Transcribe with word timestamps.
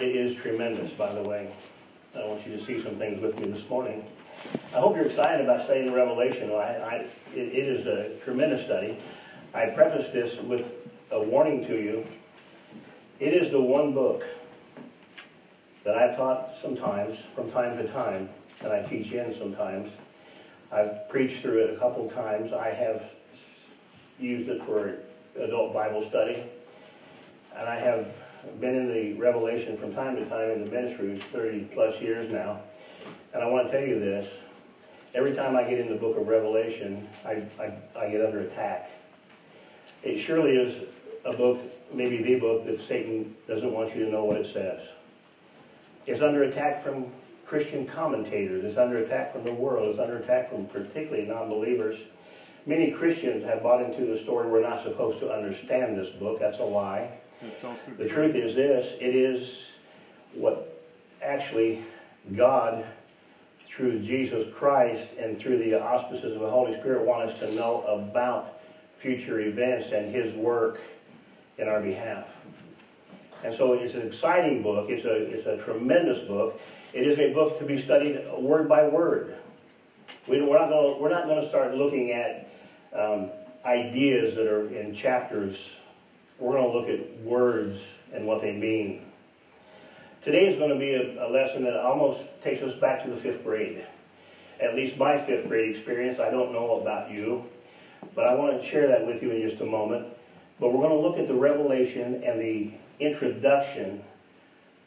It 0.00 0.16
is 0.16 0.34
tremendous, 0.34 0.92
by 0.92 1.14
the 1.14 1.22
way. 1.22 1.52
I 2.16 2.26
want 2.26 2.44
you 2.44 2.56
to 2.56 2.60
see 2.60 2.80
some 2.80 2.96
things 2.96 3.22
with 3.22 3.38
me 3.38 3.46
this 3.46 3.70
morning. 3.70 4.04
I 4.74 4.80
hope 4.80 4.96
you're 4.96 5.04
excited 5.04 5.44
about 5.44 5.62
studying 5.62 5.86
the 5.86 5.92
Revelation. 5.92 6.50
I, 6.50 6.54
I, 6.54 6.94
it, 7.32 7.38
it 7.38 7.68
is 7.68 7.86
a 7.86 8.16
tremendous 8.24 8.64
study. 8.64 8.98
I 9.54 9.66
preface 9.66 10.08
this 10.08 10.40
with 10.40 10.74
a 11.12 11.22
warning 11.22 11.64
to 11.68 11.76
you. 11.80 12.04
It 13.20 13.34
is 13.34 13.52
the 13.52 13.60
one 13.60 13.94
book 13.94 14.24
that 15.84 15.96
I've 15.96 16.16
taught 16.16 16.56
sometimes, 16.60 17.22
from 17.22 17.52
time 17.52 17.78
to 17.78 17.86
time, 17.86 18.30
and 18.64 18.72
I 18.72 18.82
teach 18.82 19.12
in 19.12 19.32
sometimes. 19.32 19.90
I've 20.72 21.08
preached 21.08 21.38
through 21.38 21.66
it 21.66 21.74
a 21.74 21.76
couple 21.76 22.10
times. 22.10 22.52
I 22.52 22.70
have 22.70 23.12
used 24.18 24.48
it 24.48 24.60
for 24.64 24.96
adult 25.40 25.72
Bible 25.72 26.02
study. 26.02 26.42
And 27.56 27.68
I 27.68 27.76
have 27.76 28.08
been 28.60 28.74
in 28.74 28.92
the 28.92 29.14
Revelation 29.14 29.76
from 29.76 29.94
time 29.94 30.16
to 30.16 30.24
time 30.26 30.50
in 30.50 30.64
the 30.64 30.70
ministry, 30.70 31.18
30 31.18 31.70
plus 31.72 32.00
years 32.00 32.30
now. 32.30 32.60
And 33.32 33.42
I 33.42 33.46
want 33.46 33.66
to 33.66 33.72
tell 33.72 33.86
you 33.86 33.98
this. 33.98 34.38
Every 35.14 35.34
time 35.34 35.56
I 35.56 35.62
get 35.62 35.78
in 35.78 35.88
the 35.88 35.96
book 35.96 36.16
of 36.16 36.26
Revelation, 36.26 37.08
I, 37.24 37.42
I, 37.58 37.72
I 37.96 38.10
get 38.10 38.24
under 38.24 38.40
attack. 38.40 38.90
It 40.02 40.18
surely 40.18 40.56
is 40.56 40.84
a 41.24 41.32
book, 41.32 41.60
maybe 41.92 42.22
the 42.22 42.38
book, 42.38 42.64
that 42.66 42.80
Satan 42.80 43.34
doesn't 43.46 43.72
want 43.72 43.94
you 43.94 44.04
to 44.04 44.10
know 44.10 44.24
what 44.24 44.36
it 44.36 44.46
says. 44.46 44.88
It's 46.06 46.20
under 46.20 46.42
attack 46.42 46.82
from 46.82 47.06
Christian 47.46 47.86
commentators. 47.86 48.64
It's 48.64 48.76
under 48.76 48.98
attack 48.98 49.32
from 49.32 49.44
the 49.44 49.54
world. 49.54 49.88
It's 49.88 49.98
under 49.98 50.18
attack 50.18 50.50
from 50.50 50.66
particularly 50.66 51.26
non-believers. 51.26 52.04
Many 52.66 52.90
Christians 52.90 53.44
have 53.44 53.62
bought 53.62 53.82
into 53.82 54.06
the 54.06 54.16
story 54.16 54.50
we're 54.50 54.62
not 54.62 54.80
supposed 54.80 55.18
to 55.20 55.30
understand 55.30 55.96
this 55.96 56.10
book. 56.10 56.40
That's 56.40 56.58
a 56.58 56.64
lie. 56.64 57.10
The 57.98 58.08
truth 58.08 58.34
is 58.34 58.54
this 58.54 58.96
it 59.00 59.14
is 59.14 59.76
what 60.34 60.82
actually 61.22 61.82
God, 62.34 62.84
through 63.64 64.00
Jesus 64.00 64.52
Christ 64.54 65.14
and 65.18 65.38
through 65.38 65.58
the 65.58 65.80
auspices 65.80 66.34
of 66.34 66.40
the 66.40 66.50
Holy 66.50 66.74
Spirit, 66.78 67.06
want 67.06 67.28
us 67.28 67.38
to 67.40 67.52
know 67.54 67.82
about 67.82 68.60
future 68.94 69.40
events 69.40 69.92
and 69.92 70.14
His 70.14 70.32
work 70.34 70.80
in 71.58 71.68
our 71.68 71.80
behalf. 71.80 72.26
And 73.42 73.52
so 73.52 73.74
it's 73.74 73.94
an 73.94 74.06
exciting 74.06 74.62
book. 74.62 74.88
It's 74.88 75.04
a, 75.04 75.14
it's 75.14 75.46
a 75.46 75.58
tremendous 75.58 76.20
book. 76.20 76.60
It 76.94 77.06
is 77.06 77.18
a 77.18 77.32
book 77.34 77.58
to 77.58 77.64
be 77.64 77.76
studied 77.76 78.26
word 78.38 78.68
by 78.68 78.88
word. 78.88 79.36
We, 80.26 80.40
are 80.40 80.46
not 80.46 80.70
going 80.70 81.02
we're 81.02 81.10
not 81.10 81.26
going 81.26 81.40
to 81.42 81.46
start 81.46 81.74
looking 81.74 82.12
at 82.12 82.48
um, 82.94 83.30
ideas 83.64 84.34
that 84.36 84.46
are 84.46 84.68
in 84.74 84.94
chapters 84.94 85.76
we're 86.38 86.52
going 86.52 86.70
to 86.70 86.78
look 86.78 86.88
at 86.88 87.20
words 87.20 87.82
and 88.12 88.26
what 88.26 88.40
they 88.40 88.52
mean. 88.52 89.02
Today 90.22 90.48
is 90.48 90.56
going 90.56 90.70
to 90.70 90.78
be 90.78 90.94
a, 90.94 91.26
a, 91.26 91.28
lesson 91.28 91.64
that 91.64 91.76
almost 91.76 92.22
takes 92.42 92.62
us 92.62 92.74
back 92.74 93.04
to 93.04 93.10
the 93.10 93.16
fifth 93.16 93.44
grade. 93.44 93.86
At 94.60 94.74
least 94.74 94.96
my 94.96 95.18
fifth 95.18 95.48
grade 95.48 95.68
experience. 95.68 96.18
I 96.18 96.30
don't 96.30 96.52
know 96.52 96.80
about 96.80 97.10
you, 97.10 97.44
but 98.14 98.26
I 98.26 98.34
want 98.34 98.60
to 98.60 98.66
share 98.66 98.86
that 98.88 99.06
with 99.06 99.22
you 99.22 99.30
in 99.30 99.46
just 99.46 99.60
a 99.60 99.66
moment. 99.66 100.06
But 100.58 100.72
we're 100.72 100.88
going 100.88 100.96
to 100.96 101.08
look 101.08 101.18
at 101.18 101.26
the 101.26 101.34
revelation 101.34 102.22
and 102.24 102.40
the 102.40 102.72
introduction 103.00 104.02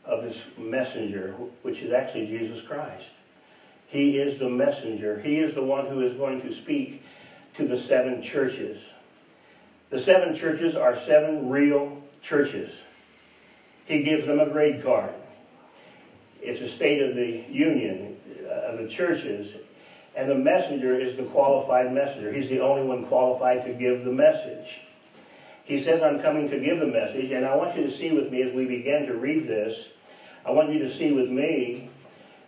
of 0.06 0.24
this 0.24 0.48
messenger, 0.58 1.34
which 1.62 1.82
is 1.82 1.92
actually 1.92 2.26
Jesus 2.26 2.62
Christ. 2.62 3.12
He 3.88 4.18
is 4.18 4.38
the 4.38 4.50
messenger. 4.50 5.20
He 5.20 5.38
is 5.40 5.54
the 5.54 5.64
one 5.64 5.86
who 5.88 6.02
is 6.02 6.14
going 6.14 6.42
to 6.42 6.52
speak 6.52 7.04
to 7.54 7.68
the 7.68 7.78
seven 7.78 8.22
churches. 8.22 8.90
The 9.90 10.00
seven 10.00 10.36
churches 10.36 10.76
are 10.76 10.96
seven 10.96 11.50
real 11.50 12.04
churches. 12.22 12.82
He 13.86 14.04
gives 14.04 14.26
them 14.26 14.40
a 14.40 14.50
grade 14.50 14.84
card. 14.84 15.14
It's 16.42 16.60
a 16.60 16.68
state 16.68 17.02
of 17.02 17.16
the 17.16 17.46
union 17.50 18.18
uh, 18.46 18.72
of 18.72 18.80
the 18.80 18.88
churches, 18.88 19.56
and 20.16 20.30
the 20.30 20.36
messenger 20.36 21.00
is 21.00 21.16
the 21.16 21.24
qualified 21.24 21.94
messenger. 21.94 22.34
He's 22.34 22.50
the 22.50 22.60
only 22.60 22.84
one 22.84 23.06
qualified 23.06 23.64
to 23.64 23.74
give 23.74 24.04
the 24.04 24.12
message. 24.12 24.82
He 25.64 25.78
says, 25.78 26.02
I'm 26.02 26.22
coming 26.22 26.50
to 26.50 26.60
give 26.60 26.80
the 26.80 26.88
message, 26.88 27.32
and 27.32 27.46
I 27.46 27.56
want 27.56 27.78
you 27.78 27.84
to 27.84 27.92
see 27.92 28.12
with 28.12 28.32
me 28.32 28.42
as 28.42 28.54
we 28.54 28.66
begin 28.66 29.06
to 29.08 29.14
read 29.14 29.48
this, 29.48 29.90
I 30.46 30.52
want 30.52 30.72
you 30.72 30.80
to 30.80 30.90
see 30.90 31.12
with 31.12 31.30
me 31.30 31.90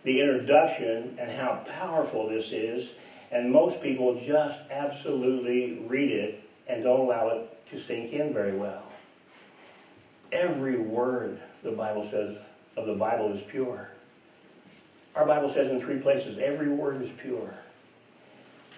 the 0.04 0.20
introduction 0.20 1.16
and 1.18 1.30
how 1.30 1.62
powerful 1.68 2.28
this 2.28 2.52
is. 2.52 2.94
And 3.30 3.52
most 3.52 3.82
people 3.82 4.20
just 4.20 4.58
absolutely 4.70 5.78
read 5.86 6.10
it 6.10 6.49
and 6.70 6.84
don't 6.84 7.00
allow 7.00 7.28
it 7.28 7.66
to 7.66 7.78
sink 7.78 8.12
in 8.12 8.32
very 8.32 8.52
well. 8.52 8.84
Every 10.30 10.78
word, 10.78 11.40
the 11.62 11.72
Bible 11.72 12.04
says, 12.04 12.36
of 12.76 12.86
the 12.86 12.94
Bible 12.94 13.32
is 13.32 13.42
pure. 13.42 13.90
Our 15.16 15.26
Bible 15.26 15.48
says 15.48 15.68
in 15.68 15.80
three 15.80 15.98
places, 15.98 16.38
every 16.38 16.68
word 16.68 17.02
is 17.02 17.10
pure. 17.10 17.54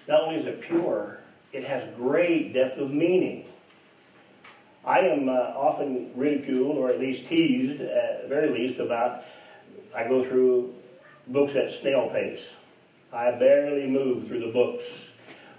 Not 0.07 0.21
only 0.21 0.37
is 0.37 0.47
it 0.47 0.61
pure, 0.61 1.19
it 1.51 1.63
has 1.65 1.87
great 1.95 2.53
depth 2.53 2.77
of 2.77 2.91
meaning. 2.91 3.45
I 4.83 5.01
am 5.01 5.29
uh, 5.29 5.31
often 5.31 6.11
ridiculed, 6.15 6.77
or 6.77 6.89
at 6.89 6.99
least 6.99 7.27
teased, 7.27 7.79
at 7.79 8.27
very 8.27 8.49
least, 8.49 8.79
about 8.79 9.23
I 9.95 10.07
go 10.07 10.23
through 10.23 10.73
books 11.27 11.55
at 11.55 11.71
snail 11.71 12.09
pace. 12.09 12.55
I 13.13 13.31
barely 13.31 13.87
move 13.87 14.27
through 14.27 14.39
the 14.39 14.51
books. 14.51 15.11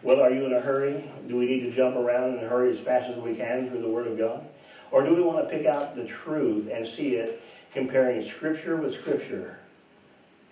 Well, 0.04 0.20
are 0.20 0.30
you 0.30 0.44
in 0.44 0.52
a 0.52 0.60
hurry? 0.60 1.02
Do 1.26 1.38
we 1.38 1.46
need 1.46 1.60
to 1.60 1.70
jump 1.70 1.96
around 1.96 2.34
and 2.34 2.40
hurry 2.40 2.70
as 2.70 2.78
fast 2.78 3.08
as 3.08 3.16
we 3.16 3.34
can 3.34 3.70
through 3.70 3.80
the 3.80 3.88
Word 3.88 4.06
of 4.06 4.18
God? 4.18 4.46
Or 4.90 5.02
do 5.02 5.14
we 5.14 5.22
want 5.22 5.48
to 5.48 5.56
pick 5.56 5.66
out 5.66 5.96
the 5.96 6.04
truth 6.04 6.68
and 6.70 6.86
see 6.86 7.14
it 7.14 7.42
comparing 7.72 8.20
Scripture 8.20 8.76
with 8.76 8.92
Scripture 8.92 9.58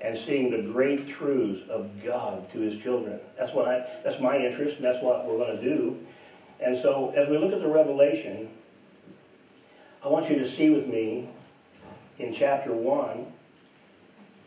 and 0.00 0.16
seeing 0.16 0.50
the 0.50 0.62
great 0.72 1.06
truths 1.06 1.68
of 1.68 2.02
God 2.02 2.50
to 2.52 2.60
His 2.60 2.82
children? 2.82 3.20
That's 3.36 3.52
what 3.52 3.68
I. 3.68 3.86
That's 4.02 4.20
my 4.20 4.38
interest, 4.38 4.76
and 4.76 4.86
that's 4.86 5.04
what 5.04 5.26
we're 5.26 5.36
going 5.36 5.58
to 5.58 5.62
do. 5.62 5.98
And 6.58 6.74
so, 6.74 7.12
as 7.14 7.28
we 7.28 7.36
look 7.36 7.52
at 7.52 7.60
the 7.60 7.68
Revelation, 7.68 8.48
I 10.02 10.08
want 10.08 10.30
you 10.30 10.38
to 10.38 10.48
see 10.48 10.70
with 10.70 10.86
me 10.86 11.28
in 12.18 12.32
chapter 12.32 12.72
one 12.72 13.26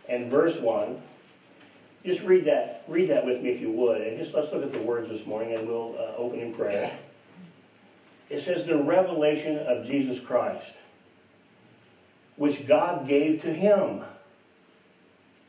and 0.10 0.32
verse 0.32 0.60
one 0.60 1.04
just 2.06 2.22
read 2.22 2.46
that, 2.46 2.84
read 2.88 3.10
that 3.10 3.26
with 3.26 3.42
me 3.42 3.50
if 3.50 3.60
you 3.60 3.72
would, 3.72 4.02
and 4.02 4.18
just 4.18 4.34
let's 4.34 4.54
look 4.54 4.64
at 4.64 4.72
the 4.72 4.80
words 4.80 5.10
this 5.10 5.26
morning, 5.26 5.56
and 5.58 5.68
we'll 5.68 5.96
uh, 5.98 6.16
open 6.18 6.40
in 6.40 6.54
prayer. 6.54 6.96
It 8.30 8.42
says, 8.42 8.66
"The 8.66 8.78
revelation 8.78 9.58
of 9.58 9.86
Jesus 9.86 10.20
Christ, 10.20 10.74
which 12.36 12.68
God 12.68 13.08
gave 13.08 13.42
to 13.42 13.52
him, 13.52 14.04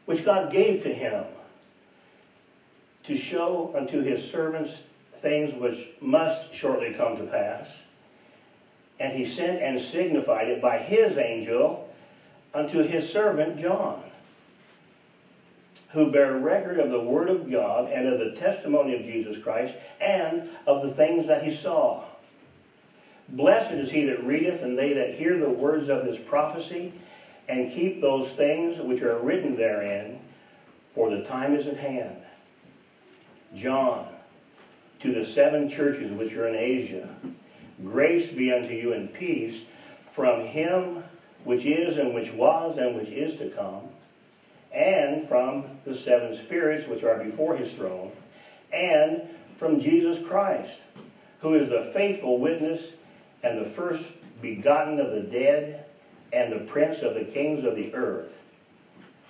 which 0.07 0.25
God 0.25 0.51
gave 0.51 0.83
to 0.85 0.93
him, 0.93 1.25
to 3.05 3.17
show 3.17 3.75
unto 3.77 4.01
his 4.01 4.29
servants 4.29 4.83
things 5.15 5.55
which 5.55 5.91
must 6.01 6.55
shortly 6.55 6.95
come 6.95 7.19
to 7.19 7.25
pass." 7.25 7.83
And 8.99 9.13
he 9.13 9.27
sent 9.27 9.61
and 9.61 9.79
signified 9.79 10.49
it 10.49 10.63
by 10.63 10.79
his 10.79 11.19
angel 11.19 11.95
unto 12.55 12.83
his 12.83 13.13
servant 13.13 13.59
John 13.59 14.06
who 15.97 16.13
bear 16.13 16.37
record 16.37 16.79
of 16.79 16.91
the 16.91 17.01
Word 17.01 17.31
of 17.31 17.51
God 17.51 17.91
and 17.91 18.07
of 18.07 18.19
the 18.19 18.33
testimony 18.33 18.95
of 18.95 19.07
Jesus 19.07 19.43
Christ 19.43 19.77
and 19.99 20.47
of 20.67 20.83
the 20.83 20.91
things 20.91 21.27
that 21.27 21.43
he 21.43 21.51
saw. 21.51 22.05
Blessed 23.31 23.73
is 23.73 23.93
he 23.93 24.05
that 24.05 24.23
readeth 24.23 24.63
and 24.63 24.79
they 24.79 24.93
that 24.93 25.15
hear 25.15 25.39
the 25.39 25.49
words 25.49 25.89
of 25.89 26.05
this 26.05 26.19
prophecy 26.19 26.93
and 27.49 27.73
keep 27.73 28.03
those 28.03 28.29
things 28.29 28.79
which 28.79 29.01
are 29.01 29.19
written 29.19 29.57
therein, 29.57 30.21
for 30.95 31.09
the 31.09 31.25
time 31.25 31.55
is 31.55 31.67
at 31.67 31.79
hand. 31.79 32.19
John, 33.55 34.07
to 35.01 35.15
the 35.15 35.25
seven 35.25 35.71
churches 35.71 36.13
which 36.13 36.35
are 36.35 36.47
in 36.47 36.57
Asia, 36.57 37.09
grace 37.83 38.31
be 38.31 38.53
unto 38.53 38.75
you 38.75 38.93
and 38.93 39.15
peace 39.15 39.65
from 40.11 40.45
him 40.45 41.05
which 41.45 41.65
is 41.65 41.97
and 41.97 42.13
which 42.13 42.33
was 42.33 42.77
and 42.77 42.95
which 42.97 43.09
is 43.09 43.39
to 43.39 43.49
come 43.49 43.89
and 44.77 45.27
from 45.27 45.65
the 45.87 45.95
seven 45.95 46.37
spirits 46.37 46.87
which 46.87 47.03
are 47.03 47.25
before 47.25 47.57
his 47.57 47.73
throne, 47.73 48.13
and 48.71 49.23
from 49.57 49.81
Jesus 49.81 50.25
Christ, 50.25 50.81
who 51.41 51.55
is 51.55 51.71
the 51.71 51.91
faithful 51.95 52.39
witness 52.39 52.93
and 53.43 53.59
the 53.59 53.69
first 53.69 54.13
begotten 54.43 55.01
of 55.01 55.13
the 55.13 55.23
dead 55.23 55.87
and 56.31 56.53
the 56.53 56.71
prince 56.71 57.01
of 57.01 57.15
the 57.15 57.25
kings 57.25 57.65
of 57.65 57.75
the 57.75 57.95
earth. 57.95 58.39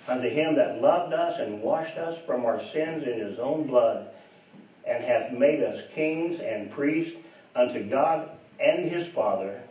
Unto 0.05 0.27
him 0.27 0.55
that 0.55 0.81
loved 0.81 1.13
us 1.13 1.39
and 1.39 1.61
washed 1.61 1.97
us 1.97 2.21
from 2.21 2.45
our 2.45 2.59
sins 2.59 3.07
in 3.07 3.19
his 3.19 3.39
own 3.39 3.67
blood, 3.67 4.09
and 4.85 5.03
hath 5.03 5.31
made 5.31 5.63
us 5.63 5.81
kings 5.93 6.39
and 6.39 6.71
priests 6.71 7.17
unto 7.55 7.87
God 7.89 8.29
and 8.59 8.89
his 8.89 9.07
Father. 9.07 9.61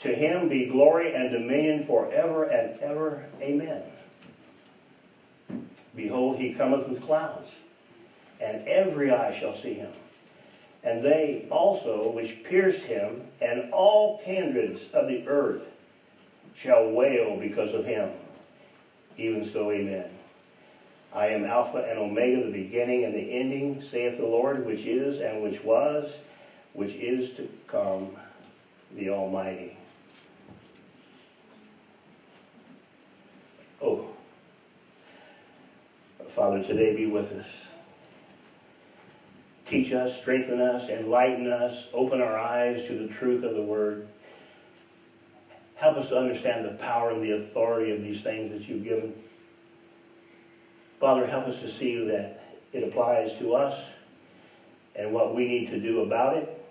To 0.00 0.08
him 0.08 0.48
be 0.48 0.66
glory 0.66 1.14
and 1.14 1.30
dominion 1.30 1.86
forever 1.86 2.44
and 2.44 2.78
ever. 2.80 3.26
Amen. 3.40 3.82
Behold, 5.94 6.38
he 6.38 6.54
cometh 6.54 6.88
with 6.88 7.02
clouds, 7.02 7.56
and 8.40 8.66
every 8.66 9.10
eye 9.10 9.32
shall 9.32 9.54
see 9.54 9.74
him. 9.74 9.92
And 10.82 11.04
they 11.04 11.46
also 11.50 12.10
which 12.10 12.42
pierced 12.44 12.84
him, 12.84 13.22
and 13.40 13.70
all 13.72 14.20
kindreds 14.24 14.82
of 14.92 15.06
the 15.06 15.26
earth, 15.28 15.72
shall 16.54 16.90
wail 16.90 17.36
because 17.36 17.72
of 17.72 17.84
him. 17.84 18.10
Even 19.16 19.44
so, 19.44 19.70
amen. 19.70 20.06
I 21.14 21.26
am 21.28 21.44
Alpha 21.44 21.86
and 21.88 21.98
Omega, 21.98 22.44
the 22.44 22.50
beginning 22.50 23.04
and 23.04 23.14
the 23.14 23.32
ending, 23.32 23.82
saith 23.82 24.16
the 24.16 24.26
Lord, 24.26 24.64
which 24.64 24.86
is 24.86 25.20
and 25.20 25.42
which 25.42 25.62
was, 25.62 26.20
which 26.72 26.94
is 26.94 27.34
to 27.34 27.48
come, 27.66 28.16
the 28.96 29.10
Almighty. 29.10 29.76
Oh, 33.80 34.08
Father, 36.34 36.62
today 36.62 36.96
be 36.96 37.04
with 37.04 37.30
us. 37.32 37.66
Teach 39.66 39.92
us, 39.92 40.18
strengthen 40.18 40.62
us, 40.62 40.88
enlighten 40.88 41.46
us, 41.46 41.88
open 41.92 42.22
our 42.22 42.38
eyes 42.38 42.86
to 42.86 42.94
the 42.94 43.06
truth 43.06 43.44
of 43.44 43.54
the 43.54 43.62
Word. 43.62 44.08
Help 45.74 45.98
us 45.98 46.08
to 46.08 46.16
understand 46.16 46.64
the 46.64 46.70
power 46.70 47.10
and 47.10 47.22
the 47.22 47.32
authority 47.32 47.92
of 47.92 48.02
these 48.02 48.22
things 48.22 48.50
that 48.50 48.66
you've 48.66 48.82
given. 48.82 49.12
Father, 50.98 51.26
help 51.26 51.48
us 51.48 51.60
to 51.60 51.68
see 51.68 52.02
that 52.06 52.42
it 52.72 52.82
applies 52.82 53.36
to 53.38 53.54
us 53.54 53.92
and 54.96 55.12
what 55.12 55.34
we 55.34 55.46
need 55.46 55.66
to 55.68 55.78
do 55.78 56.00
about 56.00 56.38
it. 56.38 56.66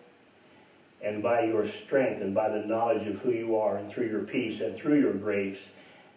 And 1.03 1.21
by 1.21 1.43
your 1.43 1.67
strength 1.67 2.19
and 2.21 2.33
by 2.33 2.49
the 2.49 2.65
knowledge 2.65 3.05
of 3.05 3.19
who 3.19 3.31
you 3.31 3.57
are, 3.57 3.77
and 3.77 3.87
through 3.87 4.07
your 4.07 4.23
peace 4.23 4.59
and 4.59 4.75
through 4.75 4.99
your 4.99 5.13
grace 5.13 5.69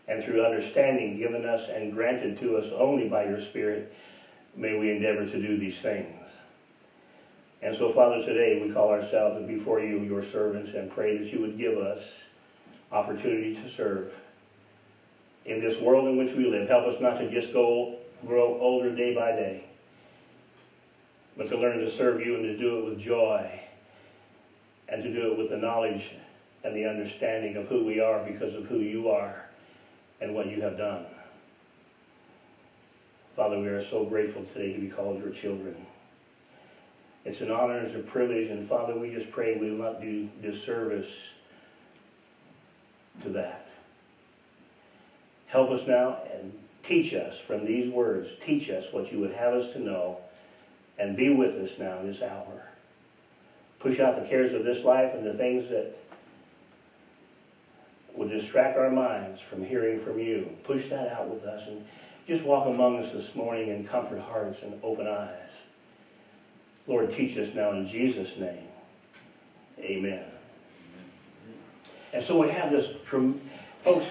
and 0.07 0.23
through 0.23 0.45
understanding 0.45 1.17
given 1.17 1.47
us 1.47 1.69
and 1.69 1.93
granted 1.93 2.39
to 2.39 2.57
us 2.57 2.71
only 2.73 3.09
by 3.09 3.25
your 3.25 3.41
Spirit, 3.41 3.95
may 4.55 4.79
we 4.79 4.91
endeavor 4.91 5.27
to 5.27 5.41
do 5.41 5.57
these 5.57 5.79
things. 5.79 6.31
And 7.63 7.75
so, 7.75 7.91
Father, 7.91 8.23
today 8.23 8.61
we 8.63 8.73
call 8.73 8.91
ourselves 8.91 9.47
before 9.47 9.81
you, 9.81 10.01
your 10.01 10.23
servants, 10.23 10.75
and 10.75 10.91
pray 10.91 11.17
that 11.17 11.33
you 11.33 11.41
would 11.41 11.57
give 11.57 11.79
us 11.79 12.25
opportunity 12.93 13.55
to 13.55 13.69
serve. 13.69 14.13
In 15.47 15.61
this 15.61 15.81
world 15.81 16.07
in 16.09 16.19
which 16.19 16.33
we 16.33 16.47
live, 16.47 16.69
help 16.69 16.87
us 16.87 17.01
not 17.01 17.19
to 17.19 17.31
just 17.31 17.53
go 17.53 17.97
grow 18.27 18.59
older 18.59 18.95
day 18.95 19.15
by 19.15 19.33
day, 19.33 19.65
but 21.37 21.49
to 21.49 21.57
learn 21.57 21.79
to 21.79 21.91
serve 21.91 22.21
you 22.21 22.37
and 22.37 22.45
to 22.45 22.57
do 22.57 22.79
it 22.79 22.85
with 22.85 23.01
joy 23.01 23.61
and 24.89 25.03
to 25.03 25.13
do 25.13 25.33
it 25.33 25.39
with 25.39 25.49
the 25.49 25.57
knowledge 25.57 26.15
and 26.63 26.77
the 26.77 26.87
understanding 26.87 27.57
of 27.57 27.67
who 27.69 27.85
we 27.85 28.01
are 28.01 28.23
because 28.25 28.55
of 28.55 28.67
who 28.67 28.79
you 28.79 29.11
are 29.11 29.44
and 30.21 30.35
what 30.35 30.47
you 30.47 30.61
have 30.63 30.77
done. 30.77 31.07
Father, 33.37 33.59
we 33.59 33.67
are 33.67 33.83
so 33.83 34.05
grateful 34.05 34.45
today 34.45 34.73
to 34.73 34.81
be 34.81 34.89
called 34.89 35.21
your 35.21 35.33
children. 35.33 35.87
It's 37.25 37.41
an 37.41 37.51
honor, 37.51 37.79
it's 37.79 37.95
a 37.95 37.99
privilege, 37.99 38.51
and 38.51 38.67
Father, 38.67 38.97
we 38.97 39.11
just 39.11 39.31
pray 39.31 39.57
we 39.57 39.71
will 39.71 39.85
not 39.85 40.01
do 40.01 40.29
disservice 40.43 41.31
to 43.23 43.31
that. 43.31 43.69
Help 45.47 45.71
us 45.71 45.87
now 45.87 46.19
and 46.33 46.53
teach 46.83 47.15
us 47.15 47.39
from 47.39 47.65
these 47.65 47.91
words. 47.91 48.35
Teach 48.41 48.69
us 48.71 48.93
what 48.93 49.11
you 49.11 49.21
would 49.21 49.33
have 49.33 49.55
us 49.55 49.73
to 49.73 49.79
know 49.79 50.19
and 50.99 51.17
be 51.17 51.31
with 51.31 51.55
us 51.57 51.79
now 51.79 51.99
in 52.01 52.07
this 52.07 52.23
hour. 52.23 52.69
Push 53.79 54.01
out 54.01 54.21
the 54.21 54.29
cares 54.29 54.53
of 54.53 54.65
this 54.65 54.85
life 54.85 55.13
and 55.15 55.27
the 55.27 55.35
things 55.35 55.69
that 55.71 55.97
would 58.15 58.31
distract 58.31 58.79
our 58.79 58.91
minds 58.91 59.41
from 59.41 59.65
hearing 59.65 59.99
from 59.99 60.19
you. 60.19 60.57
Push 60.65 60.87
that 60.87 61.13
out 61.13 61.29
with 61.29 61.45
us 61.45 61.67
and 61.67 61.85
just 62.27 62.45
walk 62.45 62.67
among 62.67 62.99
us 62.99 63.13
this 63.13 63.35
morning 63.35 63.71
and 63.71 63.89
comfort 63.89 64.21
hearts 64.21 64.63
and 64.63 64.79
open 64.83 65.07
eyes. 65.07 65.51
Lord, 66.87 67.11
teach 67.11 67.37
us 67.37 67.55
now 67.55 67.73
in 67.73 67.87
Jesus' 67.87 68.37
name. 68.37 68.69
Amen. 69.79 70.25
And 72.13 72.23
so 72.23 72.41
we 72.41 72.49
have 72.51 72.71
this, 72.71 72.89
folks, 73.81 74.07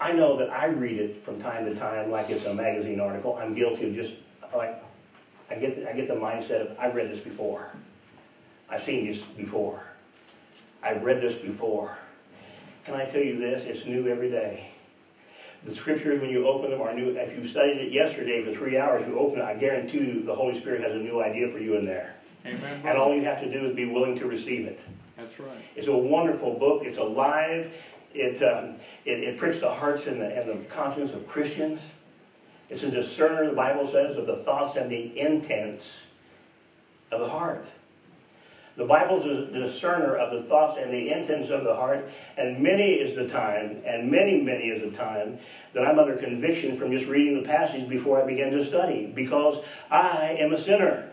I 0.00 0.12
know 0.12 0.36
that 0.36 0.50
I 0.50 0.66
read 0.66 1.00
it 1.00 1.24
from 1.24 1.40
time 1.40 1.64
to 1.64 1.74
time 1.74 2.10
like 2.10 2.30
it's 2.30 2.44
a 2.46 2.54
magazine 2.54 3.00
article. 3.00 3.36
I'm 3.36 3.54
guilty 3.54 3.88
of 3.88 3.94
just, 3.94 4.14
like, 4.54 4.80
I 5.50 5.56
get 5.56 5.88
I 5.88 5.92
get 5.94 6.06
the 6.06 6.14
mindset 6.14 6.60
of, 6.60 6.78
I've 6.78 6.94
read 6.94 7.10
this 7.10 7.20
before. 7.20 7.72
I've 8.68 8.82
seen 8.82 9.06
this 9.06 9.22
before. 9.22 9.82
I've 10.82 11.02
read 11.02 11.20
this 11.20 11.34
before. 11.34 11.96
Can 12.84 12.94
I 12.94 13.04
tell 13.04 13.22
you 13.22 13.38
this? 13.38 13.64
It's 13.64 13.86
new 13.86 14.08
every 14.08 14.30
day. 14.30 14.70
The 15.64 15.74
scriptures, 15.74 16.20
when 16.20 16.30
you 16.30 16.46
open 16.46 16.70
them, 16.70 16.80
are 16.80 16.94
new. 16.94 17.10
If 17.16 17.36
you 17.36 17.44
studied 17.44 17.78
it 17.78 17.92
yesterday 17.92 18.44
for 18.44 18.52
three 18.52 18.78
hours, 18.78 19.06
you 19.06 19.18
open 19.18 19.40
it, 19.40 19.44
I 19.44 19.54
guarantee 19.54 19.98
you 19.98 20.22
the 20.22 20.34
Holy 20.34 20.54
Spirit 20.54 20.80
has 20.82 20.92
a 20.92 20.98
new 20.98 21.20
idea 21.20 21.48
for 21.48 21.58
you 21.58 21.76
in 21.76 21.84
there. 21.84 22.14
Amen. 22.46 22.82
And 22.84 22.96
all 22.96 23.14
you 23.14 23.22
have 23.22 23.40
to 23.40 23.52
do 23.52 23.66
is 23.66 23.74
be 23.74 23.86
willing 23.86 24.16
to 24.18 24.26
receive 24.26 24.66
it. 24.66 24.80
That's 25.16 25.38
right. 25.40 25.58
It's 25.74 25.88
a 25.88 25.96
wonderful 25.96 26.54
book. 26.54 26.84
It's 26.84 26.96
alive. 26.96 27.72
It, 28.14 28.42
um, 28.42 28.76
it, 29.04 29.18
it, 29.18 29.36
pricks 29.36 29.60
the 29.60 29.70
hearts 29.70 30.06
and 30.06 30.20
the, 30.20 30.34
and 30.34 30.48
the 30.48 30.64
conscience 30.68 31.12
of 31.12 31.26
Christians. 31.26 31.92
It's 32.70 32.82
a 32.84 32.90
discerner, 32.90 33.46
the 33.46 33.56
Bible 33.56 33.86
says, 33.86 34.16
of 34.16 34.26
the 34.26 34.36
thoughts 34.36 34.76
and 34.76 34.90
the 34.90 35.18
intents 35.18 36.06
of 37.10 37.20
the 37.20 37.28
heart. 37.28 37.66
The 38.78 38.84
Bible 38.84 39.16
is 39.16 39.26
a 39.26 39.46
discerner 39.46 40.14
of 40.14 40.32
the 40.32 40.40
thoughts 40.40 40.78
and 40.78 40.92
the 40.92 41.10
intents 41.10 41.50
of 41.50 41.64
the 41.64 41.74
heart, 41.74 42.08
and 42.36 42.60
many 42.60 42.92
is 42.92 43.16
the 43.16 43.26
time, 43.26 43.82
and 43.84 44.08
many, 44.08 44.40
many 44.40 44.68
is 44.68 44.82
the 44.82 44.96
time 44.96 45.40
that 45.72 45.84
I'm 45.84 45.98
under 45.98 46.14
conviction 46.14 46.76
from 46.76 46.92
just 46.92 47.06
reading 47.06 47.42
the 47.42 47.48
passage 47.48 47.88
before 47.88 48.22
I 48.22 48.24
begin 48.24 48.52
to 48.52 48.62
study, 48.62 49.10
because 49.12 49.58
I 49.90 50.36
am 50.38 50.52
a 50.52 50.56
sinner. 50.56 51.10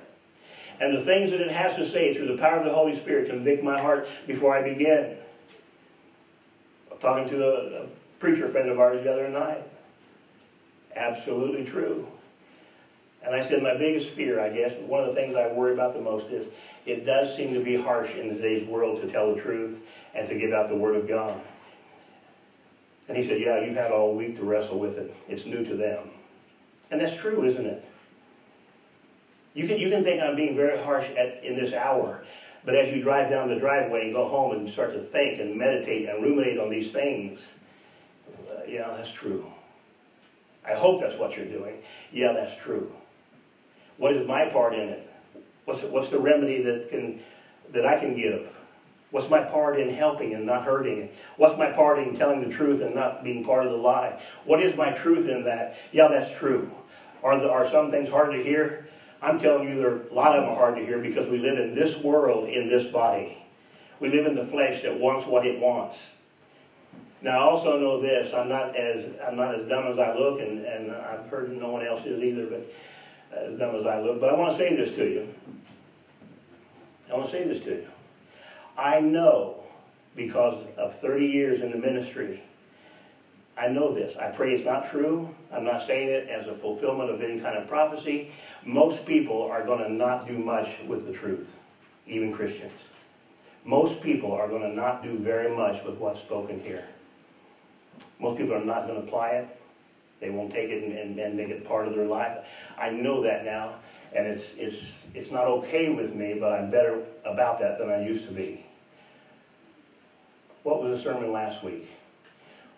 And 0.79 0.95
the 0.95 1.01
things 1.01 1.31
that 1.31 1.41
it 1.41 1.49
has 1.49 1.75
to 1.77 1.83
say 1.83 2.13
through 2.13 2.27
the 2.27 2.37
power 2.37 2.59
of 2.59 2.65
the 2.65 2.71
Holy 2.71 2.95
Spirit 2.95 3.31
convict 3.31 3.63
my 3.63 3.81
heart 3.81 4.07
before 4.27 4.55
I 4.55 4.61
begin. 4.61 5.17
I'm 6.91 6.99
talking 6.99 7.27
to 7.29 7.47
a, 7.47 7.83
a 7.83 7.87
preacher 8.19 8.47
friend 8.47 8.69
of 8.69 8.79
ours 8.79 9.01
the 9.01 9.11
other 9.11 9.27
night. 9.27 9.63
Absolutely 10.95 11.65
true. 11.65 12.07
And 13.25 13.33
I 13.35 13.41
said, 13.41 13.63
my 13.63 13.75
biggest 13.75 14.11
fear, 14.11 14.39
I 14.39 14.49
guess, 14.49 14.75
one 14.75 15.03
of 15.03 15.07
the 15.07 15.15
things 15.15 15.35
I 15.35 15.51
worry 15.51 15.73
about 15.73 15.93
the 15.93 16.01
most 16.01 16.27
is 16.27 16.47
it 16.85 17.05
does 17.05 17.35
seem 17.35 17.53
to 17.55 17.63
be 17.63 17.75
harsh 17.75 18.15
in 18.15 18.29
today's 18.29 18.67
world 18.67 19.01
to 19.01 19.07
tell 19.07 19.33
the 19.33 19.41
truth 19.41 19.81
and 20.13 20.27
to 20.27 20.37
give 20.37 20.53
out 20.53 20.67
the 20.67 20.75
Word 20.75 20.95
of 20.95 21.07
God. 21.07 21.41
And 23.07 23.17
he 23.17 23.23
said, 23.23 23.41
yeah, 23.41 23.63
you've 23.63 23.75
had 23.75 23.91
all 23.91 24.13
week 24.13 24.35
to 24.37 24.43
wrestle 24.43 24.77
with 24.77 24.97
it. 24.97 25.15
It's 25.27 25.45
new 25.45 25.65
to 25.65 25.75
them. 25.75 26.09
And 26.91 27.01
that's 27.01 27.15
true, 27.15 27.43
isn't 27.43 27.65
it? 27.65 27.83
You 29.55 29.67
can, 29.67 29.79
you 29.79 29.89
can 29.89 30.03
think 30.03 30.21
I'm 30.21 30.35
being 30.35 30.55
very 30.55 30.77
harsh 30.81 31.09
at, 31.11 31.43
in 31.43 31.55
this 31.55 31.73
hour, 31.73 32.23
but 32.63 32.75
as 32.75 32.93
you 32.95 33.01
drive 33.01 33.29
down 33.29 33.47
the 33.47 33.55
driveway 33.55 34.05
and 34.05 34.13
go 34.13 34.27
home 34.27 34.51
and 34.51 34.69
start 34.69 34.93
to 34.93 34.99
think 34.99 35.39
and 35.39 35.55
meditate 35.55 36.09
and 36.09 36.21
ruminate 36.21 36.59
on 36.59 36.69
these 36.69 36.91
things, 36.91 37.51
uh, 38.49 38.63
yeah, 38.67 38.93
that's 38.95 39.11
true. 39.11 39.51
I 40.67 40.73
hope 40.73 40.99
that's 40.99 41.15
what 41.15 41.37
you're 41.37 41.45
doing. 41.45 41.75
Yeah, 42.11 42.33
that's 42.33 42.55
true. 42.57 42.91
What 43.97 44.13
is 44.13 44.27
my 44.27 44.45
part 44.45 44.73
in 44.73 44.89
it? 44.89 45.11
What's, 45.65 45.83
what's 45.83 46.09
the 46.09 46.19
remedy 46.19 46.61
that, 46.63 46.89
can, 46.89 47.19
that 47.71 47.85
I 47.85 47.99
can 47.99 48.15
give? 48.15 48.49
What's 49.11 49.29
my 49.29 49.41
part 49.41 49.79
in 49.79 49.89
helping 49.89 50.33
and 50.33 50.45
not 50.45 50.65
hurting? 50.65 51.09
What's 51.37 51.57
my 51.57 51.71
part 51.71 51.99
in 51.99 52.15
telling 52.15 52.41
the 52.41 52.53
truth 52.53 52.81
and 52.81 52.93
not 52.93 53.23
being 53.23 53.43
part 53.43 53.65
of 53.65 53.71
the 53.71 53.77
lie? 53.77 54.21
What 54.43 54.61
is 54.61 54.75
my 54.75 54.91
truth 54.91 55.29
in 55.29 55.43
that? 55.45 55.77
Yeah, 55.91 56.07
that's 56.07 56.37
true. 56.37 56.71
Are, 57.23 57.39
the, 57.39 57.49
are 57.49 57.65
some 57.65 57.89
things 57.89 58.09
hard 58.09 58.33
to 58.33 58.43
hear? 58.43 58.87
I'm 59.21 59.39
telling 59.39 59.67
you, 59.67 59.75
there 59.75 60.01
a 60.01 60.13
lot 60.13 60.35
of 60.35 60.41
them 60.41 60.51
are 60.51 60.55
hard 60.55 60.75
to 60.75 60.85
hear 60.85 60.99
because 60.99 61.27
we 61.27 61.39
live 61.39 61.57
in 61.57 61.73
this 61.73 61.97
world, 61.97 62.49
in 62.49 62.67
this 62.67 62.85
body. 62.85 63.37
We 63.99 64.09
live 64.09 64.25
in 64.25 64.35
the 64.35 64.43
flesh 64.43 64.81
that 64.81 64.99
wants 64.99 65.25
what 65.25 65.45
it 65.47 65.59
wants. 65.59 66.09
Now, 67.21 67.39
I 67.39 67.41
also 67.41 67.79
know 67.79 68.01
this: 68.01 68.33
I'm 68.33 68.49
not 68.49 68.75
as 68.75 69.19
I'm 69.25 69.35
not 69.35 69.55
as 69.55 69.67
dumb 69.67 69.85
as 69.87 69.97
I 69.97 70.13
look, 70.13 70.41
and, 70.41 70.63
and 70.65 70.91
I've 70.91 71.27
heard 71.27 71.49
no 71.57 71.69
one 71.69 71.83
else 71.83 72.05
is 72.05 72.21
either, 72.21 72.45
but 72.45 72.71
as 73.35 73.59
dumb 73.59 73.75
as 73.75 73.85
I 73.85 74.01
look. 74.01 74.19
But 74.19 74.33
I 74.33 74.37
want 74.37 74.51
to 74.51 74.57
say 74.57 74.75
this 74.75 74.95
to 74.95 75.05
you. 75.05 75.33
I 77.09 77.13
want 77.13 77.25
to 77.25 77.31
say 77.31 77.43
this 77.43 77.59
to 77.61 77.71
you. 77.71 77.87
I 78.77 78.99
know 78.99 79.63
because 80.15 80.65
of 80.77 80.97
30 80.97 81.25
years 81.25 81.61
in 81.61 81.71
the 81.71 81.77
ministry 81.77 82.43
I 83.57 83.67
know 83.67 83.93
this. 83.93 84.17
I 84.17 84.27
pray 84.27 84.53
it's 84.53 84.65
not 84.65 84.89
true. 84.89 85.33
I'm 85.51 85.63
not 85.63 85.81
saying 85.81 86.09
it 86.09 86.27
as 86.27 86.47
a 86.47 86.53
fulfillment 86.53 87.09
of 87.09 87.21
any 87.21 87.39
kind 87.39 87.57
of 87.57 87.67
prophecy. 87.67 88.31
Most 88.65 89.05
people 89.05 89.43
are 89.43 89.63
going 89.63 89.79
to 89.83 89.89
not 89.89 90.27
do 90.27 90.37
much 90.37 90.79
with 90.87 91.07
the 91.07 91.13
truth, 91.13 91.53
even 92.05 92.33
Christians. 92.33 92.83
Most 93.63 94.01
people 94.01 94.33
are 94.33 94.47
going 94.47 94.61
to 94.61 94.73
not 94.73 95.03
do 95.03 95.17
very 95.17 95.55
much 95.55 95.83
with 95.83 95.95
what's 95.97 96.19
spoken 96.19 96.59
here. 96.59 96.85
Most 98.19 98.37
people 98.37 98.53
are 98.53 98.63
not 98.63 98.87
going 98.87 99.01
to 99.01 99.07
apply 99.07 99.29
it. 99.29 99.59
They 100.19 100.29
won't 100.29 100.51
take 100.51 100.69
it 100.69 100.83
and, 100.83 101.19
and 101.19 101.35
make 101.35 101.49
it 101.49 101.67
part 101.67 101.87
of 101.87 101.95
their 101.95 102.05
life. 102.05 102.37
I 102.77 102.89
know 102.89 103.21
that 103.21 103.43
now, 103.45 103.75
and 104.15 104.25
it's, 104.25 104.55
it's, 104.55 105.05
it's 105.13 105.31
not 105.31 105.45
okay 105.45 105.93
with 105.93 106.15
me, 106.15 106.35
but 106.39 106.53
I'm 106.53 106.71
better 106.71 107.03
about 107.25 107.59
that 107.59 107.77
than 107.77 107.89
I 107.89 108.05
used 108.05 108.25
to 108.27 108.33
be. 108.33 108.65
What 110.63 110.81
was 110.81 110.97
the 110.97 111.11
sermon 111.11 111.31
last 111.31 111.63
week? 111.63 111.87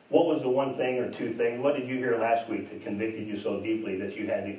What 0.09 0.25
was 0.25 0.41
the 0.41 0.49
one 0.49 0.73
thing 0.73 0.99
or 0.99 1.11
two 1.11 1.31
things? 1.31 1.61
What 1.61 1.75
did 1.75 1.87
you 1.87 1.97
hear 1.97 2.17
last 2.17 2.49
week 2.49 2.69
that 2.69 2.81
convicted 2.81 3.27
you 3.27 3.35
so 3.35 3.61
deeply 3.61 3.97
that 3.97 4.15
you 4.15 4.25
had 4.27 4.45
to 4.45 4.57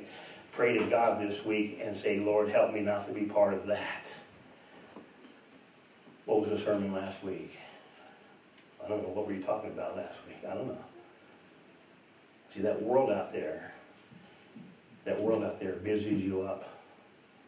pray 0.52 0.76
to 0.78 0.85
God 0.87 1.20
this 1.20 1.44
week 1.44 1.80
and 1.82 1.97
say, 1.97 2.18
Lord, 2.18 2.49
help 2.49 2.73
me 2.73 2.80
not 2.80 3.06
to 3.06 3.12
be 3.12 3.23
part 3.23 3.54
of 3.54 3.66
that? 3.66 4.08
What 6.26 6.40
was 6.40 6.50
the 6.50 6.58
sermon 6.58 6.92
last 6.92 7.23
week? 7.25 7.58
I 8.85 8.88
don't 8.88 9.02
know, 9.02 9.08
what 9.08 9.26
were 9.26 9.32
you 9.32 9.42
talking 9.42 9.70
about 9.70 9.97
last 9.97 10.18
week? 10.26 10.38
I 10.49 10.54
don't 10.54 10.68
know. 10.68 10.85
See, 12.55 12.61
that 12.62 12.83
world 12.83 13.11
out 13.11 13.33
there, 13.33 13.73
that 15.05 15.21
world 15.21 15.45
out 15.45 15.59
there 15.59 15.73
busies 15.73 16.21
you 16.21 16.43
up. 16.43 16.69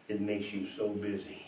It 0.08 0.20
makes 0.20 0.52
you 0.52 0.66
so 0.66 0.88
busy. 0.88 1.46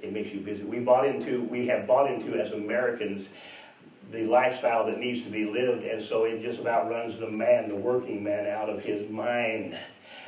It 0.00 0.12
makes 0.12 0.32
you 0.32 0.40
busy. 0.40 0.62
We 0.64 0.80
bought 0.80 1.06
into, 1.06 1.42
we 1.42 1.66
have 1.68 1.86
bought 1.86 2.10
into 2.10 2.40
as 2.40 2.52
Americans 2.52 3.28
the 4.10 4.24
lifestyle 4.24 4.86
that 4.86 4.98
needs 4.98 5.22
to 5.24 5.30
be 5.30 5.44
lived, 5.44 5.84
and 5.84 6.02
so 6.02 6.24
it 6.24 6.42
just 6.42 6.60
about 6.60 6.90
runs 6.90 7.18
the 7.18 7.30
man, 7.30 7.68
the 7.68 7.76
working 7.76 8.22
man, 8.22 8.46
out 8.46 8.68
of 8.68 8.82
his 8.82 9.08
mind. 9.08 9.76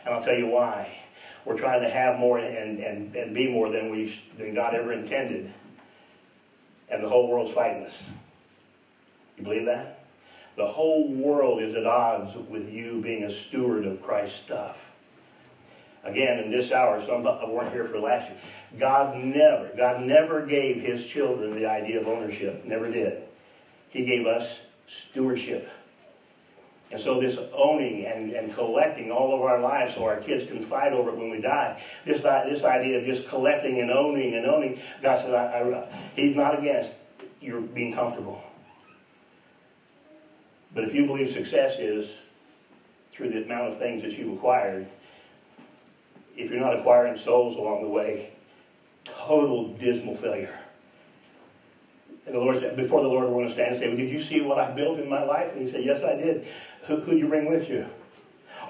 And 0.04 0.14
I'll 0.14 0.23
tell 0.23 0.37
you 0.37 0.47
why. 0.47 0.97
We're 1.44 1.59
trying 1.59 1.83
to 1.83 1.90
have 1.90 2.18
more 2.18 2.38
and, 2.38 2.78
and, 2.78 3.14
and 3.14 3.35
be 3.35 3.49
more 3.49 3.68
than 3.68 3.90
we 3.90 4.06
than 4.38 4.54
God 4.54 4.75
ever 4.75 4.92
intended. 4.92 5.52
And 6.88 7.04
the 7.04 7.09
whole 7.09 7.28
world's 7.28 7.52
fighting 7.52 7.85
us. 7.85 8.04
You 9.37 9.44
believe 9.44 9.66
that? 9.66 10.03
The 10.56 10.66
whole 10.66 11.12
world 11.12 11.62
is 11.62 11.75
at 11.75 11.84
odds 11.84 12.37
with 12.37 12.70
you 12.70 13.00
being 13.00 13.25
a 13.25 13.30
steward 13.30 13.87
of 13.87 14.00
Christ's 14.02 14.40
stuff. 14.40 14.92
Again, 16.04 16.38
in 16.38 16.50
this 16.50 16.70
hour, 16.70 17.00
some 17.00 17.23
weren't 17.25 17.73
here 17.73 17.87
for 17.87 17.99
last 17.99 18.30
year. 18.30 18.38
God 18.78 19.16
never, 19.16 19.70
God 19.76 20.02
never 20.02 20.44
gave 20.44 20.82
his 20.82 21.06
children 21.06 21.54
the 21.54 21.66
idea 21.66 22.00
of 22.00 22.06
ownership. 22.06 22.64
Never 22.64 22.90
did. 22.90 23.23
He 23.88 24.04
gave 24.04 24.26
us 24.26 24.62
stewardship. 24.87 25.70
And 26.90 27.00
so 27.00 27.20
this 27.20 27.38
owning 27.54 28.04
and, 28.04 28.32
and 28.32 28.54
collecting 28.54 29.11
all 29.11 29.34
of 29.34 29.40
our 29.40 29.61
lives 29.61 29.94
so 29.94 30.04
our 30.04 30.18
kids 30.18 30.44
can 30.44 30.61
fight 30.61 30.92
over 30.92 31.11
it 31.11 31.16
when 31.16 31.30
we 31.30 31.40
die, 31.40 31.82
this, 32.04 32.20
this 32.20 32.62
idea 32.62 32.99
of 32.99 33.04
just 33.04 33.26
collecting 33.28 33.80
and 33.80 33.90
owning 33.90 34.34
and 34.34 34.46
owning, 34.46 34.78
God 35.02 35.16
said, 35.16 35.34
I, 35.34 35.61
I, 35.61 35.88
He's 36.14 36.37
not 36.37 36.58
against 36.58 36.94
you 37.40 37.68
being 37.75 37.94
comfortable. 37.94 38.44
But 40.74 40.84
if 40.84 40.94
you 40.94 41.06
believe 41.06 41.28
success 41.28 41.78
is 41.78 42.26
through 43.12 43.30
the 43.30 43.44
amount 43.44 43.68
of 43.68 43.78
things 43.78 44.02
that 44.02 44.18
you've 44.18 44.36
acquired, 44.36 44.86
if 46.36 46.50
you're 46.50 46.60
not 46.60 46.76
acquiring 46.76 47.16
souls 47.16 47.56
along 47.56 47.82
the 47.82 47.88
way, 47.88 48.30
total 49.04 49.68
dismal 49.74 50.16
failure. 50.16 50.58
And 52.26 52.34
the 52.34 52.40
Lord 52.40 52.56
said, 52.56 52.76
before 52.76 53.02
the 53.02 53.08
Lord, 53.08 53.26
we're 53.26 53.34
going 53.34 53.46
to 53.46 53.52
stand 53.52 53.72
and 53.72 53.78
say, 53.78 53.88
well, 53.88 53.96
Did 53.96 54.10
you 54.10 54.18
see 54.18 54.40
what 54.40 54.58
I 54.58 54.70
built 54.72 54.98
in 54.98 55.08
my 55.08 55.22
life? 55.22 55.52
And 55.52 55.60
he 55.60 55.66
said, 55.66 55.84
Yes, 55.84 56.02
I 56.02 56.16
did. 56.16 56.46
Who 56.86 57.00
could 57.02 57.18
you 57.18 57.28
bring 57.28 57.50
with 57.50 57.68
you? 57.68 57.86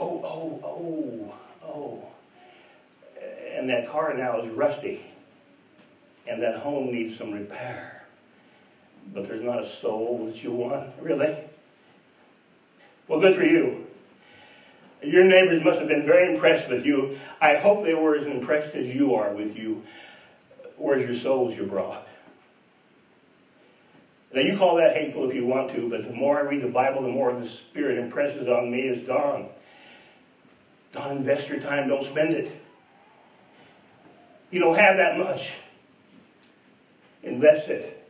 Oh, 0.00 0.20
oh, 0.24 0.60
oh, 0.64 1.34
oh. 1.64 2.08
And 3.54 3.68
that 3.68 3.88
car 3.88 4.12
now 4.14 4.40
is 4.40 4.48
rusty. 4.48 5.06
And 6.26 6.42
that 6.42 6.58
home 6.58 6.90
needs 6.90 7.16
some 7.16 7.32
repair. 7.32 8.04
But 9.12 9.28
there's 9.28 9.42
not 9.42 9.60
a 9.60 9.64
soul 9.64 10.26
that 10.26 10.42
you 10.42 10.50
want, 10.50 10.90
really. 11.00 11.36
Well, 13.08 13.20
good 13.20 13.34
for 13.34 13.44
you. 13.44 13.86
Your 15.02 15.24
neighbors 15.24 15.62
must 15.62 15.80
have 15.80 15.88
been 15.88 16.06
very 16.06 16.32
impressed 16.32 16.68
with 16.68 16.86
you. 16.86 17.18
I 17.40 17.56
hope 17.56 17.84
they 17.84 17.94
were 17.94 18.16
as 18.16 18.26
impressed 18.26 18.74
as 18.74 18.94
you 18.94 19.14
are 19.14 19.32
with 19.32 19.58
you. 19.58 19.82
Where's 20.78 21.04
your 21.04 21.14
souls 21.14 21.56
you 21.56 21.64
brought? 21.66 22.08
Now, 24.32 24.40
you 24.40 24.56
call 24.56 24.76
that 24.76 24.96
hateful 24.96 25.28
if 25.28 25.36
you 25.36 25.46
want 25.46 25.70
to, 25.70 25.88
but 25.88 26.02
the 26.02 26.12
more 26.12 26.38
I 26.38 26.42
read 26.42 26.62
the 26.62 26.68
Bible, 26.68 27.02
the 27.02 27.08
more 27.08 27.32
the 27.32 27.46
Spirit 27.46 27.98
impresses 27.98 28.48
on 28.48 28.70
me 28.70 28.80
is 28.80 29.06
gone. 29.06 29.48
Don't 30.92 31.18
invest 31.18 31.48
your 31.48 31.60
time, 31.60 31.88
don't 31.88 32.02
spend 32.02 32.32
it. 32.32 32.50
You 34.50 34.60
don't 34.60 34.76
have 34.76 34.96
that 34.96 35.18
much. 35.18 35.58
Invest 37.22 37.68
it. 37.68 38.08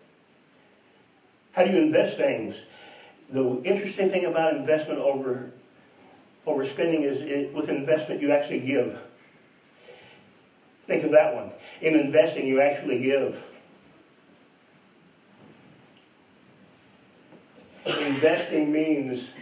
How 1.52 1.64
do 1.64 1.72
you 1.72 1.82
invest 1.82 2.16
things? 2.16 2.62
The 3.30 3.62
interesting 3.62 4.10
thing 4.10 4.24
about 4.24 4.54
investment 4.56 5.00
over, 5.00 5.52
over 6.46 6.64
spending 6.64 7.02
is 7.02 7.20
it, 7.20 7.52
with 7.52 7.68
investment 7.68 8.20
you 8.20 8.30
actually 8.30 8.60
give. 8.60 9.00
Think 10.80 11.04
of 11.04 11.12
that 11.12 11.34
one. 11.34 11.50
In 11.80 11.94
investing, 11.94 12.46
you 12.46 12.60
actually 12.60 13.00
give. 13.00 13.42
Investing 17.86 18.70
means 18.70 19.32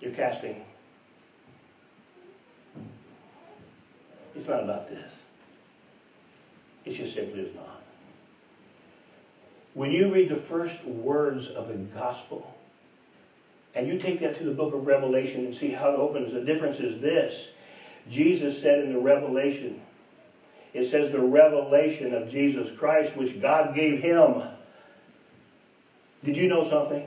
you're 0.00 0.12
casting. 0.12 0.64
It's 4.34 4.48
not 4.48 4.64
about 4.64 4.88
this. 4.88 5.10
It 6.84 6.92
just 6.92 7.14
simply 7.14 7.40
is 7.40 7.54
not. 7.54 7.79
When 9.74 9.90
you 9.90 10.12
read 10.12 10.28
the 10.28 10.36
first 10.36 10.84
words 10.84 11.48
of 11.48 11.68
the 11.68 11.74
gospel, 11.74 12.56
and 13.74 13.86
you 13.86 13.98
take 13.98 14.20
that 14.20 14.36
to 14.38 14.44
the 14.44 14.50
book 14.50 14.74
of 14.74 14.86
Revelation 14.86 15.44
and 15.44 15.54
see 15.54 15.70
how 15.70 15.90
it 15.90 15.98
opens, 15.98 16.32
the 16.32 16.44
difference 16.44 16.80
is 16.80 17.00
this. 17.00 17.52
Jesus 18.08 18.60
said 18.60 18.80
in 18.80 18.92
the 18.92 18.98
Revelation, 18.98 19.80
it 20.72 20.84
says 20.84 21.12
the 21.12 21.20
revelation 21.20 22.14
of 22.14 22.30
Jesus 22.30 22.76
Christ, 22.76 23.16
which 23.16 23.40
God 23.40 23.74
gave 23.74 24.00
him 24.02 24.42
did 26.22 26.36
you 26.36 26.48
know 26.48 26.62
something? 26.62 27.06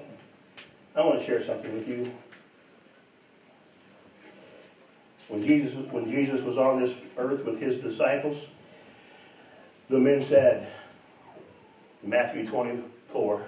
I 0.95 1.01
want 1.01 1.19
to 1.19 1.25
share 1.25 1.41
something 1.43 1.71
with 1.73 1.87
you. 1.87 2.11
When 5.27 5.43
Jesus, 5.45 5.73
when 5.91 6.09
Jesus 6.09 6.41
was 6.41 6.57
on 6.57 6.81
this 6.81 6.95
earth 7.17 7.45
with 7.45 7.59
his 7.59 7.77
disciples, 7.77 8.47
the 9.89 9.99
men 9.99 10.21
said, 10.21 10.67
Matthew 12.03 12.45
24, 12.45 13.41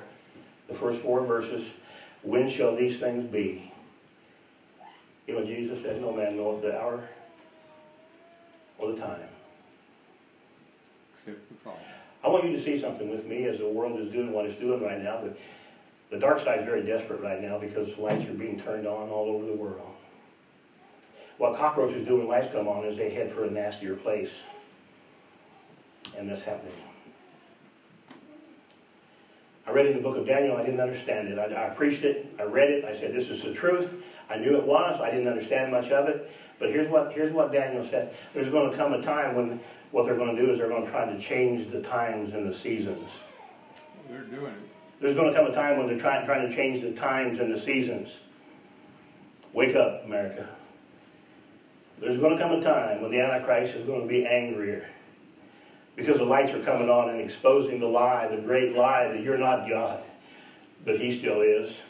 the 0.67 0.73
first 0.73 1.01
four 1.01 1.23
verses, 1.25 1.73
when 2.23 2.47
shall 2.47 2.75
these 2.75 2.97
things 2.97 3.23
be? 3.23 3.71
You 5.27 5.35
know, 5.35 5.45
Jesus 5.45 5.81
said, 5.81 6.01
no 6.01 6.11
man 6.13 6.37
knoweth 6.37 6.61
the 6.61 6.79
hour 6.79 7.03
or 8.77 8.91
the 8.91 8.97
time. 8.97 9.21
Except 11.19 11.49
the 11.49 11.55
Father. 11.55 11.79
I 12.23 12.27
want 12.29 12.45
you 12.45 12.51
to 12.51 12.59
see 12.59 12.77
something 12.77 13.09
with 13.09 13.25
me 13.25 13.45
as 13.45 13.59
the 13.59 13.67
world 13.67 13.99
is 13.99 14.07
doing 14.07 14.31
what 14.31 14.45
it's 14.45 14.55
doing 14.55 14.81
right 14.81 15.01
now. 15.01 15.19
But 15.21 15.37
the 16.09 16.17
dark 16.17 16.39
side 16.39 16.59
is 16.59 16.65
very 16.65 16.83
desperate 16.83 17.21
right 17.21 17.41
now 17.41 17.57
because 17.57 17.97
lights 17.97 18.25
are 18.25 18.33
being 18.33 18.59
turned 18.59 18.87
on 18.87 19.09
all 19.09 19.29
over 19.29 19.45
the 19.45 19.53
world. 19.53 19.81
What 21.37 21.57
cockroaches 21.57 22.07
do 22.07 22.17
when 22.17 22.27
lights 22.27 22.47
come 22.51 22.67
on 22.67 22.85
is 22.85 22.95
they 22.95 23.09
head 23.09 23.29
for 23.29 23.45
a 23.45 23.51
nastier 23.51 23.95
place. 23.95 24.43
And 26.17 26.29
that's 26.29 26.43
happening. 26.43 26.73
I 29.67 29.71
read 29.71 29.87
in 29.87 29.93
the 29.93 30.01
book 30.01 30.15
of 30.15 30.27
Daniel, 30.27 30.57
I 30.57 30.63
didn't 30.63 30.79
understand 30.79 31.27
it. 31.27 31.39
I, 31.39 31.67
I 31.67 31.69
preached 31.69 32.03
it, 32.03 32.33
I 32.39 32.43
read 32.43 32.69
it, 32.69 32.85
I 32.85 32.95
said, 32.95 33.13
This 33.13 33.29
is 33.29 33.41
the 33.41 33.53
truth. 33.53 33.95
I 34.29 34.37
knew 34.37 34.55
it 34.55 34.63
was, 34.63 34.99
I 34.99 35.09
didn't 35.09 35.27
understand 35.27 35.71
much 35.71 35.89
of 35.89 36.07
it. 36.07 36.31
But 36.59 36.69
here's 36.69 36.87
what, 36.87 37.11
here's 37.11 37.31
what 37.31 37.51
Daniel 37.51 37.83
said. 37.83 38.15
There's 38.33 38.49
going 38.49 38.71
to 38.71 38.77
come 38.77 38.93
a 38.93 39.01
time 39.01 39.35
when 39.35 39.59
what 39.91 40.05
they're 40.05 40.15
going 40.15 40.35
to 40.35 40.41
do 40.41 40.51
is 40.51 40.57
they're 40.57 40.69
going 40.69 40.85
to 40.85 40.91
try 40.91 41.05
to 41.05 41.19
change 41.19 41.69
the 41.71 41.81
times 41.81 42.33
and 42.33 42.47
the 42.47 42.53
seasons. 42.53 43.09
They're 44.09 44.21
doing 44.21 44.53
it. 44.53 45.01
There's 45.01 45.15
going 45.15 45.31
to 45.31 45.37
come 45.37 45.47
a 45.47 45.53
time 45.53 45.77
when 45.77 45.87
they're 45.87 45.99
trying, 45.99 46.25
trying 46.25 46.47
to 46.47 46.55
change 46.55 46.81
the 46.81 46.91
times 46.91 47.39
and 47.39 47.51
the 47.51 47.57
seasons. 47.57 48.19
Wake 49.51 49.75
up, 49.75 50.05
America. 50.05 50.47
There's 51.99 52.17
going 52.17 52.37
to 52.37 52.41
come 52.41 52.51
a 52.51 52.61
time 52.61 53.01
when 53.01 53.11
the 53.11 53.19
Antichrist 53.19 53.75
is 53.75 53.83
going 53.83 54.01
to 54.01 54.07
be 54.07 54.25
angrier 54.25 54.87
because 55.95 56.17
the 56.17 56.25
lights 56.25 56.51
are 56.51 56.61
coming 56.61 56.89
on 56.89 57.09
and 57.09 57.21
exposing 57.21 57.79
the 57.79 57.87
lie, 57.87 58.27
the 58.27 58.37
great 58.37 58.75
lie 58.75 59.07
that 59.07 59.21
you're 59.21 59.37
not 59.37 59.67
God, 59.69 60.03
but 60.83 60.99
He 60.99 61.11
still 61.11 61.41
is. 61.41 61.81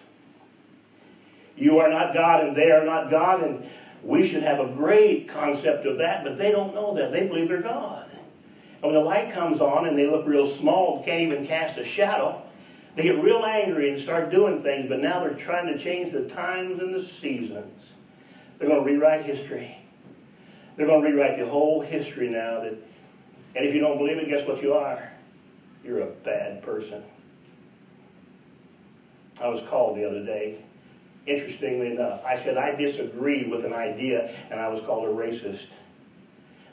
You 1.55 1.79
are 1.79 1.89
not 1.89 2.13
God 2.13 2.43
and 2.43 2.55
they 2.55 2.71
are 2.71 2.85
not 2.85 3.09
God, 3.09 3.41
and 3.43 3.67
we 4.03 4.27
should 4.27 4.43
have 4.43 4.59
a 4.59 4.67
great 4.67 5.27
concept 5.27 5.85
of 5.85 5.97
that, 5.97 6.23
but 6.23 6.37
they 6.37 6.51
don't 6.51 6.75
know 6.75 6.93
that. 6.93 7.11
They 7.11 7.27
believe 7.27 7.47
they're 7.47 7.61
God. 7.61 8.09
And 8.11 8.83
when 8.83 8.93
the 8.93 8.99
light 8.99 9.31
comes 9.31 9.59
on 9.59 9.87
and 9.87 9.97
they 9.97 10.05
look 10.05 10.27
real 10.27 10.45
small, 10.45 11.03
can't 11.03 11.21
even 11.21 11.45
cast 11.45 11.77
a 11.77 11.83
shadow, 11.83 12.41
they 12.95 13.03
get 13.03 13.21
real 13.21 13.43
angry 13.43 13.89
and 13.89 13.99
start 13.99 14.29
doing 14.29 14.61
things, 14.61 14.87
but 14.87 14.99
now 14.99 15.19
they're 15.19 15.33
trying 15.33 15.67
to 15.67 15.77
change 15.77 16.11
the 16.11 16.27
times 16.27 16.79
and 16.79 16.93
the 16.93 17.01
seasons. 17.01 17.93
They're 18.57 18.69
going 18.69 18.85
to 18.85 18.91
rewrite 18.91 19.25
history. 19.25 19.77
They're 20.75 20.87
going 20.87 21.03
to 21.03 21.09
rewrite 21.09 21.37
the 21.37 21.45
whole 21.45 21.81
history 21.81 22.29
now. 22.29 22.61
That, 22.61 22.77
and 23.55 23.65
if 23.65 23.73
you 23.73 23.81
don't 23.81 23.97
believe 23.97 24.17
it, 24.17 24.27
guess 24.27 24.47
what 24.47 24.61
you 24.61 24.73
are? 24.73 25.11
You're 25.83 26.01
a 26.01 26.11
bad 26.11 26.61
person. 26.61 27.03
I 29.41 29.47
was 29.47 29.61
called 29.61 29.97
the 29.97 30.05
other 30.05 30.23
day 30.23 30.59
interestingly 31.25 31.91
enough. 31.91 32.23
I 32.25 32.35
said 32.35 32.57
I 32.57 32.75
disagree 32.75 33.45
with 33.45 33.65
an 33.65 33.73
idea, 33.73 34.33
and 34.49 34.59
I 34.59 34.67
was 34.67 34.81
called 34.81 35.05
a 35.05 35.11
racist. 35.11 35.67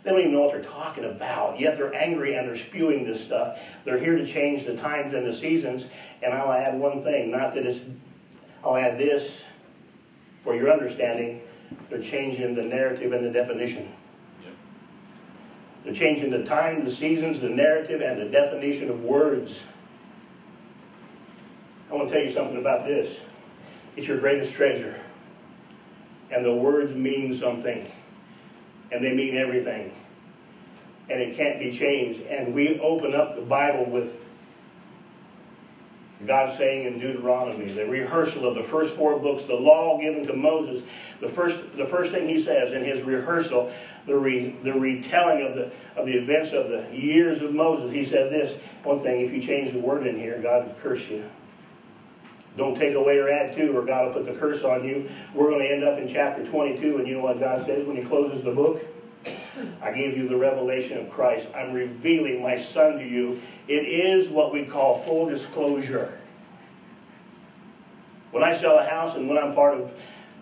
They 0.03 0.11
don't 0.11 0.19
even 0.19 0.33
know 0.33 0.41
what 0.41 0.53
they're 0.53 0.63
talking 0.63 1.05
about, 1.05 1.61
yet 1.61 1.77
they're 1.77 1.95
angry 1.95 2.35
and 2.35 2.49
they're 2.49 2.57
spewing 2.57 3.05
this 3.05 3.23
stuff. 3.23 3.77
They're 3.85 3.99
here 3.99 4.17
to 4.17 4.27
change 4.27 4.65
the 4.65 4.77
times 4.77 5.13
and 5.13 5.25
the 5.25 5.33
seasons, 5.33 5.87
and 6.23 6.35
I'll 6.35 6.53
add 6.53 6.79
one 6.79 7.03
thing, 7.03 7.31
not 7.31 7.55
that 7.55 7.65
it's, 7.65 7.83
I'll 8.65 8.77
add 8.77 8.99
this 8.99 9.45
for 10.43 10.55
your 10.57 10.73
understanding. 10.73 11.41
They're 11.89 12.03
changing 12.03 12.55
the 12.55 12.63
narrative 12.63 13.13
and 13.13 13.25
the 13.25 13.31
definition. 13.31 13.93
Yep. 15.85 15.95
They're 15.95 15.95
changing 15.95 16.31
the 16.31 16.45
time, 16.45 16.85
the 16.85 16.91
seasons, 16.91 17.41
the 17.41 17.49
narrative, 17.49 18.01
and 18.01 18.21
the 18.21 18.27
definition 18.27 18.91
of 18.91 19.03
words. 19.03 19.65
I 21.91 21.95
want 21.95 22.09
to 22.09 22.15
tell 22.15 22.25
you 22.25 22.31
something 22.31 22.57
about 22.57 22.87
this. 22.87 23.23
It's 23.97 24.07
your 24.07 24.19
greatest 24.19 24.55
treasure. 24.55 24.99
And 26.31 26.45
the 26.45 26.55
words 26.55 26.95
mean 26.95 27.35
something. 27.35 27.91
And 28.91 29.05
they 29.05 29.13
mean 29.13 29.37
everything. 29.37 29.93
And 31.11 31.21
it 31.21 31.37
can't 31.37 31.59
be 31.59 31.71
changed. 31.71 32.23
And 32.23 32.55
we 32.55 32.81
open 32.81 33.15
up 33.15 33.37
the 33.37 33.43
Bible 33.43 33.85
with 33.85 34.22
God 36.27 36.51
saying 36.51 36.87
in 36.87 36.99
Deuteronomy, 36.99 37.73
the 37.73 37.87
rehearsal 37.87 38.47
of 38.47 38.55
the 38.55 38.63
first 38.63 38.95
four 38.95 39.19
books, 39.19 39.45
the 39.45 39.55
law 39.55 39.99
given 40.01 40.25
to 40.27 40.35
Moses, 40.35 40.83
the 41.21 41.29
first, 41.29 41.77
the 41.77 41.87
first 41.87 42.13
thing 42.13 42.29
he 42.29 42.39
says 42.39 42.73
in 42.73 42.85
his 42.85 43.03
rehearsal, 43.03 43.73
the, 44.07 44.17
re, 44.17 44.57
the 44.63 44.73
retelling 44.73 45.45
of 45.45 45.55
the, 45.55 45.71
of 45.97 46.07
the 46.07 46.15
events 46.15 46.53
of 46.53 46.69
the 46.69 46.87
years 46.93 47.41
of 47.41 47.53
Moses, 47.53 47.93
he 47.93 48.05
said 48.05 48.31
this 48.31 48.55
one 48.85 49.01
thing, 49.01 49.21
if 49.21 49.33
you 49.33 49.43
change 49.43 49.73
the 49.73 49.81
word 49.81 50.07
in 50.07 50.17
here, 50.17 50.39
God 50.41 50.67
will 50.67 50.75
curse 50.75 51.09
you. 51.09 51.25
Don't 52.57 52.77
take 52.77 52.95
away 52.95 53.19
or 53.19 53.31
add 53.31 53.53
to, 53.55 53.77
or 53.77 53.83
God 53.83 54.07
will 54.07 54.13
put 54.13 54.25
the 54.25 54.39
curse 54.39 54.63
on 54.63 54.85
you. 54.85 55.09
We're 55.35 55.51
going 55.51 55.63
to 55.63 55.73
end 55.73 55.85
up 55.85 55.99
in 55.99 56.07
chapter 56.07 56.45
22, 56.45 56.99
and 56.99 57.09
you 57.09 57.15
know 57.15 57.23
what 57.23 57.41
God 57.41 57.63
says 57.63 57.87
when 57.87 57.97
he 57.97 58.03
closes 58.03 58.43
the 58.43 58.53
book? 58.53 58.85
I 59.81 59.93
gave 59.93 60.17
you 60.17 60.29
the 60.29 60.37
revelation 60.37 60.99
of 60.99 61.11
Christ. 61.11 61.51
I'm 61.55 61.73
revealing 61.73 62.43
my 62.43 62.57
Son 62.57 62.99
to 62.99 63.05
you. 63.07 63.41
It 63.69 63.85
is 63.85 64.29
what 64.29 64.53
we 64.53 64.65
call 64.65 64.99
full 64.99 65.29
disclosure. 65.29 66.19
When 68.31 68.43
I 68.43 68.53
sell 68.53 68.79
a 68.79 68.85
house 68.85 69.15
and 69.15 69.29
when 69.29 69.37
I'm 69.37 69.55
part 69.55 69.79
of 69.79 69.93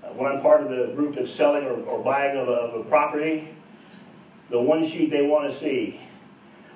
uh, 0.02 0.08
when 0.08 0.30
I'm 0.30 0.40
part 0.40 0.62
of 0.62 0.70
the 0.70 0.92
group 0.94 1.16
that's 1.16 1.32
selling 1.32 1.64
or, 1.64 1.74
or 1.82 2.02
buying 2.02 2.36
of 2.36 2.48
a, 2.48 2.52
of 2.52 2.86
a 2.86 2.88
property, 2.88 3.48
the 4.48 4.60
one 4.60 4.84
sheet 4.84 5.10
they 5.10 5.26
want 5.26 5.50
to 5.50 5.56
see 5.56 6.00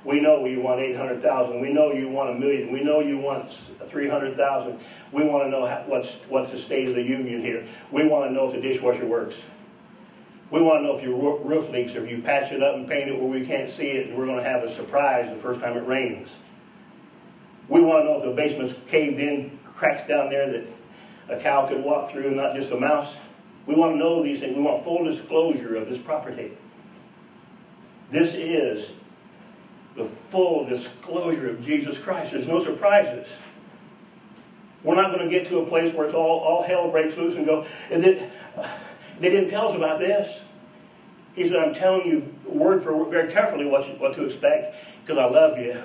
we 0.04 0.20
know 0.20 0.44
you 0.44 0.60
want 0.60 0.80
800,000. 0.80 1.60
We 1.60 1.72
know 1.72 1.90
you 1.92 2.08
want 2.08 2.30
a 2.30 2.34
million. 2.34 2.70
We 2.70 2.82
know 2.82 3.00
you 3.00 3.16
want 3.18 3.50
300,000. 3.50 4.78
We 5.12 5.24
want 5.24 5.44
to 5.44 5.50
know 5.50 5.64
how, 5.64 5.82
what's, 5.86 6.16
what's 6.28 6.50
the 6.50 6.58
state 6.58 6.90
of 6.90 6.94
the 6.94 7.02
union 7.02 7.40
here. 7.40 7.66
We 7.90 8.06
want 8.06 8.28
to 8.28 8.32
know 8.32 8.48
if 8.48 8.54
the 8.54 8.60
dishwasher 8.60 9.06
works. 9.06 9.44
We 10.50 10.60
want 10.60 10.80
to 10.80 10.82
know 10.84 10.96
if 10.96 11.02
your 11.02 11.38
roof 11.40 11.70
leaks 11.70 11.94
or 11.94 12.04
if 12.04 12.10
you 12.10 12.22
patch 12.22 12.52
it 12.52 12.62
up 12.62 12.76
and 12.76 12.86
paint 12.86 13.08
it 13.08 13.18
where 13.18 13.28
we 13.28 13.44
can't 13.44 13.68
see 13.68 13.90
it 13.92 14.08
and 14.08 14.16
we're 14.16 14.26
going 14.26 14.42
to 14.42 14.48
have 14.48 14.62
a 14.62 14.68
surprise 14.68 15.30
the 15.30 15.36
first 15.36 15.60
time 15.60 15.76
it 15.76 15.86
rains. 15.86 16.38
We 17.68 17.80
want 17.80 18.04
to 18.04 18.10
know 18.10 18.16
if 18.18 18.24
the 18.24 18.30
basement's 18.30 18.74
caved 18.86 19.18
in, 19.18 19.58
cracks 19.76 20.06
down 20.06 20.28
there 20.28 20.50
that 20.52 20.66
a 21.28 21.40
cow 21.40 21.66
could 21.66 21.82
walk 21.82 22.10
through 22.10 22.26
and 22.26 22.36
not 22.36 22.54
just 22.54 22.70
a 22.70 22.78
mouse. 22.78 23.16
We 23.66 23.74
want 23.74 23.94
to 23.94 23.96
know 23.96 24.22
these 24.22 24.40
things. 24.40 24.54
We 24.54 24.62
want 24.62 24.84
full 24.84 25.04
disclosure 25.04 25.74
of 25.76 25.88
this 25.88 25.98
property. 25.98 26.52
This 28.10 28.34
is 28.34 28.92
the 29.96 30.04
full 30.04 30.66
disclosure 30.66 31.48
of 31.48 31.64
Jesus 31.64 31.98
Christ. 31.98 32.32
There's 32.32 32.46
no 32.46 32.60
surprises. 32.60 33.36
We're 34.82 34.96
not 34.96 35.14
going 35.14 35.26
to 35.26 35.30
get 35.30 35.46
to 35.46 35.60
a 35.60 35.66
place 35.66 35.94
where 35.94 36.04
it's 36.04 36.14
all, 36.14 36.40
all 36.40 36.62
hell 36.62 36.90
breaks 36.90 37.16
loose 37.16 37.36
and 37.36 37.46
go, 37.46 37.66
they 39.18 39.30
didn't 39.30 39.48
tell 39.48 39.68
us 39.68 39.74
about 39.74 40.00
this. 40.00 40.42
He 41.34 41.46
said, 41.46 41.56
I'm 41.56 41.74
telling 41.74 42.06
you 42.06 42.34
word 42.44 42.82
for 42.82 42.96
word 42.96 43.10
very 43.10 43.30
carefully 43.30 43.66
what, 43.66 43.88
you, 43.88 43.94
what 43.94 44.14
to 44.14 44.24
expect 44.24 44.74
because 45.02 45.18
I 45.18 45.26
love 45.26 45.58
you. 45.58 45.80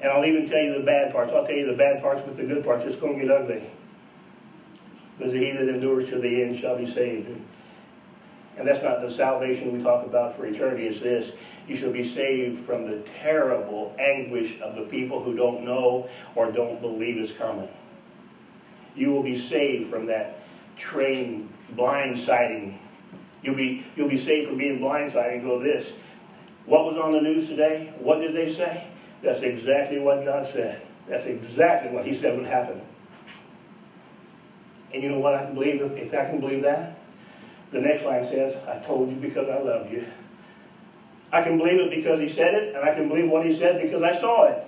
And 0.00 0.12
I'll 0.12 0.24
even 0.24 0.46
tell 0.46 0.62
you 0.62 0.74
the 0.74 0.84
bad 0.84 1.12
parts. 1.12 1.32
I'll 1.32 1.46
tell 1.46 1.56
you 1.56 1.66
the 1.66 1.72
bad 1.72 2.02
parts 2.02 2.22
with 2.24 2.36
the 2.36 2.44
good 2.44 2.64
parts. 2.64 2.84
It's 2.84 2.96
going 2.96 3.18
to 3.18 3.24
get 3.24 3.30
ugly. 3.30 3.62
Because 5.16 5.32
he 5.32 5.52
that 5.52 5.68
endures 5.68 6.10
to 6.10 6.18
the 6.18 6.42
end 6.42 6.56
shall 6.56 6.76
be 6.76 6.86
saved. 6.86 7.28
And 8.58 8.66
that's 8.66 8.82
not 8.82 9.00
the 9.00 9.10
salvation 9.10 9.72
we 9.72 9.82
talk 9.82 10.04
about 10.04 10.36
for 10.36 10.46
eternity. 10.46 10.86
It's 10.86 11.00
this. 11.00 11.32
You 11.66 11.76
shall 11.76 11.92
be 11.92 12.04
saved 12.04 12.64
from 12.64 12.86
the 12.86 12.98
terrible 13.00 13.94
anguish 13.98 14.60
of 14.60 14.74
the 14.74 14.82
people 14.82 15.22
who 15.22 15.34
don't 15.34 15.64
know 15.64 16.08
or 16.34 16.52
don't 16.52 16.80
believe 16.80 17.16
is 17.16 17.32
coming. 17.32 17.68
You 18.94 19.10
will 19.10 19.22
be 19.22 19.36
saved 19.36 19.90
from 19.90 20.06
that 20.06 20.40
train 20.76 21.50
blindsiding. 21.74 22.78
You'll 23.42 23.56
be, 23.56 23.84
you'll 23.94 24.08
be 24.08 24.16
saved 24.16 24.48
from 24.48 24.58
being 24.58 24.80
blindsided 24.80 25.34
and 25.34 25.42
go 25.42 25.58
this. 25.60 25.92
What 26.64 26.84
was 26.84 26.96
on 26.96 27.12
the 27.12 27.20
news 27.20 27.48
today? 27.48 27.92
What 27.98 28.20
did 28.20 28.34
they 28.34 28.48
say? 28.48 28.86
That's 29.22 29.40
exactly 29.40 29.98
what 29.98 30.24
God 30.24 30.44
said. 30.44 30.82
That's 31.08 31.24
exactly 31.24 31.90
what 31.90 32.04
He 32.04 32.12
said 32.12 32.36
would 32.36 32.46
happen. 32.46 32.80
And 34.92 35.02
you 35.02 35.08
know 35.08 35.18
what 35.18 35.34
I 35.34 35.44
can 35.44 35.54
believe 35.54 35.80
if, 35.80 35.92
if 35.96 36.14
I 36.14 36.24
can 36.24 36.40
believe 36.40 36.62
that? 36.62 36.98
The 37.70 37.80
next 37.80 38.04
line 38.04 38.24
says, 38.24 38.56
I 38.66 38.78
told 38.84 39.10
you 39.10 39.16
because 39.16 39.48
I 39.48 39.58
love 39.58 39.90
you. 39.92 40.06
I 41.32 41.42
can 41.42 41.58
believe 41.58 41.80
it 41.80 41.90
because 41.90 42.20
he 42.20 42.28
said 42.28 42.54
it, 42.54 42.74
and 42.74 42.84
I 42.84 42.94
can 42.94 43.08
believe 43.08 43.28
what 43.28 43.44
he 43.44 43.52
said 43.52 43.82
because 43.82 44.02
I 44.02 44.12
saw 44.12 44.44
it. 44.44 44.64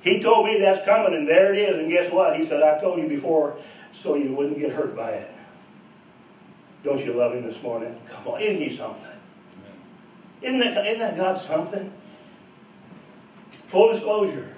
He 0.00 0.20
told 0.20 0.46
me 0.46 0.58
that's 0.58 0.84
coming, 0.86 1.14
and 1.14 1.28
there 1.28 1.52
it 1.52 1.58
is. 1.58 1.76
And 1.78 1.90
guess 1.90 2.10
what? 2.10 2.36
He 2.36 2.44
said, 2.44 2.62
I 2.62 2.78
told 2.78 2.98
you 2.98 3.08
before 3.08 3.58
so 3.92 4.14
you 4.14 4.32
wouldn't 4.32 4.58
get 4.58 4.72
hurt 4.72 4.96
by 4.96 5.10
it. 5.10 5.30
Don't 6.86 7.04
you 7.04 7.14
love 7.14 7.34
him 7.34 7.44
this 7.44 7.60
morning? 7.64 8.00
Come 8.08 8.34
on, 8.34 8.40
isn't 8.40 8.58
he 8.58 8.70
something? 8.70 9.10
Isn't 10.40 10.60
that, 10.60 10.86
isn't 10.86 11.00
that 11.00 11.16
God 11.16 11.36
something? 11.36 11.92
Full 13.66 13.92
disclosure. 13.92 14.54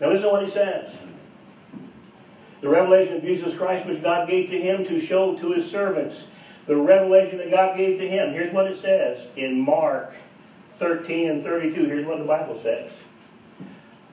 Now 0.00 0.08
listen 0.08 0.26
to 0.26 0.32
what 0.32 0.42
he 0.42 0.50
says. 0.50 0.96
The 2.62 2.68
revelation 2.68 3.18
of 3.18 3.22
Jesus 3.22 3.56
Christ, 3.56 3.86
which 3.86 4.02
God 4.02 4.28
gave 4.28 4.50
to 4.50 4.60
him 4.60 4.84
to 4.86 4.98
show 4.98 5.36
to 5.36 5.52
his 5.52 5.70
servants. 5.70 6.26
The 6.66 6.74
revelation 6.76 7.38
that 7.38 7.52
God 7.52 7.76
gave 7.76 8.00
to 8.00 8.08
him. 8.08 8.32
Here's 8.32 8.52
what 8.52 8.66
it 8.66 8.76
says 8.76 9.28
in 9.36 9.60
Mark 9.60 10.12
13 10.80 11.30
and 11.30 11.42
32. 11.44 11.84
Here's 11.84 12.06
what 12.06 12.18
the 12.18 12.24
Bible 12.24 12.58
says. 12.58 12.90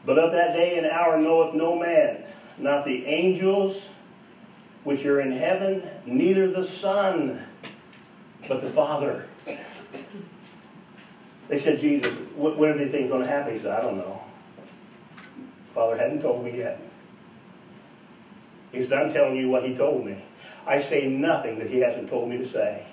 But 0.05 0.19
of 0.19 0.33
that 0.33 0.53
day 0.53 0.77
and 0.77 0.85
hour 0.85 1.19
knoweth 1.19 1.55
no 1.55 1.75
man, 1.79 2.23
not 2.59 2.85
the 2.85 3.07
angels 3.07 3.89
which 4.87 5.05
are 5.05 5.19
in 5.19 5.33
heaven, 5.33 5.83
neither 6.05 6.49
the 6.49 6.63
Son, 6.63 7.45
but 8.47 8.61
the 8.61 8.69
Father. 8.69 9.27
They 11.49 11.59
said, 11.59 11.81
Jesus, 11.81 12.13
when 12.37 12.69
are 12.69 12.77
these 12.77 12.91
things 12.91 13.09
going 13.09 13.23
to 13.23 13.29
happen? 13.29 13.51
He 13.51 13.59
said, 13.59 13.77
I 13.77 13.81
don't 13.81 13.97
know. 13.97 14.21
Father 15.75 15.97
hadn't 15.97 16.21
told 16.21 16.45
me 16.45 16.57
yet. 16.57 16.79
He 18.71 18.81
said, 18.81 19.05
I'm 19.05 19.11
telling 19.11 19.35
you 19.35 19.49
what 19.49 19.63
he 19.63 19.75
told 19.75 20.05
me. 20.05 20.23
I 20.65 20.79
say 20.79 21.09
nothing 21.09 21.59
that 21.59 21.69
he 21.69 21.79
hasn't 21.79 22.09
told 22.09 22.29
me 22.29 22.37
to 22.37 22.47
say. 22.47 22.85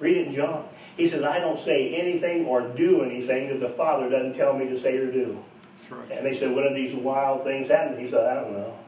Read 0.00 0.18
it 0.18 0.26
in 0.26 0.34
John. 0.34 0.68
He 0.98 1.08
says, 1.08 1.22
I 1.22 1.38
don't 1.38 1.58
say 1.58 1.94
anything 1.94 2.44
or 2.44 2.60
do 2.60 3.04
anything 3.04 3.48
that 3.48 3.60
the 3.60 3.70
Father 3.70 4.10
doesn't 4.10 4.34
tell 4.34 4.52
me 4.52 4.66
to 4.66 4.78
say 4.78 4.98
or 4.98 5.10
do. 5.10 5.42
Right. 5.88 6.10
And 6.10 6.26
they 6.26 6.36
said, 6.36 6.54
when 6.54 6.66
are 6.66 6.74
these 6.74 6.94
wild 6.94 7.42
things 7.42 7.68
happening? 7.68 8.04
He 8.04 8.10
said, 8.10 8.26
I 8.26 8.34
don't 8.42 8.52
know. 8.52 8.78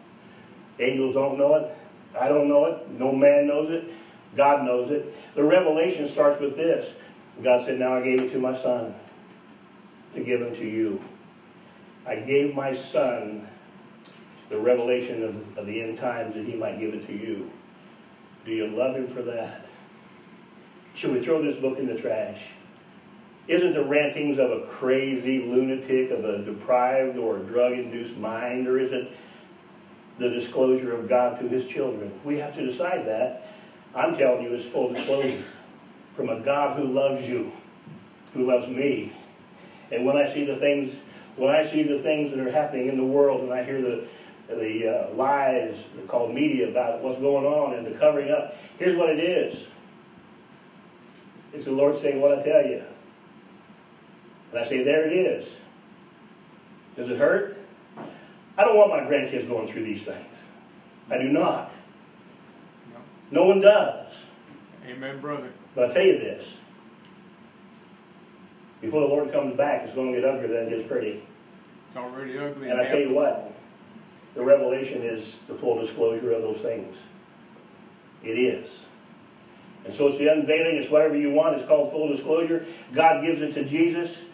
Angels 0.78 1.14
don't 1.14 1.38
know 1.38 1.54
it. 1.54 1.78
I 2.18 2.29
don't 2.29 2.48
know 2.48 2.66
it. 2.66 2.90
No 2.90 3.12
man 3.12 3.46
knows 3.46 3.70
it. 3.70 3.90
God 4.35 4.64
knows 4.64 4.90
it. 4.90 5.14
The 5.35 5.44
revelation 5.44 6.09
starts 6.09 6.40
with 6.40 6.57
this. 6.57 6.94
God 7.42 7.62
said, 7.62 7.79
now 7.79 7.96
I 7.96 8.03
gave 8.03 8.20
it 8.20 8.33
to 8.33 8.38
my 8.38 8.55
son 8.55 8.94
to 10.14 10.20
give 10.20 10.40
him 10.40 10.55
to 10.57 10.64
you. 10.64 11.03
I 12.07 12.16
gave 12.16 12.55
my 12.55 12.72
son 12.72 13.48
the 14.48 14.59
revelation 14.59 15.22
of, 15.22 15.59
of 15.59 15.66
the 15.66 15.83
end 15.83 15.98
times 15.98 16.35
that 16.35 16.44
he 16.44 16.55
might 16.55 16.79
give 16.79 16.94
it 16.94 17.07
to 17.07 17.12
you. 17.12 17.50
Do 18.44 18.53
you 18.53 18.66
love 18.68 18.94
him 18.94 19.07
for 19.07 19.22
that? 19.22 19.66
Should 20.94 21.12
we 21.12 21.24
throw 21.24 21.42
this 21.42 21.57
book 21.57 21.79
in 21.79 21.87
the 21.87 21.96
trash? 21.96 22.50
Isn't 23.48 23.72
the 23.72 23.85
rantings 23.85 24.38
of 24.38 24.50
a 24.50 24.61
crazy 24.66 25.42
lunatic, 25.42 26.11
of 26.11 26.24
a 26.24 26.38
deprived 26.38 27.18
or 27.18 27.38
drug-induced 27.38 28.16
mind, 28.16 28.68
or 28.68 28.79
is 28.79 28.92
it 28.92 29.11
the 30.18 30.29
disclosure 30.29 30.94
of 30.94 31.09
God 31.09 31.40
to 31.40 31.48
his 31.48 31.66
children? 31.66 32.12
We 32.24 32.38
have 32.38 32.55
to 32.57 32.64
decide 32.64 33.07
that. 33.07 33.46
I'm 33.94 34.16
telling 34.16 34.42
you, 34.42 34.55
it's 34.55 34.64
full 34.64 34.92
disclosure 34.92 35.42
from 36.14 36.29
a 36.29 36.40
God 36.40 36.77
who 36.79 36.85
loves 36.85 37.29
you, 37.29 37.53
who 38.33 38.44
loves 38.44 38.68
me. 38.68 39.12
And 39.90 40.05
when 40.05 40.16
I 40.16 40.27
see 40.29 40.44
the 40.44 40.57
things, 40.57 40.98
when 41.37 41.55
I 41.55 41.64
see 41.64 41.83
the 41.83 41.98
things 41.98 42.31
that 42.31 42.40
are 42.40 42.50
happening 42.50 42.88
in 42.88 42.96
the 42.96 43.05
world, 43.05 43.42
and 43.42 43.53
I 43.53 43.64
hear 43.64 43.81
the 43.81 44.07
the 44.48 44.88
uh, 44.88 45.14
lies 45.14 45.87
called 46.07 46.35
media 46.35 46.68
about 46.68 47.00
what's 47.00 47.18
going 47.18 47.46
on 47.46 47.74
and 47.74 47.87
the 47.87 47.92
covering 47.92 48.31
up. 48.31 48.57
Here's 48.79 48.96
what 48.96 49.09
it 49.09 49.18
is. 49.18 49.66
It's 51.53 51.64
the 51.64 51.72
Lord 51.72 51.96
saying 51.96 52.20
what 52.20 52.38
I 52.38 52.42
tell 52.42 52.66
you. 52.66 52.83
And 54.50 54.61
I 54.61 54.64
say, 54.64 54.83
there 54.83 55.07
it 55.07 55.12
is. 55.12 55.57
Does 56.96 57.09
it 57.09 57.18
hurt? 57.18 57.57
I 58.57 58.64
don't 58.64 58.77
want 58.77 58.90
my 58.90 59.01
grandkids 59.01 59.49
going 59.49 59.67
through 59.67 59.85
these 59.85 60.05
things. 60.05 60.27
I 61.11 61.19
do 61.19 61.29
not. 61.29 61.73
No, 62.93 63.01
no 63.31 63.47
one 63.49 63.61
does. 63.61 64.25
Amen, 64.87 65.21
brother. 65.21 65.51
But 65.75 65.90
I 65.90 65.95
tell 65.95 66.05
you 66.05 66.19
this. 66.19 66.59
Before 68.81 69.01
the 69.01 69.07
Lord 69.07 69.33
comes 69.33 69.57
back, 69.57 69.83
it's 69.83 69.95
going 69.95 70.12
to 70.12 70.21
get 70.21 70.29
uglier 70.29 70.49
than 70.49 70.67
it 70.67 70.71
gets 70.71 70.87
pretty. 70.87 71.23
It's 71.88 71.97
already 71.97 72.38
ugly. 72.38 72.71
And 72.71 72.81
I 72.81 72.87
tell 72.87 73.01
you 73.01 73.14
what, 73.14 73.53
the 74.35 74.45
revelation 74.45 75.03
is 75.03 75.38
the 75.49 75.55
full 75.55 75.81
disclosure 75.81 76.33
of 76.33 76.43
those 76.43 76.59
things. 76.59 76.97
It 78.23 78.38
is. 78.38 78.81
And 79.85 79.93
so 79.93 80.09
it's 80.09 80.19
the 80.19 80.29
unveiling, 80.29 80.77
it's 80.77 80.90
whatever 80.90 81.17
you 81.17 81.31
want, 81.31 81.57
it's 81.57 81.67
called 81.67 81.93
full 81.93 82.09
disclosure. 82.09 82.67
God 82.95 83.23
gives 83.23 83.43
it 83.43 83.53
to 83.55 83.64
Jesus 83.64 84.25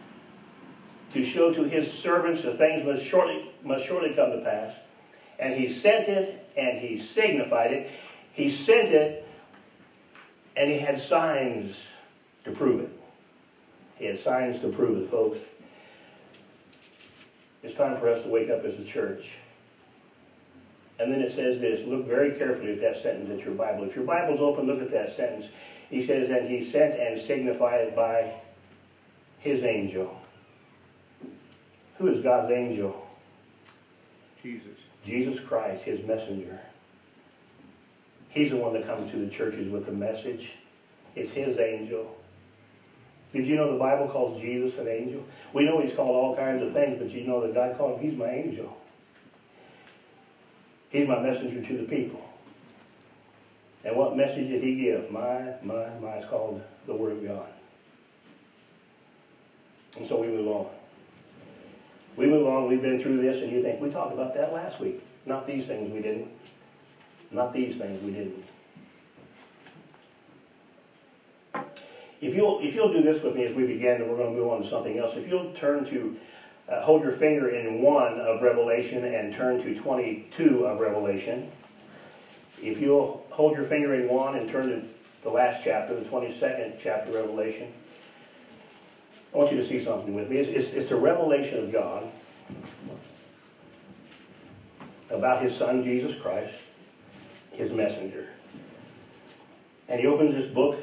to 1.13 1.25
show 1.25 1.53
to 1.53 1.65
his 1.65 1.93
servants 1.93 2.43
the 2.43 2.55
things 2.55 2.85
must 2.85 3.05
shortly, 3.05 3.50
must 3.63 3.87
surely 3.87 4.15
come 4.15 4.33
to 4.33 4.39
pass. 4.39 4.79
and 5.39 5.55
he 5.55 5.69
sent 5.69 6.07
it 6.07 6.47
and 6.57 6.79
he 6.79 6.99
signified 6.99 7.73
it. 7.73 7.91
He 8.33 8.51
sent 8.51 8.91
it 8.91 9.27
and 10.57 10.71
he 10.71 10.79
had 10.79 10.99
signs 10.99 11.89
to 12.45 12.51
prove 12.51 12.83
it. 12.83 12.91
He 13.97 14.05
had 14.05 14.19
signs 14.19 14.61
to 14.61 14.69
prove 14.69 15.03
it, 15.03 15.11
folks. 15.11 15.39
It's 17.63 17.75
time 17.75 17.99
for 17.99 18.09
us 18.09 18.23
to 18.23 18.29
wake 18.29 18.51
up 18.51 18.65
as 18.65 18.79
a 18.79 18.85
church. 18.85 19.37
And 20.99 21.11
then 21.11 21.23
it 21.23 21.33
says 21.33 21.61
this 21.61 21.87
look 21.87 22.07
very 22.07 22.33
carefully 22.33 22.73
at 22.73 22.81
that 22.81 22.99
sentence 22.99 23.31
at 23.31 23.45
your 23.45 23.55
Bible. 23.55 23.85
If 23.85 23.97
your 23.97 24.05
Bible's 24.05 24.41
open, 24.41 24.67
look 24.67 24.83
at 24.83 24.91
that 24.91 25.11
sentence. 25.11 25.47
He 25.89 26.03
says, 26.03 26.29
And 26.29 26.49
he 26.49 26.63
sent 26.63 27.01
and 27.01 27.19
signified 27.19 27.97
by 27.97 28.35
his 29.39 29.63
angel. 29.65 30.21
Who 31.99 32.09
is 32.09 32.21
God's 32.21 32.51
angel? 32.53 33.07
Jesus. 34.43 34.79
Jesus 35.05 35.41
Christ, 35.41 35.85
his 35.85 36.03
messenger. 36.03 36.61
He's 38.29 38.51
the 38.51 38.57
one 38.57 38.73
that 38.75 38.87
comes 38.87 39.11
to 39.11 39.17
the 39.17 39.31
churches 39.31 39.69
with 39.69 39.87
the 39.87 39.93
message. 39.93 40.55
It's 41.17 41.33
his 41.33 41.59
angel. 41.59 42.17
Did 43.33 43.47
you 43.47 43.57
know 43.57 43.73
the 43.73 43.79
Bible 43.79 44.09
calls 44.09 44.41
Jesus 44.41 44.79
an 44.79 44.89
angel? 44.89 45.25
We 45.53 45.65
know 45.65 45.81
he's 45.81 45.93
called 45.93 46.11
all 46.11 46.37
kinds 46.37 46.63
of 46.63 46.73
things, 46.73 46.99
but 47.01 47.11
you 47.11 47.27
know 47.27 47.41
that 47.41 47.55
God 47.55 47.77
called 47.77 48.01
him, 48.01 48.11
he's 48.11 48.19
my 48.19 48.29
angel. 48.29 48.77
He's 50.91 51.07
my 51.07 51.21
messenger 51.21 51.65
to 51.67 51.77
the 51.79 51.85
people. 51.85 52.29
And 53.85 53.97
what 53.97 54.17
message 54.17 54.49
did 54.49 54.63
he 54.63 54.77
give? 54.77 55.11
My, 55.11 55.55
my, 55.63 55.89
my, 56.01 56.15
it's 56.15 56.27
called 56.27 56.63
the 56.87 56.95
Word 56.95 57.13
of 57.13 57.27
God. 57.27 57.49
And 59.97 60.07
so 60.07 60.21
we 60.21 60.27
move 60.27 60.49
on. 60.49 60.67
We 62.21 62.27
move 62.27 62.47
on, 62.47 62.69
we've 62.69 62.83
been 62.83 62.99
through 62.99 63.23
this, 63.23 63.41
and 63.41 63.51
you 63.51 63.63
think, 63.63 63.81
we 63.81 63.89
talked 63.89 64.13
about 64.13 64.35
that 64.35 64.53
last 64.53 64.79
week. 64.79 65.03
Not 65.25 65.47
these 65.47 65.65
things 65.65 65.91
we 65.91 66.03
didn't. 66.03 66.29
Not 67.31 67.55
these 67.55 67.79
things 67.79 68.03
we 68.03 68.13
didn't. 68.13 68.45
If 72.21 72.35
you'll, 72.35 72.61
if 72.61 72.75
you'll 72.75 72.93
do 72.93 73.01
this 73.01 73.23
with 73.23 73.35
me 73.35 73.47
as 73.47 73.57
we 73.57 73.67
begin, 73.67 74.03
and 74.03 74.11
we're 74.11 74.19
going 74.19 74.35
to 74.35 74.39
move 74.39 74.53
on 74.53 74.61
to 74.61 74.69
something 74.69 74.99
else. 74.99 75.17
If 75.17 75.31
you'll 75.31 75.55
turn 75.55 75.87
to, 75.87 76.19
uh, 76.69 76.83
hold 76.83 77.03
your 77.03 77.13
finger 77.13 77.49
in 77.49 77.81
1 77.81 78.21
of 78.21 78.43
Revelation 78.43 79.03
and 79.03 79.33
turn 79.33 79.63
to 79.63 79.75
22 79.75 80.67
of 80.67 80.79
Revelation. 80.79 81.51
If 82.63 82.83
you'll 82.83 83.25
hold 83.31 83.57
your 83.57 83.65
finger 83.65 83.95
in 83.95 84.11
1 84.11 84.37
and 84.37 84.51
turn 84.51 84.69
to 84.69 84.83
the 85.23 85.31
last 85.31 85.65
chapter, 85.65 85.95
the 85.95 86.05
22nd 86.05 86.75
chapter 86.83 87.09
of 87.13 87.15
Revelation. 87.15 87.73
I 89.33 89.39
want 89.39 89.53
you 89.53 89.57
to 89.57 89.65
see 89.65 89.81
something 89.81 90.13
with 90.13 90.29
me. 90.29 90.37
It's, 90.37 90.49
it's, 90.51 90.75
it's 90.75 90.91
a 90.91 90.97
revelation 90.97 91.65
of 91.65 91.73
God 91.73 92.10
about 95.11 95.43
his 95.43 95.57
son, 95.57 95.83
Jesus 95.83 96.19
Christ, 96.21 96.55
his 97.53 97.73
messenger. 97.73 98.29
And 99.89 100.01
he 100.01 100.07
opens 100.07 100.35
this 100.35 100.47
book. 100.47 100.83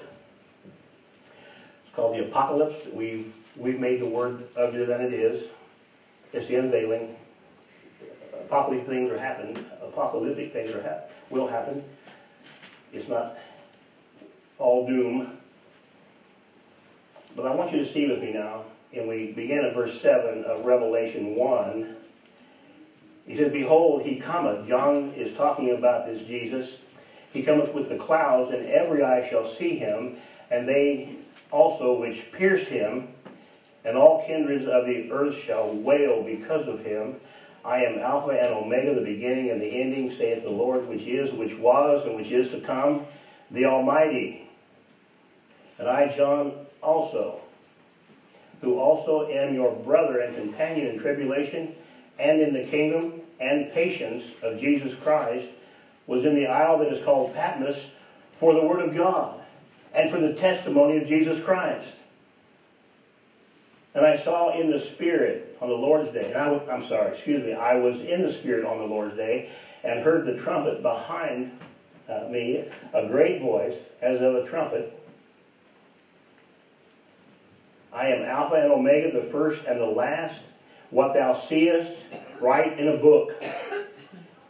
It's 1.85 1.95
called 1.95 2.15
the 2.15 2.25
Apocalypse. 2.25 2.87
We've, 2.93 3.33
we've 3.55 3.79
made 3.79 4.01
the 4.01 4.07
word 4.07 4.43
uglier 4.55 4.85
than 4.85 5.01
it 5.01 5.13
is. 5.13 5.45
It's 6.33 6.47
the 6.47 6.55
unveiling. 6.55 7.15
Apocalyptic 8.33 8.87
things 8.87 9.11
are 9.11 9.17
happening. 9.17 9.65
Apocalyptic 9.81 10.51
things 10.53 10.71
are 10.71 10.81
hap- 10.81 11.11
will 11.29 11.47
happen. 11.47 11.83
It's 12.93 13.07
not 13.07 13.37
all 14.57 14.87
doom. 14.87 15.37
But 17.35 17.45
I 17.45 17.55
want 17.55 17.71
you 17.71 17.79
to 17.79 17.85
see 17.85 18.09
with 18.09 18.21
me 18.21 18.33
now, 18.33 18.65
and 18.93 19.07
we 19.07 19.31
begin 19.31 19.63
at 19.63 19.73
verse 19.73 19.99
7 20.01 20.43
of 20.43 20.65
Revelation 20.65 21.35
1. 21.35 21.95
He 23.27 23.35
says, 23.35 23.51
Behold, 23.51 24.03
he 24.03 24.15
cometh. 24.15 24.67
John 24.67 25.13
is 25.15 25.33
talking 25.33 25.71
about 25.71 26.07
this 26.07 26.23
Jesus. 26.23 26.79
He 27.33 27.43
cometh 27.43 27.73
with 27.73 27.89
the 27.89 27.97
clouds, 27.97 28.51
and 28.51 28.65
every 28.65 29.03
eye 29.03 29.27
shall 29.29 29.45
see 29.45 29.75
him, 29.75 30.17
and 30.49 30.67
they 30.67 31.17
also 31.51 31.99
which 31.99 32.31
pierced 32.31 32.67
him, 32.67 33.09
and 33.83 33.97
all 33.97 34.25
kindreds 34.25 34.65
of 34.65 34.85
the 34.85 35.11
earth 35.11 35.37
shall 35.37 35.71
wail 35.71 36.23
because 36.23 36.67
of 36.67 36.85
him. 36.85 37.17
I 37.65 37.83
am 37.83 37.99
Alpha 37.99 38.31
and 38.31 38.53
Omega, 38.53 38.95
the 38.95 39.01
beginning 39.01 39.49
and 39.49 39.61
the 39.61 39.67
ending, 39.67 40.09
saith 40.09 40.43
the 40.43 40.49
Lord, 40.49 40.87
which 40.87 41.03
is, 41.03 41.33
which 41.33 41.57
was, 41.57 42.05
and 42.05 42.15
which 42.15 42.31
is 42.31 42.49
to 42.51 42.61
come, 42.61 43.05
the 43.51 43.65
Almighty. 43.65 44.49
And 45.77 45.89
I, 45.89 46.07
John, 46.07 46.53
also, 46.81 47.41
who 48.61 48.79
also 48.79 49.27
am 49.27 49.53
your 49.53 49.75
brother 49.75 50.19
and 50.19 50.33
companion 50.35 50.87
in 50.87 50.99
tribulation 50.99 51.75
and 52.19 52.41
in 52.41 52.53
the 52.53 52.63
kingdom 52.63 53.21
and 53.39 53.71
patience 53.71 54.33
of 54.41 54.59
Jesus 54.59 54.95
Christ, 54.95 55.49
was 56.05 56.25
in 56.25 56.35
the 56.35 56.47
isle 56.47 56.79
that 56.79 56.91
is 56.91 57.03
called 57.03 57.35
Patmos 57.35 57.93
for 58.33 58.53
the 58.53 58.63
word 58.63 58.87
of 58.87 58.95
God 58.95 59.41
and 59.93 60.09
for 60.09 60.19
the 60.19 60.33
testimony 60.33 60.97
of 60.97 61.07
Jesus 61.07 61.43
Christ. 61.43 61.95
And 63.93 64.05
I 64.05 64.15
saw 64.15 64.57
in 64.59 64.71
the 64.71 64.79
Spirit 64.79 65.57
on 65.59 65.69
the 65.69 65.75
Lord's 65.75 66.11
day, 66.11 66.31
and 66.31 66.37
I, 66.37 66.73
am 66.73 66.85
sorry, 66.85 67.11
excuse 67.11 67.43
me, 67.43 67.53
I 67.53 67.75
was 67.75 68.01
in 68.01 68.21
the 68.21 68.31
Spirit 68.31 68.65
on 68.65 68.77
the 68.77 68.85
Lord's 68.85 69.15
day 69.15 69.49
and 69.83 70.01
heard 70.01 70.25
the 70.25 70.37
trumpet 70.37 70.81
behind 70.81 71.59
uh, 72.07 72.27
me, 72.29 72.65
a 72.93 73.07
great 73.07 73.41
voice 73.41 73.75
as 74.01 74.21
of 74.21 74.35
a 74.35 74.47
trumpet 74.47 74.97
I 77.97 78.09
am 78.09 78.23
Alpha 78.23 78.55
and 78.55 78.71
Omega, 78.71 79.11
the 79.11 79.25
first 79.25 79.65
and 79.65 79.79
the 79.79 79.85
last. 79.85 80.43
What 80.89 81.13
thou 81.13 81.33
seest, 81.33 81.97
write 82.39 82.79
in 82.79 82.87
a 82.87 82.97
book, 82.97 83.43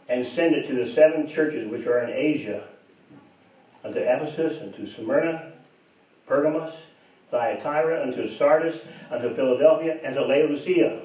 and 0.08 0.26
send 0.26 0.54
it 0.54 0.66
to 0.68 0.74
the 0.74 0.86
seven 0.86 1.26
churches 1.26 1.68
which 1.68 1.86
are 1.86 2.00
in 2.00 2.10
Asia, 2.10 2.64
unto 3.84 3.98
Ephesus, 3.98 4.60
unto 4.60 4.86
Smyrna, 4.86 5.52
Pergamos, 6.26 6.86
Thyatira, 7.30 8.02
unto 8.02 8.26
Sardis, 8.26 8.86
unto 9.10 9.30
Philadelphia, 9.34 9.98
and 10.02 10.14
to 10.14 10.24
Laodicea. 10.24 11.00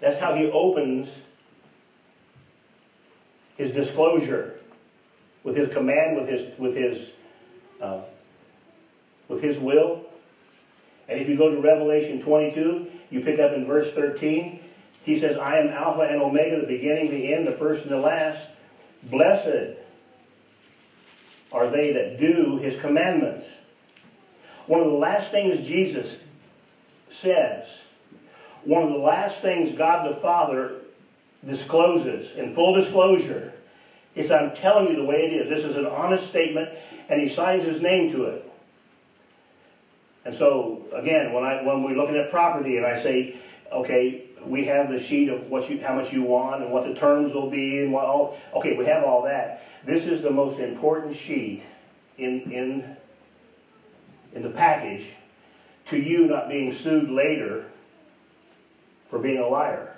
That's 0.00 0.18
how 0.18 0.34
he 0.34 0.50
opens 0.50 1.22
his 3.56 3.70
disclosure 3.70 4.60
with 5.42 5.56
his 5.56 5.68
command, 5.68 6.16
with 6.16 6.28
his, 6.28 6.58
with 6.58 6.76
his, 6.76 7.12
uh, 7.80 8.00
with 9.28 9.42
his 9.42 9.58
will, 9.58 10.04
and 11.08 11.20
if 11.20 11.28
you 11.28 11.36
go 11.36 11.50
to 11.50 11.60
Revelation 11.60 12.20
22, 12.20 12.90
you 13.10 13.20
pick 13.20 13.38
up 13.38 13.52
in 13.52 13.66
verse 13.66 13.92
13, 13.92 14.60
he 15.04 15.18
says, 15.18 15.38
I 15.38 15.58
am 15.58 15.68
Alpha 15.68 16.02
and 16.02 16.20
Omega, 16.20 16.60
the 16.60 16.66
beginning, 16.66 17.10
the 17.10 17.32
end, 17.32 17.46
the 17.46 17.52
first 17.52 17.84
and 17.84 17.92
the 17.92 17.98
last. 17.98 18.48
Blessed 19.04 19.78
are 21.52 21.68
they 21.70 21.92
that 21.92 22.18
do 22.18 22.58
his 22.58 22.78
commandments. 22.78 23.46
One 24.66 24.80
of 24.80 24.86
the 24.86 24.98
last 24.98 25.30
things 25.30 25.66
Jesus 25.66 26.18
says, 27.08 27.82
one 28.64 28.82
of 28.82 28.90
the 28.90 28.98
last 28.98 29.40
things 29.40 29.76
God 29.76 30.10
the 30.10 30.16
Father 30.16 30.72
discloses 31.46 32.34
in 32.34 32.52
full 32.52 32.74
disclosure 32.74 33.52
is 34.16 34.30
I'm 34.32 34.56
telling 34.56 34.88
you 34.88 34.96
the 34.96 35.04
way 35.04 35.26
it 35.26 35.32
is. 35.32 35.48
This 35.48 35.64
is 35.64 35.76
an 35.76 35.86
honest 35.86 36.28
statement, 36.28 36.70
and 37.08 37.20
he 37.20 37.28
signs 37.28 37.62
his 37.62 37.80
name 37.80 38.10
to 38.10 38.24
it. 38.24 38.50
And 40.26 40.34
so, 40.34 40.84
again, 40.92 41.32
when, 41.32 41.44
I, 41.44 41.62
when 41.62 41.84
we're 41.84 41.94
looking 41.94 42.16
at 42.16 42.32
property 42.32 42.76
and 42.76 42.84
I 42.84 43.00
say, 43.00 43.36
okay, 43.70 44.24
we 44.44 44.64
have 44.64 44.90
the 44.90 44.98
sheet 44.98 45.28
of 45.28 45.48
what 45.48 45.70
you, 45.70 45.80
how 45.80 45.94
much 45.94 46.12
you 46.12 46.24
want 46.24 46.64
and 46.64 46.72
what 46.72 46.82
the 46.82 46.94
terms 46.94 47.32
will 47.32 47.48
be 47.48 47.80
and 47.80 47.92
what 47.92 48.06
all, 48.06 48.36
okay, 48.52 48.76
we 48.76 48.86
have 48.86 49.04
all 49.04 49.22
that. 49.22 49.64
This 49.84 50.08
is 50.08 50.22
the 50.22 50.32
most 50.32 50.58
important 50.58 51.14
sheet 51.14 51.62
in, 52.18 52.40
in, 52.50 52.96
in 54.34 54.42
the 54.42 54.50
package 54.50 55.14
to 55.86 55.96
you 55.96 56.26
not 56.26 56.48
being 56.48 56.72
sued 56.72 57.08
later 57.08 57.66
for 59.06 59.20
being 59.20 59.38
a 59.38 59.46
liar, 59.46 59.94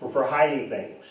for, 0.00 0.10
for 0.10 0.24
hiding 0.24 0.68
things. 0.68 1.06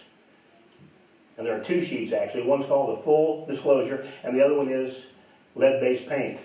And 1.35 1.47
there 1.47 1.59
are 1.59 1.63
two 1.63 1.81
sheets 1.81 2.13
actually. 2.13 2.43
One's 2.43 2.67
called 2.67 2.99
a 2.99 3.01
full 3.01 3.47
disclosure, 3.47 4.07
and 4.23 4.37
the 4.37 4.45
other 4.45 4.53
one 4.53 4.69
is 4.69 5.07
lead-based 5.55 6.07
paint 6.07 6.39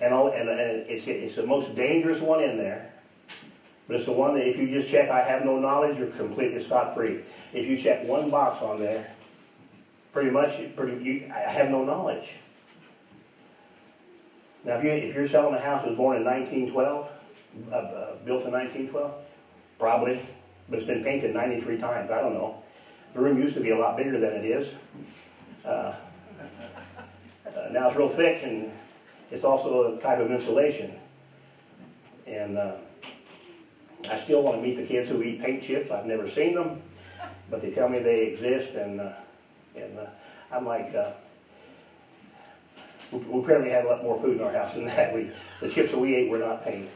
and, 0.00 0.12
all, 0.12 0.28
and, 0.28 0.48
and 0.48 0.60
it's, 0.60 1.06
it's 1.06 1.36
the 1.36 1.46
most 1.46 1.74
dangerous 1.74 2.20
one 2.20 2.42
in 2.42 2.56
there. 2.56 2.92
But 3.86 3.96
it's 3.96 4.06
the 4.06 4.12
one 4.12 4.34
that 4.34 4.48
if 4.48 4.56
you 4.56 4.68
just 4.68 4.90
check, 4.90 5.10
I 5.10 5.22
have 5.22 5.44
no 5.44 5.58
knowledge, 5.58 5.98
you're 5.98 6.08
completely 6.08 6.60
scot-free. 6.60 7.20
If 7.52 7.66
you 7.66 7.76
check 7.76 8.04
one 8.04 8.30
box 8.30 8.62
on 8.62 8.80
there, 8.80 9.10
pretty 10.12 10.30
much, 10.30 10.74
pretty, 10.74 11.04
you, 11.04 11.32
I 11.34 11.40
have 11.40 11.70
no 11.70 11.84
knowledge. 11.84 12.36
Now, 14.64 14.78
if, 14.78 14.84
you, 14.84 14.90
if 14.90 15.14
you're 15.14 15.28
selling 15.28 15.54
a 15.54 15.60
house 15.60 15.82
that 15.82 15.90
was 15.90 15.96
born 15.98 16.16
in 16.16 16.24
1912, 16.24 17.10
uh, 17.70 17.74
uh, 17.74 18.16
built 18.24 18.44
in 18.46 18.52
1912, 18.52 19.14
probably, 19.78 20.20
but 20.70 20.78
it's 20.78 20.86
been 20.86 21.04
painted 21.04 21.34
93 21.34 21.76
times, 21.76 22.10
I 22.10 22.20
don't 22.20 22.32
know. 22.32 22.62
The 23.12 23.20
room 23.20 23.38
used 23.38 23.54
to 23.54 23.60
be 23.60 23.70
a 23.70 23.78
lot 23.78 23.98
bigger 23.98 24.18
than 24.18 24.32
it 24.32 24.44
is. 24.44 24.74
Uh, 25.64 25.68
uh 27.46 27.68
now 27.70 27.88
it's 27.88 27.96
real 27.96 28.08
thick 28.08 28.42
and 28.42 28.72
it's 29.34 29.44
also 29.44 29.96
a 29.96 30.00
type 30.00 30.20
of 30.20 30.30
insulation. 30.30 30.92
And 32.26 32.56
uh, 32.56 32.76
I 34.08 34.16
still 34.16 34.42
want 34.42 34.56
to 34.56 34.62
meet 34.62 34.76
the 34.76 34.86
kids 34.86 35.10
who 35.10 35.22
eat 35.22 35.42
paint 35.42 35.62
chips. 35.62 35.90
I've 35.90 36.06
never 36.06 36.28
seen 36.28 36.54
them, 36.54 36.80
but 37.50 37.60
they 37.60 37.70
tell 37.70 37.88
me 37.88 37.98
they 37.98 38.26
exist, 38.26 38.76
and 38.76 39.00
uh, 39.00 39.12
and 39.74 39.98
uh, 39.98 40.06
I'm 40.52 40.64
like, 40.64 40.94
uh, 40.94 41.10
we, 43.10 43.18
we 43.18 43.42
apparently 43.42 43.70
have 43.70 43.84
a 43.84 43.88
lot 43.88 44.02
more 44.04 44.20
food 44.20 44.38
in 44.38 44.42
our 44.44 44.52
house 44.52 44.74
than 44.74 44.86
that. 44.86 45.12
We 45.12 45.30
the 45.60 45.68
chips 45.68 45.90
that 45.90 45.98
we 45.98 46.14
ate 46.14 46.30
were 46.30 46.38
not 46.38 46.64
paint. 46.64 46.88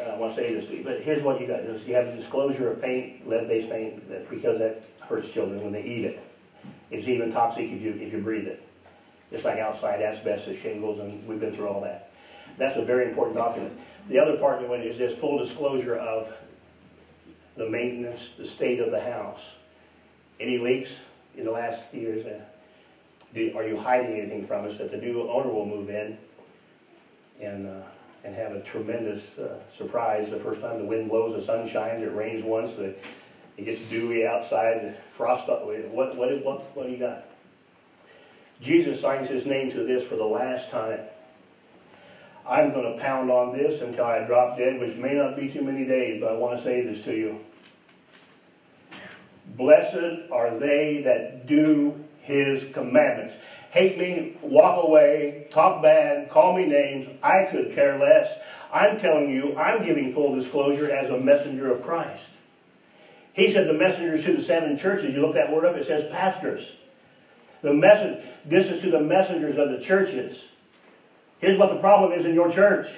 I 0.00 0.16
want 0.16 0.34
to 0.34 0.40
say 0.40 0.54
this 0.54 0.66
to 0.66 0.76
you, 0.78 0.84
but 0.84 1.00
here's 1.00 1.22
what 1.22 1.40
you 1.40 1.46
got: 1.46 1.60
is 1.60 1.86
you 1.86 1.94
have 1.94 2.06
a 2.06 2.16
disclosure 2.16 2.70
of 2.70 2.80
paint, 2.80 3.28
lead-based 3.28 3.68
paint, 3.68 4.08
that 4.08 4.30
because 4.30 4.58
that 4.58 4.84
hurts 5.00 5.30
children 5.30 5.62
when 5.62 5.72
they 5.72 5.82
eat 5.82 6.04
it. 6.04 6.20
It's 6.90 7.08
even 7.08 7.32
toxic 7.32 7.70
if 7.70 7.82
you 7.82 7.92
if 8.00 8.12
you 8.12 8.20
breathe 8.20 8.46
it. 8.46 8.62
It's 9.32 9.44
like 9.44 9.58
outside 9.58 10.02
asbestos, 10.02 10.58
shingles, 10.58 11.00
and 11.00 11.26
we've 11.26 11.40
been 11.40 11.52
through 11.52 11.68
all 11.68 11.80
that. 11.82 12.10
That's 12.58 12.76
a 12.76 12.84
very 12.84 13.08
important 13.08 13.36
document. 13.36 13.78
The 14.08 14.18
other 14.18 14.36
part 14.36 14.62
of 14.62 14.70
it 14.70 14.86
is 14.86 14.98
this 14.98 15.14
full 15.14 15.38
disclosure 15.38 15.96
of 15.96 16.36
the 17.56 17.68
maintenance, 17.68 18.30
the 18.36 18.44
state 18.44 18.80
of 18.80 18.90
the 18.90 19.00
house. 19.00 19.54
Any 20.38 20.58
leaks 20.58 21.00
in 21.36 21.44
the 21.44 21.50
last 21.50 21.92
years? 21.94 22.26
Uh, 22.26 22.40
are 23.56 23.66
you 23.66 23.76
hiding 23.76 24.18
anything 24.18 24.46
from 24.46 24.66
us 24.66 24.78
that 24.78 24.90
the 24.90 24.98
new 24.98 25.22
owner 25.30 25.48
will 25.48 25.66
move 25.66 25.88
in 25.88 26.18
and 27.40 27.66
uh, 27.66 27.82
and 28.24 28.34
have 28.34 28.52
a 28.52 28.60
tremendous 28.60 29.36
uh, 29.38 29.58
surprise 29.76 30.30
the 30.30 30.36
first 30.36 30.60
time 30.60 30.78
the 30.78 30.84
wind 30.84 31.08
blows, 31.08 31.32
the 31.32 31.40
sun 31.40 31.66
shines, 31.66 32.02
it 32.02 32.14
rains 32.14 32.44
once, 32.44 32.70
it 32.72 33.02
gets 33.56 33.80
dewy 33.88 34.26
outside, 34.26 34.96
frost. 35.10 35.48
What 35.48 35.88
what 35.90 36.16
what 36.16 36.76
what 36.76 36.86
do 36.86 36.92
you 36.92 36.98
got? 36.98 37.24
Jesus 38.62 39.00
signs 39.00 39.28
his 39.28 39.44
name 39.44 39.72
to 39.72 39.84
this 39.84 40.06
for 40.06 40.14
the 40.14 40.24
last 40.24 40.70
time. 40.70 41.00
I'm 42.46 42.72
going 42.72 42.96
to 42.96 43.02
pound 43.02 43.30
on 43.30 43.56
this 43.56 43.80
until 43.80 44.04
I 44.04 44.24
drop 44.24 44.56
dead, 44.56 44.80
which 44.80 44.96
may 44.96 45.14
not 45.14 45.36
be 45.36 45.48
too 45.48 45.62
many 45.62 45.84
days, 45.84 46.20
but 46.20 46.30
I 46.30 46.34
want 46.34 46.56
to 46.56 46.62
say 46.62 46.82
this 46.82 47.02
to 47.04 47.12
you. 47.12 47.40
Blessed 49.56 50.30
are 50.30 50.56
they 50.58 51.02
that 51.02 51.46
do 51.46 52.04
his 52.20 52.64
commandments. 52.72 53.34
Hate 53.70 53.98
me, 53.98 54.36
walk 54.42 54.84
away, 54.84 55.48
talk 55.50 55.82
bad, 55.82 56.30
call 56.30 56.56
me 56.56 56.66
names. 56.66 57.08
I 57.22 57.48
could 57.50 57.72
care 57.72 57.98
less. 57.98 58.32
I'm 58.72 58.98
telling 58.98 59.30
you, 59.30 59.56
I'm 59.56 59.84
giving 59.84 60.12
full 60.12 60.34
disclosure 60.34 60.90
as 60.90 61.10
a 61.10 61.18
messenger 61.18 61.72
of 61.72 61.82
Christ. 61.82 62.30
He 63.32 63.50
said 63.50 63.66
the 63.66 63.72
messengers 63.72 64.24
to 64.24 64.34
the 64.34 64.42
seven 64.42 64.76
churches. 64.76 65.14
You 65.14 65.22
look 65.22 65.34
that 65.34 65.52
word 65.52 65.64
up, 65.64 65.76
it 65.76 65.86
says 65.86 66.10
pastors. 66.12 66.76
The 67.62 67.72
message, 67.72 68.24
this 68.44 68.70
is 68.70 68.82
to 68.82 68.90
the 68.90 69.00
messengers 69.00 69.56
of 69.56 69.70
the 69.70 69.78
churches. 69.78 70.48
Here's 71.38 71.58
what 71.58 71.70
the 71.70 71.80
problem 71.80 72.12
is 72.12 72.24
in 72.24 72.34
your 72.34 72.50
church. 72.50 72.88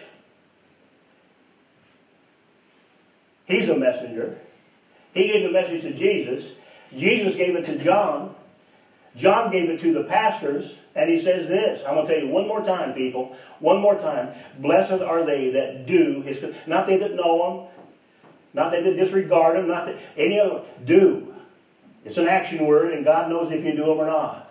He's 3.46 3.68
a 3.68 3.77
messenger. 3.77 4.38
He 5.12 5.29
gave 5.29 5.42
the 5.42 5.53
message 5.53 5.83
to 5.83 5.92
Jesus. 5.92 6.53
Jesus 6.96 7.37
gave 7.37 7.55
it 7.57 7.64
to 7.66 7.79
John. 7.79 8.35
John 9.16 9.53
gave 9.53 9.70
it 9.70 9.81
to 9.81 9.92
the 9.92 10.05
pastors. 10.05 10.74
And 10.94 11.11
he 11.11 11.20
says 11.20 11.46
this. 11.46 11.83
I'm 11.87 11.94
going 11.94 12.07
to 12.07 12.14
tell 12.14 12.24
you 12.24 12.31
one 12.31 12.48
more 12.48 12.62
time, 12.62 12.94
people. 12.94 13.37
One 13.61 13.81
more 13.81 13.96
time. 13.96 14.35
Blessed 14.59 15.03
are 15.03 15.24
they 15.24 15.50
that 15.50 15.87
do 15.87 16.22
his. 16.22 16.44
Not 16.66 16.87
they 16.87 16.96
that 16.98 17.14
know 17.14 17.50
him. 17.50 17.68
Not 18.55 18.70
they 18.70 18.83
that 18.83 18.96
disregard 18.96 19.57
him. 19.57 19.68
Not 19.68 19.87
that 19.87 19.98
any 20.16 20.40
other. 20.40 20.62
Do. 20.85 21.35
It's 22.05 22.18
an 22.18 22.29
action 22.29 22.66
word, 22.66 22.92
and 22.92 23.05
God 23.05 23.29
knows 23.29 23.50
if 23.50 23.64
you 23.64 23.72
do 23.72 23.87
them 23.87 23.98
or 23.98 24.07
not. 24.07 24.43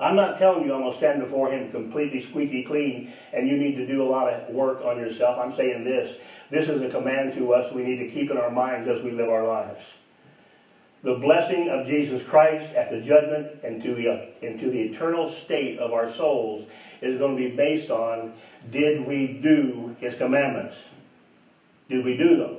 I'm 0.00 0.14
not 0.14 0.38
telling 0.38 0.64
you 0.64 0.72
I'm 0.72 0.80
going 0.80 0.92
to 0.92 0.96
stand 0.96 1.20
before 1.20 1.50
him 1.50 1.72
completely 1.72 2.20
squeaky 2.20 2.62
clean 2.62 3.12
and 3.32 3.48
you 3.48 3.56
need 3.56 3.76
to 3.76 3.86
do 3.86 4.02
a 4.02 4.08
lot 4.08 4.32
of 4.32 4.54
work 4.54 4.84
on 4.84 4.98
yourself. 4.98 5.38
I'm 5.38 5.52
saying 5.52 5.84
this. 5.84 6.16
This 6.50 6.68
is 6.68 6.80
a 6.80 6.88
command 6.88 7.34
to 7.34 7.52
us 7.52 7.72
we 7.72 7.82
need 7.82 7.98
to 7.98 8.08
keep 8.08 8.30
in 8.30 8.38
our 8.38 8.50
minds 8.50 8.86
as 8.88 9.02
we 9.02 9.10
live 9.10 9.28
our 9.28 9.46
lives. 9.46 9.84
The 11.02 11.14
blessing 11.14 11.68
of 11.68 11.86
Jesus 11.86 12.22
Christ 12.22 12.74
at 12.74 12.90
the 12.90 13.00
judgment 13.00 13.62
and 13.62 13.82
to 13.82 13.94
the, 13.94 14.28
into 14.46 14.70
the 14.70 14.80
eternal 14.82 15.28
state 15.28 15.78
of 15.78 15.92
our 15.92 16.10
souls 16.10 16.66
is 17.00 17.18
going 17.18 17.36
to 17.36 17.48
be 17.48 17.54
based 17.54 17.90
on 17.90 18.34
did 18.70 19.06
we 19.06 19.26
do 19.26 19.96
his 20.00 20.14
commandments? 20.14 20.76
Did 21.88 22.04
we 22.04 22.16
do 22.16 22.36
them? 22.36 22.56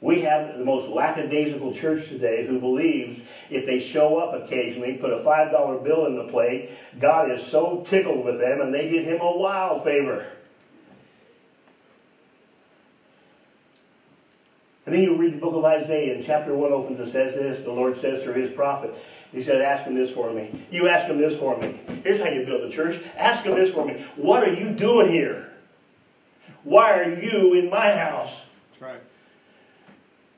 We 0.00 0.20
have 0.20 0.58
the 0.58 0.64
most 0.64 0.88
lackadaisical 0.88 1.72
church 1.72 2.08
today 2.08 2.46
who 2.46 2.60
believes 2.60 3.20
if 3.48 3.64
they 3.64 3.80
show 3.80 4.18
up 4.18 4.44
occasionally, 4.44 4.94
put 4.94 5.12
a 5.12 5.18
$5 5.18 5.84
bill 5.84 6.06
in 6.06 6.16
the 6.16 6.24
plate, 6.24 6.70
God 7.00 7.30
is 7.30 7.44
so 7.44 7.84
tickled 7.88 8.24
with 8.24 8.38
them 8.38 8.60
and 8.60 8.74
they 8.74 8.88
did 8.88 9.04
him 9.06 9.20
a 9.20 9.36
wild 9.36 9.84
favor. 9.84 10.26
And 14.86 14.94
then 14.94 15.02
you 15.02 15.16
read 15.16 15.34
the 15.34 15.38
book 15.38 15.54
of 15.54 15.64
Isaiah, 15.64 16.14
and 16.14 16.24
chapter 16.24 16.54
1 16.54 16.72
opens 16.72 17.00
and 17.00 17.08
says 17.08 17.34
this 17.34 17.64
The 17.64 17.72
Lord 17.72 17.96
says 17.96 18.22
through 18.22 18.34
his 18.34 18.50
prophet, 18.50 18.94
He 19.32 19.42
said, 19.42 19.60
Ask 19.60 19.84
him 19.84 19.94
this 19.94 20.12
for 20.12 20.32
me. 20.32 20.64
You 20.70 20.86
ask 20.86 21.08
him 21.08 21.18
this 21.18 21.36
for 21.36 21.56
me. 21.58 21.80
Here's 22.04 22.20
how 22.20 22.28
you 22.28 22.46
build 22.46 22.62
a 22.62 22.70
church. 22.70 23.00
Ask 23.16 23.44
him 23.44 23.56
this 23.56 23.72
for 23.72 23.84
me. 23.84 23.94
What 24.14 24.48
are 24.48 24.52
you 24.52 24.70
doing 24.70 25.10
here? 25.10 25.50
Why 26.62 27.00
are 27.00 27.20
you 27.20 27.54
in 27.54 27.68
my 27.68 27.96
house? 27.96 28.45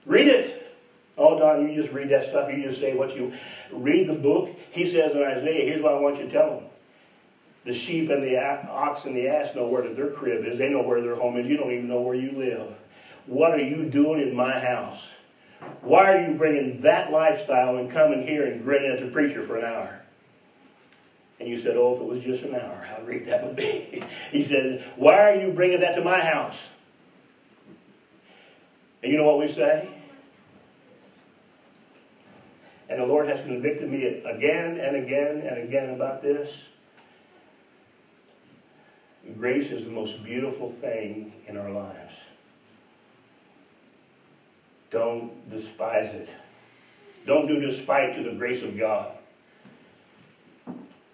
Read 0.07 0.29
it. 0.29 0.77
Oh, 1.17 1.39
Don, 1.39 1.69
you 1.69 1.75
just 1.75 1.93
read 1.93 2.11
that 2.11 2.25
stuff. 2.25 2.53
You 2.53 2.63
just 2.63 2.81
say 2.81 2.95
what 2.95 3.17
you 3.17 3.33
read 3.73 4.07
the 4.07 4.15
book. 4.15 4.57
He 4.71 4.87
says 4.87 5.15
in 5.15 5.23
Isaiah, 5.23 5.69
here's 5.69 5.83
what 5.83 5.95
I 5.95 6.01
want 6.01 6.19
you 6.19 6.25
to 6.25 6.31
tell 6.31 6.61
them. 6.61 6.65
The 7.65 7.75
sheep 7.75 8.09
and 8.09 8.23
the 8.23 8.39
ox 8.41 9.05
and 9.05 9.17
the 9.17 9.29
ass 9.29 9.55
know 9.55 9.67
where 9.67 9.83
their 9.83 10.11
crib 10.11 10.45
is. 10.45 10.59
They 10.59 10.71
know 10.71 10.83
where 10.83 11.01
their 11.01 11.17
home 11.17 11.37
is. 11.37 11.47
You 11.47 11.57
don't 11.57 11.73
even 11.73 11.89
know 11.89 12.01
where 12.01 12.15
you 12.15 12.33
live. 12.33 12.73
What 13.27 13.53
are 13.53 13.63
you 13.63 13.91
doing 13.91 14.21
in 14.21 14.35
my 14.35 14.59
house? 14.59 15.11
Why 15.83 16.15
are 16.15 16.31
you 16.31 16.39
bringing 16.39 16.81
that 16.83 17.11
lifestyle 17.11 17.77
and 17.77 17.91
coming 17.91 18.27
here 18.27 18.47
and 18.47 18.63
grinning 18.63 18.93
at 18.93 19.01
the 19.01 19.09
preacher 19.09 19.43
for 19.43 19.57
an 19.57 19.65
hour? 19.65 20.03
And 21.41 21.49
you 21.49 21.57
said, 21.57 21.77
oh, 21.77 21.95
if 21.95 22.01
it 22.01 22.07
was 22.07 22.25
just 22.25 22.43
an 22.45 22.55
hour, 22.55 22.87
how 22.89 23.03
great 23.05 23.27
that 23.27 23.45
would 23.45 23.57
be. 23.57 24.03
he 24.33 24.43
said, 24.43 24.85
why 24.97 25.33
are 25.33 25.35
you 25.35 25.53
bringing 25.53 25.81
that 25.81 25.95
to 25.97 26.03
my 26.03 26.21
house? 26.21 26.71
And 29.03 29.13
you 29.13 29.19
know 29.19 29.25
what 29.25 29.39
we 29.39 29.49
say? 29.49 29.89
And 32.89 33.01
the 33.01 33.07
Lord 33.07 33.27
has 33.29 33.41
convicted 33.41 33.91
me 33.91 34.05
again 34.05 34.79
and 34.79 34.97
again 34.97 35.41
and 35.41 35.59
again 35.59 35.91
about 35.91 36.23
this. 36.23 36.69
Grace 39.37 39.71
is 39.71 39.85
the 39.85 39.91
most 39.91 40.25
beautiful 40.25 40.71
thing 40.71 41.35
in 41.47 41.59
our 41.59 41.71
lives. 41.71 42.25
Don't 44.91 45.51
despise 45.51 46.15
it. 46.15 46.35
Don't 47.27 47.47
do 47.47 47.61
despite 47.61 48.15
to 48.15 48.23
the 48.23 48.33
grace 48.33 48.63
of 48.63 48.79
God. 48.79 49.13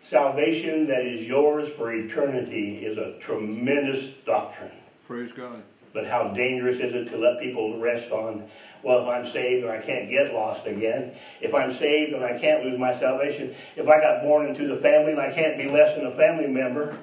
Salvation 0.01 0.87
that 0.87 1.05
is 1.05 1.27
yours 1.27 1.69
for 1.69 1.93
eternity 1.93 2.85
is 2.85 2.99
a 2.99 3.19
tremendous 3.19 4.11
doctrine. 4.11 4.71
Praise 5.09 5.33
God. 5.33 5.63
But 5.95 6.07
how 6.09 6.29
dangerous 6.29 6.81
is 6.81 6.93
it 6.93 7.07
to 7.09 7.17
let 7.17 7.41
people 7.41 7.79
rest 7.79 8.11
on, 8.11 8.49
well, 8.83 9.03
if 9.03 9.09
I'm 9.09 9.25
saved 9.25 9.65
and 9.65 9.73
I 9.73 9.79
can't 9.79 10.11
get 10.11 10.35
lost 10.35 10.67
again, 10.67 11.13
if 11.41 11.55
I'm 11.55 11.71
saved 11.71 12.13
and 12.13 12.25
I 12.25 12.37
can't 12.37 12.65
lose 12.65 12.77
my 12.77 12.93
salvation, 12.93 13.55
if 13.77 13.89
I 13.89 14.01
got 14.01 14.21
born 14.23 14.47
into 14.47 14.67
the 14.67 14.77
family 14.77 15.13
and 15.13 15.21
I 15.21 15.33
can't 15.33 15.57
be 15.57 15.71
less 15.71 15.95
than 15.95 16.05
a 16.05 16.11
family 16.11 16.49
member, 16.49 16.99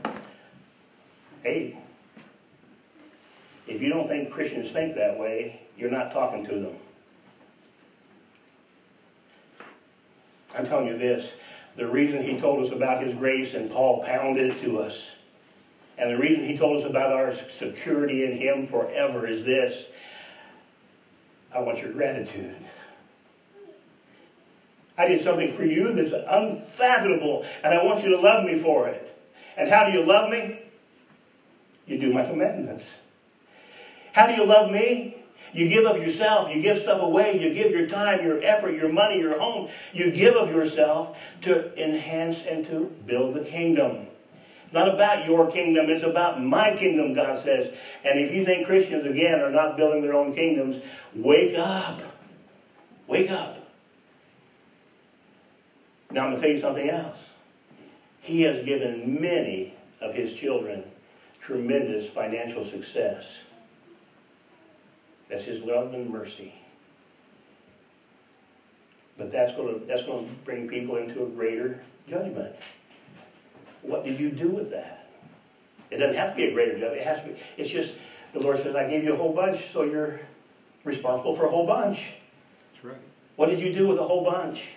hey, 1.42 1.78
if 3.66 3.82
you 3.82 3.88
don't 3.88 4.10
think 4.10 4.30
Christians 4.30 4.72
think 4.72 4.96
that 4.96 5.18
way, 5.18 5.62
you're 5.78 5.90
not 5.90 6.12
talking 6.12 6.46
to 6.48 6.56
them. 6.56 6.76
I'm 10.54 10.66
telling 10.66 10.88
you 10.88 10.98
this 10.98 11.36
the 11.78 11.88
reason 11.88 12.22
he 12.22 12.38
told 12.38 12.66
us 12.66 12.74
about 12.74 13.02
his 13.02 13.14
grace 13.14 13.54
and 13.54 13.72
Paul 13.72 14.04
pounded 14.04 14.54
it 14.54 14.62
to 14.64 14.80
us 14.80 15.16
and 16.02 16.10
the 16.10 16.18
reason 16.18 16.48
he 16.48 16.58
told 16.58 16.80
us 16.80 16.84
about 16.84 17.14
our 17.14 17.32
security 17.32 18.26
in 18.26 18.36
him 18.36 18.66
forever 18.66 19.28
is 19.28 19.46
this 19.46 19.88
I 21.54 21.60
want 21.60 21.80
your 21.80 21.92
gratitude. 21.92 22.56
I 24.98 25.08
did 25.08 25.22
something 25.22 25.52
for 25.52 25.64
you 25.64 25.94
that's 25.94 26.12
unfathomable, 26.12 27.46
and 27.64 27.74
I 27.74 27.84
want 27.84 28.04
you 28.04 28.10
to 28.16 28.20
love 28.20 28.46
me 28.46 28.58
for 28.58 28.88
it. 28.88 29.16
And 29.56 29.70
how 29.70 29.86
do 29.86 29.92
you 29.92 30.04
love 30.04 30.32
me? 30.32 30.60
You 31.86 32.00
do 32.00 32.12
my 32.12 32.26
commandments. 32.26 32.98
How 34.14 34.26
do 34.28 34.34
you 34.34 34.46
love 34.46 34.72
me? 34.72 35.18
You 35.54 35.68
give 35.68 35.86
of 35.86 35.98
yourself. 35.98 36.54
You 36.54 36.62
give 36.62 36.80
stuff 36.80 37.02
away. 37.02 37.40
You 37.40 37.54
give 37.54 37.72
your 37.72 37.88
time, 37.88 38.26
your 38.26 38.40
effort, 38.42 38.72
your 38.72 38.92
money, 38.92 39.20
your 39.20 39.40
home. 39.40 39.70
You 39.94 40.12
give 40.12 40.36
of 40.36 40.50
yourself 40.50 41.20
to 41.42 41.78
enhance 41.82 42.44
and 42.44 42.66
to 42.66 42.86
build 43.06 43.36
the 43.36 43.44
kingdom 43.44 44.08
not 44.72 44.88
about 44.88 45.26
your 45.26 45.50
kingdom, 45.52 45.90
it's 45.90 46.04
about 46.04 46.42
my 46.42 46.76
kingdom, 46.76 47.14
God 47.14 47.38
says. 47.38 47.76
And 48.04 48.20
if 48.20 48.34
you 48.34 48.46
think 48.46 48.66
Christians, 48.66 49.06
again, 49.06 49.42
are 49.42 49.52
not 49.52 49.78
building 49.78 50.02
their 50.02 50.14
own 50.14 50.34
kingdoms, 50.34 50.80
wake 51.14 51.58
up. 51.58 52.02
Wake 53.08 53.30
up. 53.30 53.58
Now, 56.12 56.26
I'm 56.26 56.32
going 56.32 56.36
to 56.36 56.42
tell 56.42 56.56
you 56.56 56.60
something 56.62 56.90
else. 56.90 57.30
He 58.22 58.42
has 58.44 58.60
given 58.62 59.20
many 59.22 59.74
of 60.00 60.16
his 60.16 60.34
children 60.34 60.84
tremendous 61.40 62.10
financial 62.10 62.64
success. 62.64 63.42
That's 65.30 65.46
his 65.46 65.62
love 65.64 65.94
and 65.94 66.10
mercy. 66.10 66.54
But 69.18 69.32
that's 69.32 69.54
going 69.54 69.80
to 69.80 69.86
that's 69.86 70.04
going 70.04 70.28
to 70.28 70.34
bring 70.46 70.68
people 70.68 70.98
into 70.98 71.24
a 71.24 71.28
greater 71.28 71.84
judgment. 72.08 72.56
What 73.82 74.06
did 74.06 74.20
you 74.20 74.30
do 74.30 74.50
with 74.50 74.72
that? 74.72 75.08
It 75.90 75.98
doesn't 75.98 76.16
have 76.16 76.32
to 76.32 76.36
be 76.36 76.46
a 76.46 76.54
greater 76.54 76.74
judgment. 76.74 77.02
It 77.02 77.04
has 77.04 77.20
to 77.22 77.28
be. 77.28 77.36
It's 77.58 77.70
just 77.70 77.96
the 78.34 78.40
Lord 78.40 78.58
says, 78.58 78.76
"I 78.76 78.90
gave 78.90 79.04
you 79.04 79.14
a 79.14 79.18
whole 79.18 79.34
bunch, 79.34 79.70
so 79.72 79.84
you're 79.84 80.22
responsible 80.84 81.36
for 81.36 81.46
a 81.46 81.50
whole 81.50 81.66
bunch." 81.66 82.14
That's 82.74 82.86
right. 82.86 83.02
What 83.36 83.50
did 83.50 83.60
you 83.60 83.74
do 83.74 83.88
with 83.88 83.98
a 83.98 84.04
whole 84.04 84.24
bunch? 84.24 84.74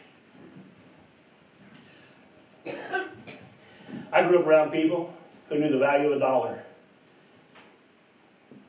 I 4.13 4.23
grew 4.27 4.41
up 4.41 4.47
around 4.47 4.71
people 4.71 5.13
who 5.49 5.59
knew 5.59 5.69
the 5.69 5.79
value 5.79 6.11
of 6.11 6.17
a 6.17 6.21
dollar. 6.21 6.63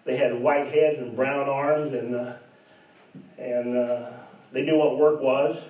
They 0.04 0.18
had 0.18 0.40
white 0.40 0.68
heads 0.68 1.00
and 1.00 1.16
brown 1.16 1.50
arms, 1.50 1.94
and 1.94 2.16
uh, 2.16 2.34
and 3.38 3.78
uh, 3.78 4.10
they 4.52 4.64
knew 4.64 4.78
what 4.78 4.98
work 4.98 5.22
was. 5.22 5.64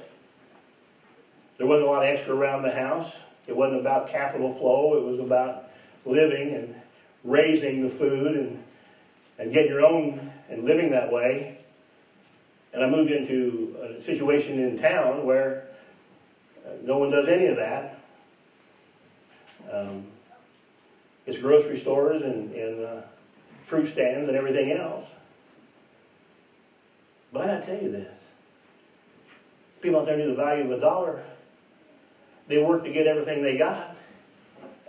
There 1.58 1.68
wasn't 1.68 1.88
a 1.88 1.92
lot 1.92 2.04
of 2.04 2.10
extra 2.10 2.36
around 2.36 2.64
the 2.64 2.72
house. 2.72 3.16
It 3.48 3.56
wasn't 3.56 3.82
about 3.82 4.10
capital 4.10 4.52
flow. 4.52 4.98
It 4.98 5.04
was 5.04 5.20
about 5.20 5.70
living 6.06 6.54
and 6.54 6.76
raising 7.24 7.84
the 7.84 7.90
food 7.90 8.36
and 8.36 8.64
and 9.38 9.52
getting 9.52 9.72
your 9.72 9.86
own 9.86 10.32
and 10.50 10.64
living 10.64 10.92
that 10.92 11.12
way. 11.12 11.58
And 12.74 12.84
I 12.84 12.90
moved 12.90 13.12
into 13.12 13.76
a 13.82 14.02
situation 14.02 14.60
in 14.60 14.78
town 14.78 15.26
where 15.26 15.68
uh, 16.66 16.72
no 16.84 16.98
one 16.98 17.10
does 17.10 17.28
any 17.28 17.46
of 17.48 17.58
that. 17.58 18.00
Um, 19.72 20.08
it's 21.26 21.38
grocery 21.38 21.78
stores 21.78 22.22
and, 22.22 22.54
and 22.54 22.86
uh, 22.86 23.02
fruit 23.64 23.88
stands 23.88 24.28
and 24.28 24.38
everything 24.38 24.72
else. 24.72 25.06
But 27.34 27.50
I 27.50 27.60
tell 27.60 27.82
you 27.82 27.92
this. 27.92 28.14
People 29.82 30.00
out 30.00 30.06
there 30.06 30.18
knew 30.18 30.28
the 30.28 30.36
value 30.36 30.66
of 30.66 30.72
a 30.72 30.80
dollar. 30.80 31.24
They 32.48 32.62
worked 32.62 32.86
to 32.86 32.92
get 32.92 33.08
everything 33.08 33.42
they 33.42 33.58
got. 33.58 33.96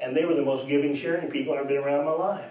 And 0.01 0.15
they 0.15 0.25
were 0.25 0.35
the 0.35 0.43
most 0.43 0.69
giving, 0.69 0.95
sharing 0.95 1.31
people 1.31 1.55
I've 1.55 1.69
been 1.69 1.79
around 1.79 2.01
in 2.01 2.07
my 2.07 2.13
life. 2.13 2.51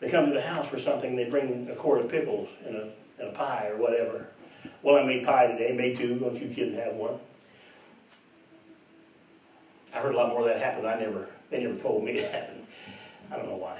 They 0.00 0.10
come 0.10 0.26
to 0.26 0.32
the 0.32 0.40
house 0.40 0.66
for 0.66 0.78
something, 0.78 1.16
they 1.16 1.28
bring 1.28 1.68
a 1.70 1.74
quart 1.74 2.00
of 2.00 2.08
pickles 2.08 2.48
and 2.64 2.76
a, 2.76 2.90
and 3.18 3.28
a 3.28 3.32
pie 3.32 3.68
or 3.68 3.76
whatever. 3.76 4.28
Well, 4.82 4.96
I 4.96 5.04
made 5.04 5.24
pie 5.24 5.46
today, 5.46 5.72
made 5.72 5.96
two, 5.96 6.18
don't 6.18 6.40
you 6.40 6.48
kids 6.48 6.74
have 6.76 6.94
one? 6.94 7.18
I 9.94 9.98
heard 9.98 10.14
a 10.14 10.16
lot 10.16 10.28
more 10.28 10.40
of 10.40 10.46
that 10.46 10.58
happen. 10.58 10.86
I 10.86 10.98
never, 10.98 11.28
they 11.50 11.62
never 11.62 11.78
told 11.78 12.04
me 12.04 12.12
it 12.18 12.30
happened. 12.30 12.66
I 13.30 13.36
don't 13.36 13.48
know 13.48 13.56
why. 13.56 13.78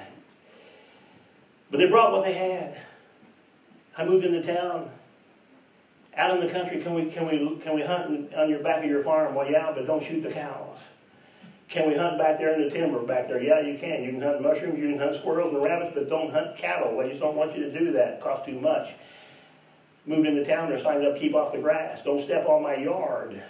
But 1.70 1.78
they 1.78 1.88
brought 1.88 2.12
what 2.12 2.24
they 2.24 2.32
had. 2.32 2.78
I 3.96 4.04
moved 4.04 4.24
into 4.24 4.42
town. 4.42 4.90
Out 6.16 6.38
in 6.38 6.44
the 6.44 6.52
country, 6.52 6.80
can 6.80 6.94
we, 6.94 7.06
can 7.06 7.26
we, 7.26 7.56
can 7.60 7.74
we 7.74 7.82
hunt 7.82 8.34
on 8.34 8.50
your 8.50 8.60
back 8.60 8.82
of 8.82 8.90
your 8.90 9.02
farm? 9.02 9.34
Well, 9.34 9.50
yeah, 9.50 9.72
but 9.72 9.86
don't 9.86 10.02
shoot 10.02 10.20
the 10.20 10.30
cows. 10.30 10.78
Can 11.68 11.88
we 11.88 11.96
hunt 11.96 12.18
back 12.18 12.38
there 12.38 12.52
in 12.52 12.62
the 12.62 12.68
timber 12.68 13.00
back 13.04 13.28
there? 13.28 13.40
Yeah, 13.40 13.60
you 13.60 13.78
can. 13.78 14.02
You 14.02 14.10
can 14.10 14.20
hunt 14.20 14.42
mushrooms, 14.42 14.76
you 14.76 14.88
can 14.88 14.98
hunt 14.98 15.14
squirrels 15.14 15.54
and 15.54 15.62
rabbits, 15.62 15.92
but 15.94 16.08
don't 16.08 16.32
hunt 16.32 16.56
cattle. 16.56 16.96
We 16.96 17.08
just 17.08 17.20
don't 17.20 17.36
want 17.36 17.56
you 17.56 17.62
to 17.62 17.78
do 17.78 17.92
that. 17.92 18.14
It 18.14 18.20
costs 18.20 18.44
too 18.44 18.60
much. 18.60 18.94
Moved 20.04 20.26
into 20.26 20.44
town, 20.44 20.68
they're 20.68 20.78
signed 20.78 21.06
up, 21.06 21.16
keep 21.16 21.34
off 21.34 21.52
the 21.52 21.58
grass. 21.58 22.02
Don't 22.02 22.20
step 22.20 22.48
on 22.48 22.62
my 22.62 22.74
yard. 22.74 23.40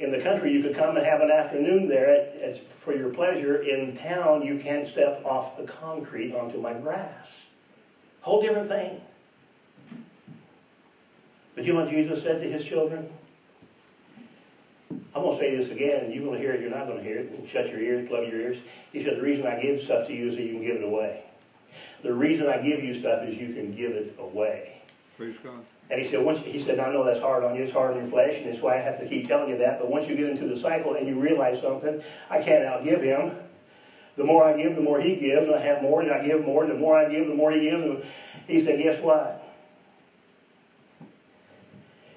In 0.00 0.10
the 0.10 0.20
country, 0.20 0.52
you 0.52 0.60
could 0.60 0.74
come 0.74 0.96
and 0.96 1.06
have 1.06 1.20
an 1.20 1.30
afternoon 1.30 1.86
there 1.86 2.52
for 2.66 2.94
your 2.94 3.10
pleasure. 3.10 3.62
In 3.62 3.96
town, 3.96 4.42
you 4.42 4.58
can't 4.58 4.86
step 4.86 5.24
off 5.24 5.56
the 5.56 5.64
concrete 5.64 6.34
onto 6.34 6.60
my 6.60 6.74
grass. 6.74 7.46
Whole 8.22 8.42
different 8.42 8.66
thing. 8.66 9.00
But 11.56 11.64
you 11.64 11.72
know 11.72 11.80
what 11.80 11.90
Jesus 11.90 12.22
said 12.22 12.40
to 12.42 12.48
his 12.48 12.62
children? 12.62 13.08
I'm 14.90 15.22
going 15.22 15.32
to 15.32 15.38
say 15.38 15.56
this 15.56 15.70
again. 15.70 16.12
You're 16.12 16.22
going 16.22 16.36
to 16.36 16.40
hear 16.40 16.52
it, 16.52 16.60
you're 16.60 16.70
not 16.70 16.86
going 16.86 16.98
to 16.98 17.02
hear 17.02 17.18
it. 17.18 17.48
Shut 17.48 17.68
your 17.70 17.80
ears, 17.80 18.08
plug 18.08 18.28
your 18.28 18.38
ears. 18.38 18.58
He 18.92 19.00
said, 19.00 19.16
The 19.16 19.22
reason 19.22 19.46
I 19.46 19.58
give 19.58 19.80
stuff 19.80 20.06
to 20.06 20.12
you 20.12 20.26
is 20.26 20.34
so 20.34 20.40
you 20.40 20.52
can 20.52 20.62
give 20.62 20.76
it 20.76 20.84
away. 20.84 21.24
The 22.02 22.12
reason 22.12 22.46
I 22.46 22.58
give 22.58 22.84
you 22.84 22.92
stuff 22.92 23.24
is 23.24 23.36
you 23.38 23.54
can 23.54 23.72
give 23.72 23.92
it 23.92 24.14
away. 24.18 24.82
Praise 25.16 25.36
God. 25.42 25.64
And 25.88 25.98
he 25.98 26.04
said, 26.04 26.24
once, 26.24 26.40
he 26.40 26.60
said, 26.60 26.78
I 26.78 26.92
know 26.92 27.04
that's 27.04 27.20
hard 27.20 27.44
on 27.44 27.54
you, 27.54 27.62
it's 27.62 27.72
hard 27.72 27.92
on 27.92 27.98
your 27.98 28.06
flesh, 28.06 28.38
and 28.38 28.46
that's 28.46 28.60
why 28.60 28.74
I 28.74 28.78
have 28.78 28.98
to 29.00 29.08
keep 29.08 29.28
telling 29.28 29.50
you 29.50 29.58
that. 29.58 29.78
But 29.78 29.88
once 29.88 30.08
you 30.08 30.16
get 30.16 30.28
into 30.28 30.46
the 30.46 30.56
cycle 30.56 30.94
and 30.94 31.06
you 31.06 31.18
realize 31.18 31.60
something, 31.60 32.02
I 32.28 32.42
can't 32.42 32.64
outgive 32.64 33.02
him. 33.02 33.36
The 34.16 34.24
more 34.24 34.44
I 34.44 34.56
give, 34.56 34.74
the 34.74 34.80
more 34.80 35.00
he 35.00 35.14
gives, 35.14 35.46
and 35.46 35.54
I 35.54 35.60
have 35.60 35.82
more, 35.82 36.00
and 36.00 36.10
I 36.10 36.24
give 36.24 36.44
more, 36.44 36.64
and 36.64 36.72
the 36.72 36.78
more 36.78 36.98
I 36.98 37.08
give, 37.08 37.28
the 37.28 37.34
more 37.34 37.52
he 37.52 37.60
gives. 37.60 37.82
And 37.82 38.04
he 38.48 38.58
said, 38.58 38.82
guess 38.82 39.00
what? 39.00 39.45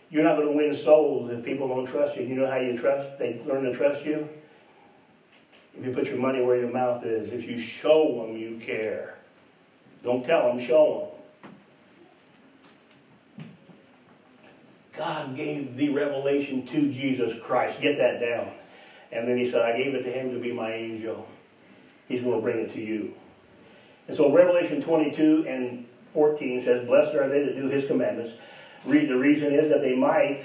You're 0.10 0.24
not 0.24 0.38
going 0.38 0.48
to 0.48 0.58
win 0.58 0.74
souls 0.74 1.30
if 1.32 1.46
people 1.46 1.68
don't 1.68 1.86
trust 1.86 2.18
you. 2.18 2.24
You 2.24 2.36
know 2.36 2.50
how 2.50 2.58
you 2.58 2.78
trust? 2.78 3.20
They 3.20 3.42
learn 3.46 3.64
to 3.64 3.74
trust 3.74 4.06
you? 4.06 4.28
If 5.78 5.86
you 5.86 5.94
put 5.94 6.08
your 6.08 6.18
money 6.18 6.42
where 6.42 6.58
your 6.58 6.72
mouth 6.72 7.06
is, 7.06 7.32
if 7.32 7.50
you 7.50 7.58
show 7.58 8.26
them 8.26 8.36
you 8.36 8.58
care. 8.60 9.16
Don't 10.04 10.26
tell 10.26 10.48
them, 10.48 10.60
show 10.60 11.12
them. 13.38 13.46
God 14.98 15.36
gave 15.36 15.78
the 15.78 15.90
revelation 15.90 16.66
to 16.68 16.92
Jesus 16.92 17.34
Christ. 17.42 17.80
Get 17.80 17.98
that 17.98 18.20
down. 18.20 18.52
And 19.12 19.28
then 19.28 19.38
he 19.38 19.50
said, 19.50 19.62
I 19.62 19.78
gave 19.78 19.96
it 19.96 20.04
to 20.04 20.12
him 20.12 20.32
to 20.34 20.40
be 20.40 20.52
my 20.52 20.74
angel. 20.74 21.28
He's 22.08 22.22
going 22.22 22.36
to 22.36 22.42
bring 22.42 22.60
it 22.60 22.74
to 22.74 22.82
you. 22.82 23.14
And 24.08 24.18
so 24.18 24.34
Revelation 24.34 24.82
22 24.82 25.46
and 25.48 25.86
14 26.14 26.62
says, 26.62 26.86
Blessed 26.86 27.16
are 27.16 27.30
they 27.30 27.46
that 27.46 27.56
do 27.56 27.70
his 27.70 27.86
commandments. 27.86 28.34
The 28.86 29.18
reason 29.18 29.54
is 29.54 29.70
that 29.70 29.82
they 29.82 29.96
might 29.96 30.44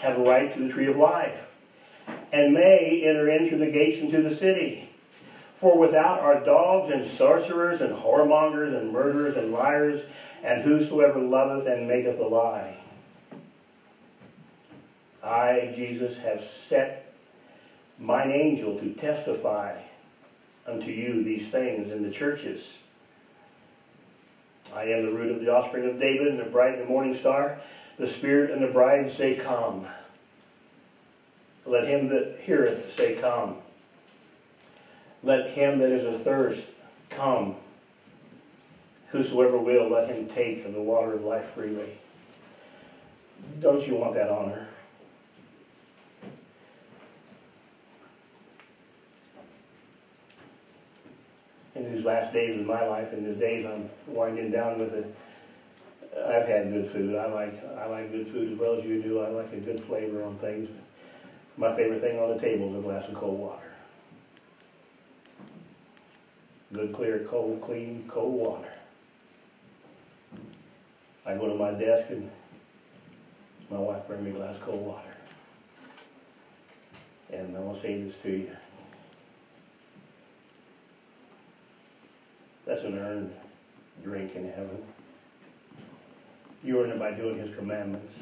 have 0.00 0.18
a 0.18 0.22
right 0.22 0.52
to 0.54 0.60
the 0.60 0.68
tree 0.68 0.86
of 0.86 0.96
life 0.96 1.38
and 2.32 2.52
may 2.52 3.02
enter 3.04 3.28
into 3.28 3.56
the 3.56 3.70
gates 3.70 3.98
into 3.98 4.22
the 4.22 4.34
city. 4.34 4.90
For 5.56 5.78
without 5.78 6.20
are 6.20 6.44
dogs 6.44 6.90
and 6.90 7.06
sorcerers 7.06 7.80
and 7.80 7.96
whoremongers 7.96 8.76
and 8.76 8.92
murderers 8.92 9.36
and 9.36 9.52
liars 9.52 10.02
and 10.42 10.62
whosoever 10.62 11.20
loveth 11.20 11.66
and 11.66 11.88
maketh 11.88 12.18
a 12.18 12.26
lie. 12.26 12.76
I, 15.22 15.72
Jesus, 15.74 16.18
have 16.18 16.42
set 16.42 17.14
mine 17.98 18.30
angel 18.30 18.78
to 18.78 18.92
testify 18.92 19.80
unto 20.66 20.90
you 20.90 21.24
these 21.24 21.48
things 21.48 21.90
in 21.90 22.02
the 22.02 22.10
churches. 22.10 22.78
I 24.74 24.84
am 24.84 25.06
the 25.06 25.12
root 25.12 25.30
of 25.30 25.40
the 25.40 25.54
offspring 25.54 25.88
of 25.88 26.00
David 26.00 26.28
and 26.28 26.38
the 26.38 26.44
bright 26.44 26.74
and 26.74 26.82
the 26.82 26.88
morning 26.88 27.14
star. 27.14 27.60
The 27.98 28.08
Spirit 28.08 28.50
and 28.50 28.62
the 28.62 28.68
bride 28.68 29.10
say, 29.10 29.36
Come. 29.36 29.86
Let 31.64 31.86
him 31.86 32.08
that 32.08 32.40
heareth 32.44 32.96
say, 32.96 33.14
Come. 33.14 33.56
Let 35.22 35.50
him 35.50 35.78
that 35.78 35.90
is 35.90 36.04
athirst 36.04 36.70
come. 37.08 37.56
Whosoever 39.08 39.56
will, 39.56 39.88
let 39.88 40.08
him 40.08 40.28
take 40.28 40.64
of 40.64 40.74
the 40.74 40.82
water 40.82 41.14
of 41.14 41.22
life 41.22 41.52
freely. 41.54 41.98
Don't 43.60 43.86
you 43.86 43.94
want 43.94 44.14
that 44.14 44.28
honor? 44.28 44.68
In 51.84 51.94
these 51.94 52.04
last 52.04 52.32
days 52.32 52.58
of 52.58 52.66
my 52.66 52.86
life, 52.86 53.12
and 53.12 53.26
the 53.26 53.34
days 53.34 53.66
I'm 53.66 53.90
winding 54.06 54.50
down 54.50 54.78
with 54.78 54.94
it, 54.94 55.14
I've 56.26 56.46
had 56.46 56.72
good 56.72 56.88
food. 56.88 57.16
I 57.16 57.26
like 57.26 57.64
I 57.76 57.86
like 57.86 58.12
good 58.12 58.28
food 58.28 58.52
as 58.52 58.58
well 58.58 58.78
as 58.78 58.84
you 58.84 59.02
do. 59.02 59.20
I 59.20 59.28
like 59.28 59.52
a 59.52 59.58
good 59.58 59.82
flavor 59.84 60.22
on 60.22 60.36
things. 60.36 60.68
My 61.56 61.74
favorite 61.74 62.00
thing 62.00 62.18
on 62.18 62.30
the 62.30 62.38
table 62.38 62.70
is 62.70 62.78
a 62.78 62.82
glass 62.82 63.08
of 63.08 63.14
cold 63.14 63.38
water. 63.38 63.72
Good, 66.72 66.92
clear, 66.92 67.26
cold, 67.30 67.60
clean, 67.60 68.04
cold 68.08 68.34
water. 68.34 68.72
I 71.26 71.34
go 71.34 71.48
to 71.48 71.54
my 71.54 71.70
desk 71.70 72.06
and 72.10 72.28
my 73.70 73.78
wife 73.78 74.06
brings 74.06 74.24
me 74.24 74.30
a 74.30 74.34
glass 74.34 74.56
of 74.56 74.62
cold 74.62 74.84
water. 74.84 75.16
And 77.32 77.56
I'm 77.56 77.64
going 77.64 77.74
to 77.74 77.80
say 77.80 78.02
this 78.02 78.14
to 78.22 78.30
you. 78.30 78.56
That's 82.66 82.82
an 82.82 82.98
earned 82.98 83.32
drink 84.02 84.34
in 84.34 84.50
heaven. 84.50 84.82
You 86.62 86.82
earn 86.82 86.90
it 86.90 86.98
by 86.98 87.12
doing 87.12 87.38
his 87.38 87.54
commandments. 87.54 88.14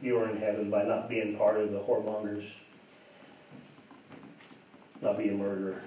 You 0.00 0.20
earn 0.20 0.36
heaven 0.38 0.70
by 0.70 0.84
not 0.84 1.08
being 1.08 1.36
part 1.36 1.58
of 1.58 1.72
the 1.72 1.80
whoremongers, 1.80 2.54
not 5.02 5.18
being 5.18 5.30
a 5.30 5.34
murderer. 5.34 5.82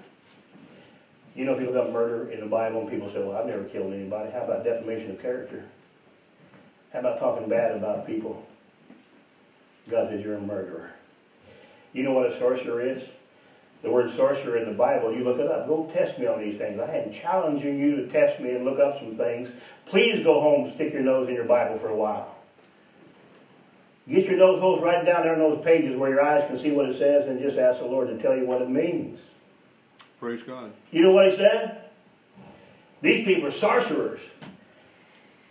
You 1.34 1.44
know, 1.44 1.54
if 1.54 1.60
you 1.60 1.66
look 1.66 1.76
up 1.76 1.92
murder 1.92 2.30
in 2.30 2.40
the 2.40 2.46
Bible 2.46 2.82
and 2.82 2.90
people 2.90 3.08
say, 3.08 3.20
well, 3.20 3.36
I've 3.36 3.46
never 3.46 3.64
killed 3.64 3.92
anybody. 3.92 4.30
How 4.30 4.44
about 4.44 4.64
defamation 4.64 5.10
of 5.10 5.20
character? 5.20 5.64
How 6.92 7.00
about 7.00 7.18
talking 7.18 7.48
bad 7.48 7.76
about 7.76 8.06
people? 8.06 8.46
God 9.90 10.10
says 10.10 10.22
you're 10.22 10.36
a 10.36 10.40
murderer. 10.40 10.90
You 11.92 12.04
know 12.04 12.12
what 12.12 12.26
a 12.26 12.36
sorcerer 12.36 12.80
is? 12.82 13.08
The 13.84 13.90
word 13.90 14.10
sorcerer 14.10 14.56
in 14.56 14.64
the 14.64 14.74
Bible, 14.74 15.14
you 15.14 15.22
look 15.22 15.38
it 15.38 15.46
up. 15.46 15.68
Go 15.68 15.88
test 15.92 16.18
me 16.18 16.26
on 16.26 16.40
these 16.40 16.56
things. 16.56 16.80
I 16.80 16.96
am 16.96 17.12
challenging 17.12 17.78
you 17.78 17.96
to 17.96 18.06
test 18.08 18.40
me 18.40 18.52
and 18.52 18.64
look 18.64 18.80
up 18.80 18.98
some 18.98 19.16
things. 19.16 19.50
Please 19.84 20.24
go 20.24 20.40
home, 20.40 20.70
stick 20.70 20.94
your 20.94 21.02
nose 21.02 21.28
in 21.28 21.34
your 21.34 21.44
Bible 21.44 21.76
for 21.76 21.88
a 21.88 21.94
while. 21.94 22.34
Get 24.08 24.26
your 24.26 24.38
nose 24.38 24.58
holes 24.58 24.82
right 24.82 25.04
down 25.04 25.22
there 25.22 25.34
in 25.34 25.38
those 25.38 25.62
pages 25.62 25.96
where 25.96 26.10
your 26.10 26.22
eyes 26.22 26.44
can 26.46 26.56
see 26.56 26.72
what 26.72 26.88
it 26.88 26.94
says 26.94 27.26
and 27.26 27.38
just 27.40 27.58
ask 27.58 27.80
the 27.80 27.86
Lord 27.86 28.08
to 28.08 28.18
tell 28.18 28.34
you 28.34 28.46
what 28.46 28.62
it 28.62 28.70
means. 28.70 29.20
Praise 30.18 30.42
God. 30.42 30.72
You 30.90 31.02
know 31.02 31.10
what 31.10 31.30
he 31.30 31.36
said? 31.36 31.82
These 33.02 33.26
people 33.26 33.48
are 33.48 33.50
sorcerers. 33.50 34.20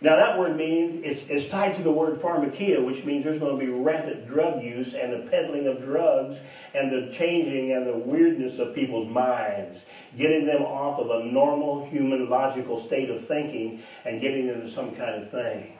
Now 0.04 0.18
that 0.18 0.38
word 0.38 0.58
means 0.58 1.02
it's, 1.06 1.22
it's 1.30 1.48
tied 1.48 1.78
to 1.78 1.82
the 1.82 1.92
word 1.92 2.20
pharmakeia, 2.20 2.84
which 2.86 3.06
means 3.06 3.24
there's 3.24 3.40
going 3.40 3.58
to 3.58 3.66
be 3.66 3.72
rapid 3.72 4.28
drug 4.28 4.62
use 4.62 4.94
and 4.94 5.14
the 5.14 5.30
peddling 5.30 5.66
of 5.66 5.82
drugs 5.82 6.40
and 6.74 6.92
the 6.92 7.10
changing 7.14 7.72
and 7.72 7.88
the 7.88 7.98
weirdness 7.98 8.60
of 8.60 8.76
people's 8.76 9.10
minds, 9.10 9.80
getting 10.18 10.46
them 10.46 10.62
off 10.64 11.00
of 11.00 11.10
a 11.10 11.24
normal 11.24 11.86
human 11.86 12.30
logical 12.30 12.78
state 12.78 13.10
of 13.10 13.26
thinking 13.26 13.82
and 14.04 14.20
getting 14.20 14.46
them 14.46 14.60
to 14.60 14.70
some 14.70 14.94
kind 14.94 15.24
of 15.24 15.32
thing. 15.32 15.78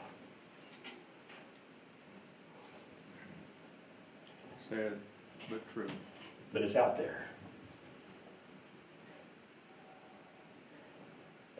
Sad, 4.70 4.92
but 5.50 5.74
true. 5.74 5.90
But 6.54 6.62
it's 6.62 6.76
out 6.76 6.96
there. 6.96 7.26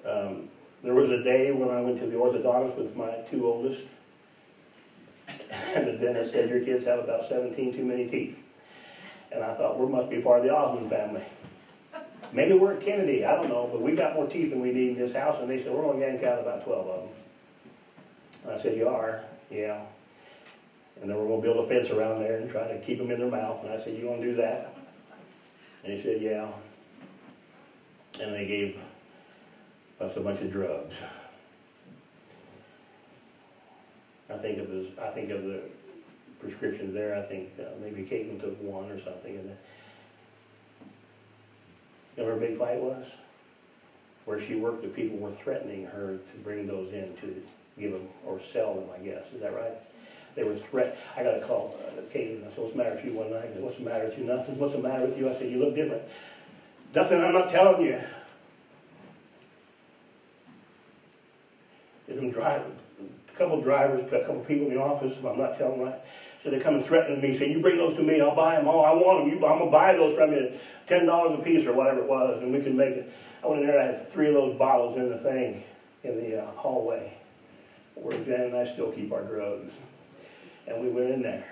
Um, 0.06 0.48
there 0.84 0.94
was 0.94 1.08
a 1.08 1.22
day 1.22 1.50
when 1.50 1.70
I 1.70 1.80
went 1.80 1.98
to 2.00 2.06
the 2.06 2.16
orthodontist 2.16 2.76
with 2.76 2.94
my 2.94 3.10
two 3.30 3.46
oldest, 3.46 3.86
and 5.74 5.86
the 5.88 5.92
dentist 5.92 6.32
said, 6.32 6.50
Your 6.50 6.60
kids 6.60 6.84
have 6.84 6.98
about 6.98 7.24
17 7.24 7.74
too 7.74 7.84
many 7.84 8.06
teeth. 8.06 8.38
And 9.32 9.42
I 9.42 9.54
thought, 9.54 9.80
we 9.80 9.90
must 9.90 10.10
be 10.10 10.20
part 10.20 10.40
of 10.40 10.44
the 10.44 10.54
Osmond 10.54 10.90
family. 10.90 11.24
Maybe 12.32 12.52
we're 12.52 12.74
at 12.74 12.82
Kennedy, 12.82 13.24
I 13.24 13.34
don't 13.34 13.48
know, 13.48 13.68
but 13.72 13.80
we 13.80 13.92
got 13.92 14.14
more 14.14 14.26
teeth 14.26 14.50
than 14.50 14.60
we 14.60 14.72
need 14.72 14.90
in 14.90 14.98
this 14.98 15.14
house. 15.14 15.40
And 15.40 15.48
they 15.48 15.58
said, 15.58 15.72
We're 15.72 15.82
going 15.82 16.00
to 16.00 16.18
count 16.18 16.40
about 16.40 16.64
12 16.64 16.86
of 16.86 17.00
them. 17.00 17.10
And 18.44 18.52
I 18.52 18.58
said, 18.58 18.76
You 18.76 18.88
are? 18.88 19.24
Yeah. 19.50 19.80
And 21.00 21.10
then 21.10 21.16
we're 21.16 21.26
going 21.26 21.40
to 21.40 21.48
build 21.48 21.64
a 21.64 21.66
fence 21.66 21.90
around 21.90 22.20
there 22.20 22.38
and 22.38 22.50
try 22.50 22.68
to 22.68 22.78
keep 22.78 22.98
them 22.98 23.10
in 23.10 23.18
their 23.18 23.30
mouth. 23.30 23.64
And 23.64 23.72
I 23.72 23.78
said, 23.78 23.96
You 23.96 24.02
going 24.02 24.20
to 24.20 24.26
do 24.26 24.36
that? 24.36 24.76
And 25.82 25.94
he 25.94 26.02
said, 26.02 26.20
Yeah. 26.20 26.48
And 28.20 28.34
they 28.34 28.46
gave 28.46 28.78
us 30.00 30.16
a 30.16 30.20
bunch 30.20 30.40
of 30.40 30.52
drugs. 30.52 30.96
I 34.30 34.36
think 34.38 34.58
of 34.58 34.68
this, 34.68 34.86
I 35.00 35.10
think 35.10 35.30
of 35.30 35.44
the 35.44 35.62
prescriptions 36.40 36.94
there. 36.94 37.16
I 37.16 37.22
think 37.22 37.50
uh, 37.60 37.64
maybe 37.80 38.02
Caitlin 38.02 38.40
took 38.40 38.60
one 38.62 38.90
or 38.90 38.98
something. 38.98 39.36
And 39.36 39.56
you 42.16 42.22
know, 42.22 42.30
her 42.30 42.36
big 42.36 42.56
fight 42.56 42.80
was 42.80 43.12
where 44.24 44.40
she 44.40 44.54
worked. 44.54 44.82
The 44.82 44.88
people 44.88 45.18
were 45.18 45.30
threatening 45.30 45.84
her 45.86 46.16
to 46.16 46.38
bring 46.42 46.66
those 46.66 46.92
in 46.92 47.14
to 47.20 47.42
give 47.78 47.92
them 47.92 48.08
or 48.24 48.40
sell 48.40 48.74
them. 48.74 48.84
I 48.94 48.98
guess 49.04 49.26
is 49.32 49.40
that 49.40 49.54
right? 49.54 49.74
They 50.34 50.42
were 50.42 50.56
threat. 50.56 50.98
I 51.16 51.22
got 51.22 51.36
a 51.36 51.40
call, 51.40 51.78
uh, 51.86 52.00
Caitlin. 52.12 52.44
I 52.44 52.50
said, 52.50 52.58
"What's 52.58 52.72
the 52.72 52.78
matter 52.78 52.96
with 52.96 53.04
you?" 53.04 53.12
One 53.12 53.30
night. 53.30 53.44
I 53.44 53.52
said, 53.52 53.62
"What's 53.62 53.76
the 53.76 53.84
matter 53.84 54.04
with 54.06 54.18
you?" 54.18 54.24
Nothing. 54.24 54.58
What's 54.58 54.72
the 54.72 54.80
matter 54.80 55.06
with 55.06 55.16
you? 55.16 55.28
I 55.28 55.32
said, 55.32 55.50
"You 55.50 55.58
look 55.58 55.74
different." 55.76 56.02
Nothing. 56.94 57.22
I'm 57.22 57.32
not 57.32 57.50
telling 57.50 57.84
you. 57.84 58.00
Them 62.06 62.30
drive, 62.30 62.62
a 63.00 63.38
couple 63.38 63.58
of 63.58 63.64
drivers, 63.64 64.02
a 64.02 64.20
couple 64.20 64.40
of 64.40 64.48
people 64.48 64.66
in 64.66 64.74
the 64.74 64.80
office. 64.80 65.16
If 65.16 65.24
I'm 65.24 65.38
not 65.38 65.58
telling 65.58 65.80
right. 65.80 66.00
So 66.42 66.50
they 66.50 66.60
come 66.60 66.74
and 66.74 66.84
threaten 66.84 67.20
me, 67.22 67.34
saying, 67.34 67.52
"You 67.52 67.60
bring 67.60 67.78
those 67.78 67.94
to 67.94 68.02
me, 68.02 68.20
I'll 68.20 68.34
buy 68.34 68.56
them 68.56 68.68
all. 68.68 68.84
I 68.84 68.92
want 68.92 69.24
them. 69.24 69.28
You, 69.30 69.46
I'm 69.46 69.58
gonna 69.58 69.70
buy 69.70 69.94
those 69.94 70.14
from 70.14 70.32
you, 70.32 70.52
ten 70.86 71.06
dollars 71.06 71.38
a 71.40 71.42
piece 71.42 71.66
or 71.66 71.72
whatever 71.72 72.00
it 72.00 72.08
was, 72.08 72.42
and 72.42 72.52
we 72.52 72.60
can 72.60 72.76
make 72.76 72.94
it." 72.94 73.10
I 73.42 73.46
went 73.46 73.62
in 73.62 73.66
there. 73.66 73.80
I 73.80 73.86
had 73.86 74.08
three 74.08 74.28
of 74.28 74.34
those 74.34 74.56
bottles 74.58 74.96
in 74.96 75.08
the 75.08 75.18
thing, 75.18 75.64
in 76.02 76.16
the 76.16 76.42
uh, 76.42 76.50
hallway, 76.52 77.14
where 77.94 78.16
Jan 78.24 78.42
and 78.42 78.56
I 78.56 78.66
still 78.66 78.92
keep 78.92 79.10
our 79.10 79.22
drugs, 79.22 79.72
and 80.66 80.80
we 80.82 80.88
went 80.88 81.10
in 81.10 81.22
there. 81.22 81.44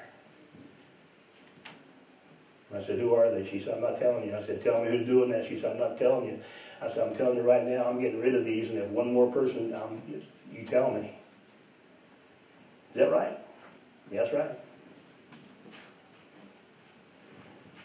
I 2.74 2.80
said, 2.80 2.98
"Who 2.98 3.14
are 3.14 3.30
they?" 3.30 3.44
She 3.44 3.58
said, 3.58 3.74
"I'm 3.74 3.82
not 3.82 3.98
telling 3.98 4.26
you." 4.26 4.36
I 4.36 4.42
said, 4.42 4.62
"Tell 4.62 4.82
me 4.82 4.90
who's 4.90 5.06
doing 5.06 5.30
that." 5.30 5.46
She 5.46 5.56
said, 5.56 5.72
"I'm 5.72 5.78
not 5.78 5.98
telling 5.98 6.26
you." 6.26 6.38
I 6.80 6.88
said, 6.88 7.06
"I'm 7.06 7.14
telling 7.14 7.36
you 7.36 7.42
right 7.42 7.66
now. 7.66 7.84
I'm 7.84 8.00
getting 8.00 8.20
rid 8.20 8.34
of 8.34 8.44
these, 8.44 8.70
and 8.70 8.78
if 8.78 8.88
one 8.88 9.12
more 9.12 9.30
person, 9.30 9.74
um, 9.74 10.02
you 10.52 10.64
tell 10.64 10.90
me." 10.90 11.18
Is 12.90 12.96
that 12.96 13.10
right? 13.10 13.38
Yes, 14.10 14.32
right. 14.32 14.50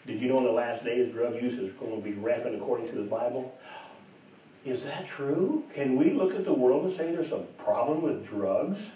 Did 0.06 0.20
you 0.20 0.28
know 0.28 0.38
in 0.38 0.44
the 0.44 0.52
last 0.52 0.84
days 0.84 1.12
drug 1.12 1.34
use 1.40 1.54
is 1.54 1.72
going 1.72 1.96
to 1.96 2.02
be 2.02 2.14
rampant 2.14 2.54
according 2.54 2.88
to 2.88 2.94
the 2.94 3.02
Bible? 3.02 3.58
Is 4.64 4.84
that 4.84 5.06
true? 5.06 5.64
Can 5.74 5.96
we 5.96 6.10
look 6.10 6.34
at 6.34 6.44
the 6.44 6.52
world 6.52 6.86
and 6.86 6.94
say 6.94 7.12
there's 7.12 7.32
a 7.32 7.38
problem 7.38 8.02
with 8.02 8.26
drugs? 8.26 8.88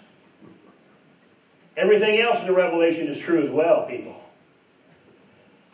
Everything 1.77 2.19
else 2.19 2.41
in 2.41 2.47
the 2.47 2.53
Revelation 2.53 3.07
is 3.07 3.19
true 3.19 3.43
as 3.43 3.51
well, 3.51 3.87
people. 3.87 4.21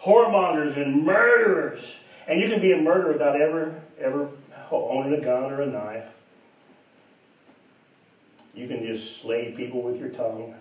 Whoremongers 0.01 0.77
and 0.77 1.03
murderers. 1.03 2.01
And 2.27 2.39
you 2.39 2.47
can 2.47 2.61
be 2.61 2.71
a 2.71 2.77
murderer 2.77 3.13
without 3.13 3.39
ever, 3.39 3.81
ever 3.99 4.29
owning 4.71 5.13
a 5.13 5.21
gun 5.21 5.51
or 5.51 5.61
a 5.61 5.65
knife. 5.65 6.05
You 8.59 8.67
can 8.67 8.85
just 8.85 9.21
slay 9.21 9.53
people 9.53 9.81
with 9.81 9.97
your 9.97 10.09
tongue. 10.09 10.53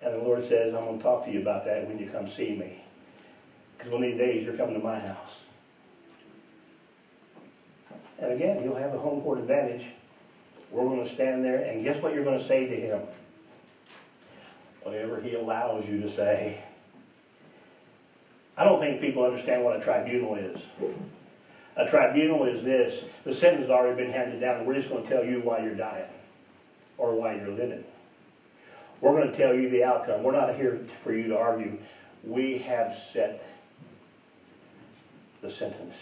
And 0.00 0.14
the 0.14 0.18
Lord 0.18 0.44
says, 0.44 0.72
I'm 0.72 0.84
going 0.84 0.98
to 0.98 1.02
talk 1.02 1.24
to 1.24 1.32
you 1.32 1.40
about 1.40 1.64
that 1.64 1.88
when 1.88 1.98
you 1.98 2.08
come 2.08 2.28
see 2.28 2.54
me. 2.54 2.80
Because 3.76 3.90
one 3.90 4.04
of 4.04 4.10
these 4.10 4.18
days 4.18 4.44
you're 4.44 4.56
coming 4.56 4.74
to 4.74 4.80
my 4.80 5.00
house. 5.00 5.46
And 8.20 8.32
again, 8.32 8.62
you'll 8.62 8.76
have 8.76 8.92
the 8.92 8.98
home 8.98 9.20
court 9.22 9.40
advantage. 9.40 9.86
We're 10.70 10.84
going 10.84 11.02
to 11.02 11.10
stand 11.10 11.44
there, 11.44 11.64
and 11.64 11.82
guess 11.82 12.00
what 12.00 12.14
you're 12.14 12.22
going 12.22 12.38
to 12.38 12.44
say 12.44 12.68
to 12.68 12.76
him? 12.76 13.02
Whatever 14.82 15.20
he 15.20 15.34
allows 15.34 15.88
you 15.88 16.00
to 16.00 16.08
say. 16.08 16.60
I 18.56 18.62
don't 18.62 18.78
think 18.78 19.00
people 19.00 19.24
understand 19.24 19.64
what 19.64 19.76
a 19.76 19.80
tribunal 19.80 20.36
is. 20.36 20.66
A 21.76 21.88
tribunal 21.88 22.44
is 22.44 22.62
this 22.62 23.06
the 23.24 23.34
sentence 23.34 23.62
has 23.62 23.70
already 23.70 24.04
been 24.04 24.12
handed 24.12 24.40
down, 24.40 24.58
and 24.58 24.66
we're 24.66 24.74
just 24.74 24.88
going 24.88 25.02
to 25.02 25.08
tell 25.08 25.24
you 25.24 25.40
why 25.40 25.64
you're 25.64 25.74
dying 25.74 26.06
or 26.98 27.14
why 27.14 27.36
you're 27.36 27.48
living. 27.48 27.84
We're 29.00 29.12
going 29.12 29.30
to 29.30 29.36
tell 29.36 29.54
you 29.54 29.70
the 29.70 29.84
outcome. 29.84 30.22
We're 30.22 30.32
not 30.32 30.56
here 30.56 30.80
for 31.02 31.12
you 31.12 31.28
to 31.28 31.38
argue. 31.38 31.78
We 32.24 32.58
have 32.58 32.94
set 32.94 33.46
the 35.40 35.48
sentence. 35.48 35.96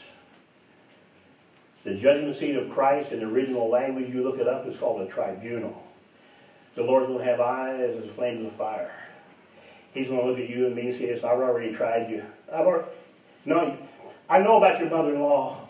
The 1.85 1.95
judgment 1.95 2.35
seat 2.35 2.57
of 2.57 2.71
Christ 2.71 3.13
in 3.13 3.21
the 3.21 3.27
original 3.27 3.69
language, 3.69 4.13
you 4.13 4.25
look 4.25 4.39
it 4.39 4.49
up, 4.49 4.67
is 4.67 4.77
called 4.77 5.03
a 5.03 5.07
tribunal. 5.07 5.85
The 6.75 6.83
Lord's 6.83 7.07
going 7.07 7.21
to 7.21 7.25
have 7.25 7.41
eyes 7.41 7.97
as 8.03 8.11
flames 8.11 8.45
of 8.45 8.53
fire. 8.53 8.93
He's 9.95 10.09
going 10.09 10.21
to 10.21 10.27
look 10.27 10.39
at 10.39 10.49
you 10.49 10.67
and 10.67 10.75
me 10.75 10.89
and 10.89 10.95
say, 10.95 11.13
I've 11.15 11.25
already 11.25 11.73
tried 11.73 12.11
you. 12.11 12.25
I've 12.53 12.67
already, 12.67 12.89
no, 13.45 13.79
I 14.29 14.41
know 14.41 14.57
about 14.57 14.81
your 14.81 14.91
mother-in-law. 14.91 15.69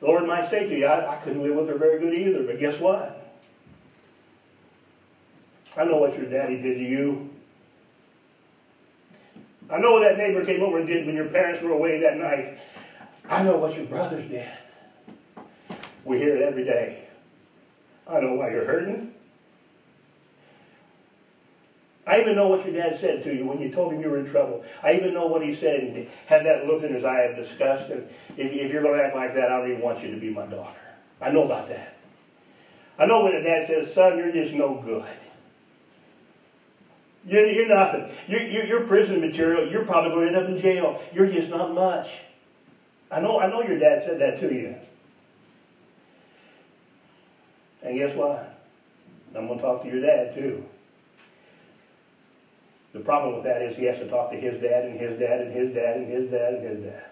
The 0.00 0.06
Lord 0.06 0.26
might 0.26 0.48
say 0.48 0.68
to 0.68 0.78
you, 0.78 0.86
I, 0.86 1.14
I 1.14 1.16
couldn't 1.16 1.42
live 1.42 1.56
with 1.56 1.68
her 1.68 1.78
very 1.78 1.98
good 1.98 2.14
either, 2.14 2.42
but 2.42 2.60
guess 2.60 2.78
what? 2.78 3.15
I 5.76 5.84
know 5.84 5.98
what 5.98 6.16
your 6.16 6.26
daddy 6.26 6.60
did 6.60 6.78
to 6.78 6.84
you. 6.84 7.30
I 9.68 9.78
know 9.78 9.92
what 9.92 10.00
that 10.00 10.16
neighbor 10.16 10.44
came 10.44 10.62
over 10.62 10.78
and 10.78 10.86
did 10.86 11.06
when 11.06 11.16
your 11.16 11.26
parents 11.26 11.60
were 11.60 11.72
away 11.72 12.00
that 12.00 12.16
night. 12.16 12.58
I 13.28 13.42
know 13.42 13.58
what 13.58 13.76
your 13.76 13.86
brothers 13.86 14.24
did. 14.26 14.48
We 16.04 16.18
hear 16.18 16.36
it 16.36 16.42
every 16.42 16.64
day. 16.64 17.08
I 18.06 18.20
know 18.20 18.34
why 18.34 18.50
you're 18.50 18.64
hurting. 18.64 19.12
I 22.06 22.20
even 22.20 22.36
know 22.36 22.46
what 22.46 22.64
your 22.64 22.72
dad 22.72 22.96
said 22.96 23.24
to 23.24 23.34
you 23.34 23.44
when 23.44 23.60
you 23.60 23.72
told 23.72 23.92
him 23.92 24.00
you 24.00 24.08
were 24.08 24.18
in 24.18 24.26
trouble. 24.26 24.64
I 24.80 24.92
even 24.92 25.12
know 25.12 25.26
what 25.26 25.42
he 25.42 25.52
said 25.52 25.80
and 25.80 26.08
had 26.26 26.46
that 26.46 26.66
look 26.66 26.84
in 26.84 26.94
his 26.94 27.04
eye 27.04 27.22
of 27.22 27.34
disgust. 27.34 27.90
And 27.90 28.08
if, 28.36 28.52
if 28.52 28.72
you're 28.72 28.82
going 28.82 28.96
to 28.96 29.04
act 29.04 29.16
like 29.16 29.34
that, 29.34 29.50
I 29.50 29.58
don't 29.58 29.70
even 29.72 29.82
want 29.82 30.04
you 30.04 30.12
to 30.12 30.16
be 30.16 30.30
my 30.30 30.46
daughter. 30.46 30.78
I 31.20 31.30
know 31.30 31.42
about 31.42 31.68
that. 31.68 31.96
I 32.96 33.06
know 33.06 33.24
when 33.24 33.34
a 33.34 33.42
dad 33.42 33.66
says, 33.66 33.92
son, 33.92 34.18
you're 34.18 34.30
just 34.30 34.52
no 34.52 34.74
good. 34.74 35.04
You're, 37.26 37.66
nothing. 37.66 38.08
You're, 38.28 38.42
you're, 38.42 38.64
you're 38.64 38.84
prison 38.86 39.20
material. 39.20 39.68
You're 39.68 39.84
probably 39.84 40.10
going 40.10 40.32
to 40.32 40.38
end 40.38 40.46
up 40.46 40.48
in 40.48 40.58
jail. 40.58 41.02
You're 41.12 41.26
just 41.26 41.50
not 41.50 41.74
much. 41.74 42.20
I 43.10 43.20
know, 43.20 43.40
I 43.40 43.48
know 43.48 43.62
your 43.62 43.78
dad 43.78 44.02
said 44.02 44.20
that 44.20 44.38
to 44.40 44.54
you. 44.54 44.76
And 47.82 47.98
guess 47.98 48.14
what? 48.14 48.52
I'm 49.34 49.46
going 49.48 49.58
to 49.58 49.64
talk 49.64 49.82
to 49.82 49.88
your 49.88 50.00
dad 50.00 50.34
too. 50.34 50.64
The 52.92 53.00
problem 53.00 53.34
with 53.34 53.44
that 53.44 53.60
is 53.60 53.76
he 53.76 53.84
has 53.84 53.98
to 53.98 54.08
talk 54.08 54.30
to 54.30 54.36
his 54.36 54.62
dad 54.62 54.86
and 54.86 54.98
his 54.98 55.18
dad 55.18 55.42
and 55.42 55.52
his 55.52 55.74
dad 55.74 55.96
and 55.98 56.06
his 56.06 56.30
dad 56.30 56.54
and 56.54 56.68
his 56.68 56.84
dad. 56.84 57.04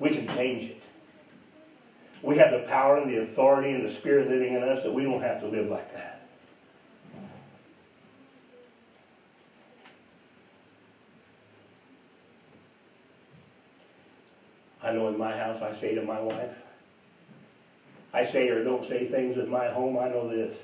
We 0.00 0.10
can 0.10 0.26
change 0.28 0.70
it. 0.70 0.82
We 2.22 2.38
have 2.38 2.50
the 2.50 2.60
power 2.60 2.96
and 2.96 3.10
the 3.10 3.22
authority 3.22 3.70
and 3.70 3.84
the 3.84 3.90
spirit 3.90 4.28
living 4.28 4.54
in 4.54 4.62
us 4.62 4.82
that 4.82 4.92
we 4.92 5.04
don't 5.04 5.22
have 5.22 5.40
to 5.40 5.46
live 5.46 5.68
like 5.68 5.92
that. 5.92 6.19
I 14.90 14.92
know 14.92 15.06
in 15.06 15.16
my 15.16 15.30
house 15.36 15.62
I 15.62 15.72
say 15.72 15.94
to 15.94 16.02
my 16.02 16.20
wife, 16.20 16.52
I 18.12 18.24
say 18.24 18.48
or 18.48 18.64
don't 18.64 18.84
say 18.84 19.06
things 19.06 19.38
at 19.38 19.48
my 19.48 19.68
home, 19.68 19.96
I 19.96 20.08
know 20.08 20.28
this. 20.28 20.56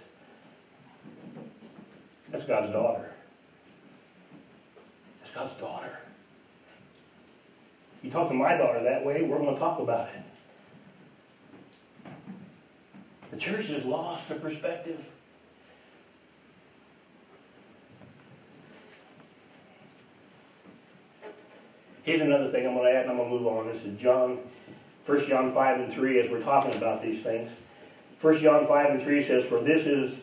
That's 2.33 2.43
God's 2.43 2.73
daughter. 2.73 3.13
That's 5.21 5.31
God's 5.33 5.53
daughter. 5.53 5.97
You 8.03 8.11
talk 8.11 8.27
to 8.29 8.35
my 8.35 8.57
daughter 8.57 8.83
that 8.83 9.05
way, 9.05 9.23
we're 9.23 9.39
going 9.39 9.55
to 9.55 9.61
talk 9.61 9.79
about 9.79 10.09
it. 10.09 10.23
The 13.31 13.37
church 13.37 13.69
has 13.69 13.85
lost 13.85 14.29
the 14.29 14.35
perspective. 14.35 15.05
Here's 22.07 22.21
another 22.21 22.47
thing 22.47 22.65
I'm 22.65 22.75
going 22.75 22.87
to 22.87 22.97
add, 22.97 23.03
and 23.03 23.11
I'm 23.11 23.17
going 23.17 23.31
to 23.31 23.37
move 23.37 23.49
on. 23.49 23.67
This 23.67 23.85
is 23.85 23.99
John, 23.99 24.39
1 25.07 25.27
John 25.27 25.53
5 25.53 25.81
and 25.81 25.93
3, 25.93 26.21
as 26.21 26.31
we're 26.31 26.41
talking 26.41 26.73
about 26.77 27.03
these 27.03 27.21
things. 27.21 27.51
1 28.21 28.39
John 28.39 28.69
5 28.69 28.91
and 28.91 29.03
3 29.03 29.25
says, 29.25 29.45
For 29.45 29.61
this 29.61 29.87
is 29.87 30.17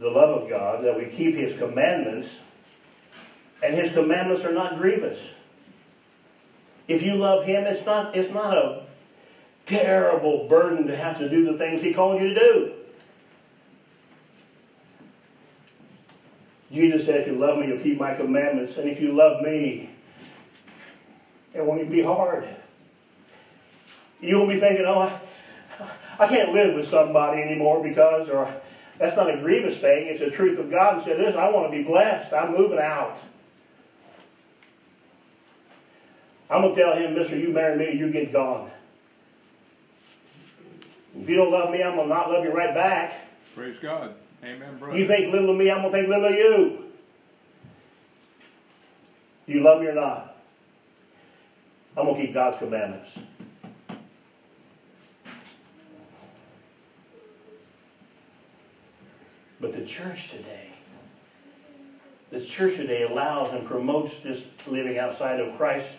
the 0.00 0.08
love 0.08 0.42
of 0.42 0.48
God, 0.48 0.82
that 0.82 0.96
we 0.96 1.04
keep 1.14 1.34
his 1.34 1.58
commandments, 1.58 2.38
and 3.62 3.74
his 3.74 3.92
commandments 3.92 4.46
are 4.46 4.52
not 4.52 4.78
grievous. 4.78 5.28
If 6.88 7.02
you 7.02 7.16
love 7.16 7.44
him, 7.44 7.64
it's 7.64 7.84
not, 7.84 8.16
it's 8.16 8.32
not 8.32 8.56
a 8.56 8.86
terrible 9.66 10.48
burden 10.48 10.86
to 10.86 10.96
have 10.96 11.18
to 11.18 11.28
do 11.28 11.44
the 11.44 11.58
things 11.58 11.82
he 11.82 11.92
called 11.92 12.22
you 12.22 12.32
to 12.32 12.34
do. 12.34 12.72
Jesus 16.72 17.04
said, 17.04 17.20
if 17.20 17.26
you 17.26 17.34
love 17.34 17.58
me, 17.58 17.66
you'll 17.66 17.78
keep 17.78 17.98
my 18.00 18.14
commandments. 18.14 18.78
And 18.78 18.88
if 18.88 19.02
you 19.02 19.12
love 19.12 19.42
me, 19.42 19.90
it 21.56 21.64
won't 21.64 21.80
even 21.80 21.92
be 21.92 22.02
hard. 22.02 22.46
You 24.20 24.38
won't 24.38 24.50
be 24.50 24.60
thinking, 24.60 24.84
oh, 24.86 25.00
I, 25.00 25.20
I 26.18 26.26
can't 26.26 26.52
live 26.52 26.74
with 26.74 26.86
somebody 26.86 27.42
anymore 27.42 27.82
because, 27.82 28.28
or 28.28 28.54
that's 28.98 29.16
not 29.16 29.32
a 29.32 29.36
grievous 29.38 29.78
thing. 29.78 30.06
It's 30.06 30.20
the 30.20 30.30
truth 30.30 30.58
of 30.58 30.70
God. 30.70 30.94
And 30.94 31.04
said, 31.04 31.18
listen, 31.18 31.38
I 31.38 31.50
want 31.50 31.70
to 31.70 31.76
be 31.76 31.84
blessed. 31.84 32.32
I'm 32.32 32.56
moving 32.56 32.78
out. 32.78 33.18
I'm 36.48 36.62
going 36.62 36.74
to 36.74 36.80
tell 36.80 36.96
him, 36.96 37.14
mister, 37.14 37.36
you 37.36 37.48
marry 37.48 37.76
me, 37.76 37.98
you 37.98 38.10
get 38.10 38.32
gone. 38.32 38.70
If 41.18 41.28
you 41.28 41.36
don't 41.36 41.50
love 41.50 41.70
me, 41.70 41.82
I'm 41.82 41.96
going 41.96 42.08
to 42.08 42.14
not 42.14 42.30
love 42.30 42.44
you 42.44 42.52
right 42.52 42.74
back. 42.74 43.14
Praise 43.54 43.76
God. 43.82 44.14
Amen, 44.44 44.78
brother. 44.78 44.96
You 44.96 45.06
think 45.06 45.32
little 45.32 45.50
of 45.50 45.56
me, 45.56 45.70
I'm 45.70 45.80
going 45.80 45.92
to 45.92 45.98
think 45.98 46.08
little 46.08 46.26
of 46.26 46.34
you. 46.34 46.84
You 49.46 49.60
love 49.60 49.80
me 49.80 49.88
or 49.88 49.94
not? 49.94 50.25
I'm 51.96 52.04
going 52.04 52.16
to 52.16 52.22
keep 52.22 52.34
God's 52.34 52.58
commandments. 52.58 53.18
But 59.58 59.72
the 59.72 59.86
church 59.86 60.30
today, 60.30 60.68
the 62.30 62.44
church 62.44 62.76
today 62.76 63.04
allows 63.04 63.52
and 63.54 63.66
promotes 63.66 64.20
this 64.20 64.44
living 64.66 64.98
outside 64.98 65.40
of 65.40 65.56
Christ's 65.56 65.96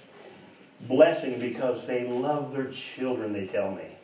blessing 0.82 1.40
because 1.40 1.88
they 1.88 2.08
love 2.08 2.54
their 2.54 2.68
children, 2.68 3.34
they 3.34 3.48
tell 3.48 3.72
me. 3.72 3.98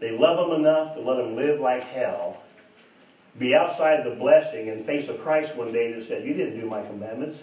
They 0.00 0.16
love 0.16 0.48
them 0.48 0.60
enough 0.60 0.94
to 0.94 1.00
let 1.00 1.16
them 1.16 1.36
live 1.36 1.60
like 1.60 1.82
hell, 1.82 2.42
be 3.38 3.54
outside 3.54 4.04
the 4.04 4.14
blessing, 4.14 4.70
and 4.70 4.84
face 4.84 5.08
a 5.08 5.14
Christ 5.14 5.56
one 5.56 5.72
day 5.72 5.92
that 5.92 6.04
said, 6.04 6.24
You 6.24 6.32
didn't 6.32 6.58
do 6.58 6.66
my 6.66 6.82
commandments. 6.82 7.40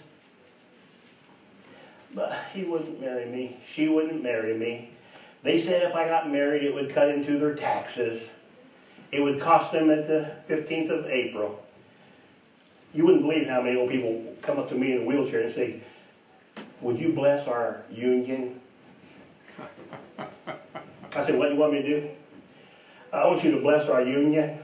But 2.14 2.32
he 2.52 2.64
wouldn't 2.64 3.00
marry 3.00 3.26
me. 3.26 3.58
She 3.66 3.88
wouldn't 3.88 4.22
marry 4.22 4.54
me. 4.56 4.90
They 5.42 5.58
said 5.58 5.82
if 5.82 5.94
I 5.94 6.06
got 6.06 6.30
married, 6.30 6.62
it 6.62 6.72
would 6.74 6.90
cut 6.90 7.10
into 7.10 7.38
their 7.38 7.54
taxes. 7.54 8.30
It 9.10 9.20
would 9.20 9.40
cost 9.40 9.72
them 9.72 9.90
at 9.90 10.06
the 10.06 10.32
15th 10.48 10.90
of 10.90 11.06
April. 11.06 11.62
You 12.94 13.04
wouldn't 13.04 13.22
believe 13.22 13.48
how 13.48 13.60
many 13.60 13.76
old 13.76 13.90
people 13.90 14.34
come 14.42 14.58
up 14.58 14.68
to 14.68 14.74
me 14.74 14.92
in 14.92 15.02
a 15.02 15.04
wheelchair 15.04 15.40
and 15.40 15.52
say, 15.52 15.80
Would 16.80 16.98
you 16.98 17.12
bless 17.12 17.48
our 17.48 17.82
union? 17.90 18.60
I 20.18 21.22
said, 21.22 21.36
What 21.36 21.48
do 21.48 21.54
you 21.54 21.60
want 21.60 21.72
me 21.72 21.82
to 21.82 22.00
do? 22.00 22.10
I 23.12 23.26
want 23.26 23.42
you 23.44 23.50
to 23.52 23.60
bless 23.60 23.88
our 23.88 24.02
union. 24.02 24.60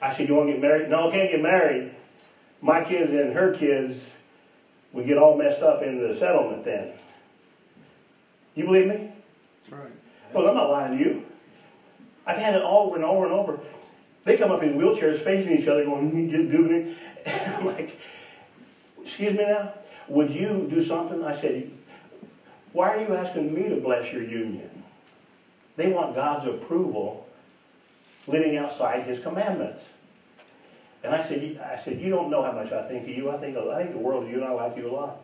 I 0.00 0.12
said, 0.12 0.28
You 0.28 0.34
want 0.34 0.48
to 0.48 0.52
get 0.54 0.62
married? 0.62 0.88
No, 0.88 1.08
I 1.08 1.12
can't 1.12 1.30
get 1.30 1.42
married. 1.42 1.94
My 2.62 2.82
kids 2.82 3.12
and 3.12 3.34
her 3.34 3.52
kids 3.54 4.10
would 4.94 5.06
get 5.06 5.18
all 5.18 5.36
messed 5.36 5.62
up 5.62 5.82
in 5.82 6.00
the 6.00 6.14
settlement 6.14 6.64
then. 6.64 6.92
You 8.54 8.64
believe 8.64 8.86
me? 8.86 9.10
That's 9.64 9.82
right. 9.82 9.92
Well, 10.32 10.48
I'm 10.48 10.54
not 10.54 10.70
lying 10.70 10.96
to 10.96 11.04
you. 11.04 11.26
I've 12.26 12.38
had 12.38 12.54
it 12.54 12.62
over 12.62 12.96
and 12.96 13.04
over 13.04 13.24
and 13.24 13.34
over. 13.34 13.60
They 14.24 14.38
come 14.38 14.50
up 14.50 14.62
in 14.62 14.78
wheelchairs 14.78 15.18
facing 15.18 15.52
each 15.58 15.68
other 15.68 15.84
going, 15.84 16.10
hmm, 16.10 16.30
just 16.30 16.44
googling. 16.44 16.94
I'm 17.26 17.66
like, 17.66 18.00
excuse 19.02 19.34
me 19.34 19.44
now? 19.44 19.74
Would 20.08 20.30
you 20.30 20.66
do 20.70 20.80
something? 20.80 21.22
I 21.24 21.34
said, 21.34 21.70
why 22.72 22.96
are 22.96 23.00
you 23.00 23.14
asking 23.14 23.52
me 23.52 23.68
to 23.68 23.76
bless 23.76 24.12
your 24.12 24.22
union? 24.22 24.84
They 25.76 25.90
want 25.90 26.14
God's 26.14 26.46
approval 26.46 27.26
living 28.26 28.56
outside 28.56 29.04
his 29.04 29.18
commandments. 29.18 29.82
And 31.04 31.14
I 31.14 31.22
said, 31.22 31.60
I 31.62 31.76
said, 31.76 32.00
you 32.00 32.08
don't 32.08 32.30
know 32.30 32.42
how 32.42 32.52
much 32.52 32.72
I 32.72 32.88
think 32.88 33.02
of 33.02 33.10
you. 33.10 33.30
I 33.30 33.36
think, 33.36 33.58
I 33.58 33.82
think 33.82 33.92
the 33.92 33.98
world 33.98 34.24
of 34.24 34.30
you 34.30 34.36
and 34.36 34.44
I 34.44 34.52
like 34.52 34.76
you 34.76 34.90
a 34.90 34.92
lot. 34.92 35.20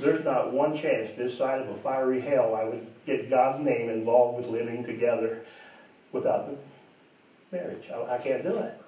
There's 0.00 0.24
not 0.24 0.52
one 0.52 0.74
chance 0.74 1.10
this 1.12 1.36
side 1.36 1.60
of 1.60 1.68
a 1.68 1.74
fiery 1.74 2.20
hell 2.20 2.54
I 2.54 2.64
would 2.64 2.86
get 3.04 3.28
God's 3.28 3.62
name 3.62 3.90
involved 3.90 4.38
with 4.38 4.46
living 4.46 4.84
together 4.84 5.44
without 6.12 6.48
the 6.48 6.56
marriage. 7.54 7.90
I, 7.90 8.14
I 8.14 8.18
can't 8.18 8.42
do 8.42 8.56
it. 8.56 8.80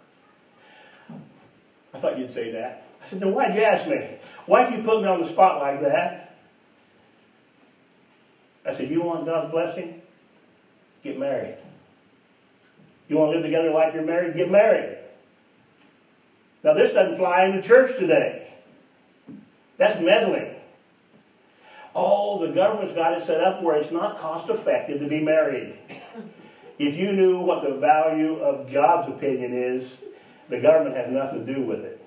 I 1.93 1.99
thought 1.99 2.19
you'd 2.19 2.33
say 2.33 2.53
that. 2.53 2.85
I 3.03 3.07
said, 3.07 3.21
no, 3.21 3.29
why'd 3.29 3.55
you 3.55 3.63
ask 3.63 3.87
me? 3.87 4.17
Why'd 4.47 4.73
you 4.75 4.83
put 4.83 5.03
me 5.03 5.09
on 5.09 5.21
the 5.21 5.29
spot 5.29 5.61
like 5.61 5.83
that? 5.83 6.37
I 8.65 8.75
said, 8.75 8.91
you 8.91 9.03
want 9.03 9.27
God's 9.27 9.51
blessing? 9.51 10.01
Get 11.05 11.19
married. 11.19 11.59
You 13.09 13.17
want 13.17 13.33
to 13.33 13.37
live 13.37 13.45
together 13.45 13.71
like 13.71 13.95
you're 13.95 14.05
married? 14.05 14.37
Get 14.37 14.51
married. 14.51 14.98
Now, 16.63 16.75
this 16.75 16.93
doesn't 16.93 17.17
fly 17.17 17.45
in 17.45 17.57
the 17.57 17.63
church 17.63 17.97
today. 17.99 18.53
That's 19.77 20.01
meddling. 20.01 20.57
Oh, 21.95 22.45
the 22.45 22.53
government's 22.53 22.95
got 22.95 23.15
it 23.15 23.23
set 23.23 23.41
up 23.43 23.63
where 23.63 23.77
it's 23.77 23.91
not 23.91 24.19
cost 24.19 24.49
effective 24.49 25.01
to 25.01 25.09
be 25.09 25.21
married. 25.21 25.79
If 26.79 26.97
you 26.97 27.13
knew 27.13 27.41
what 27.41 27.63
the 27.63 27.75
value 27.75 28.39
of 28.39 28.73
God's 28.73 29.09
opinion 29.09 29.53
is, 29.53 29.99
the 30.49 30.61
government 30.61 30.97
has 30.97 31.11
nothing 31.11 31.45
to 31.45 31.55
do 31.55 31.63
with 31.63 31.81
it. 31.81 32.05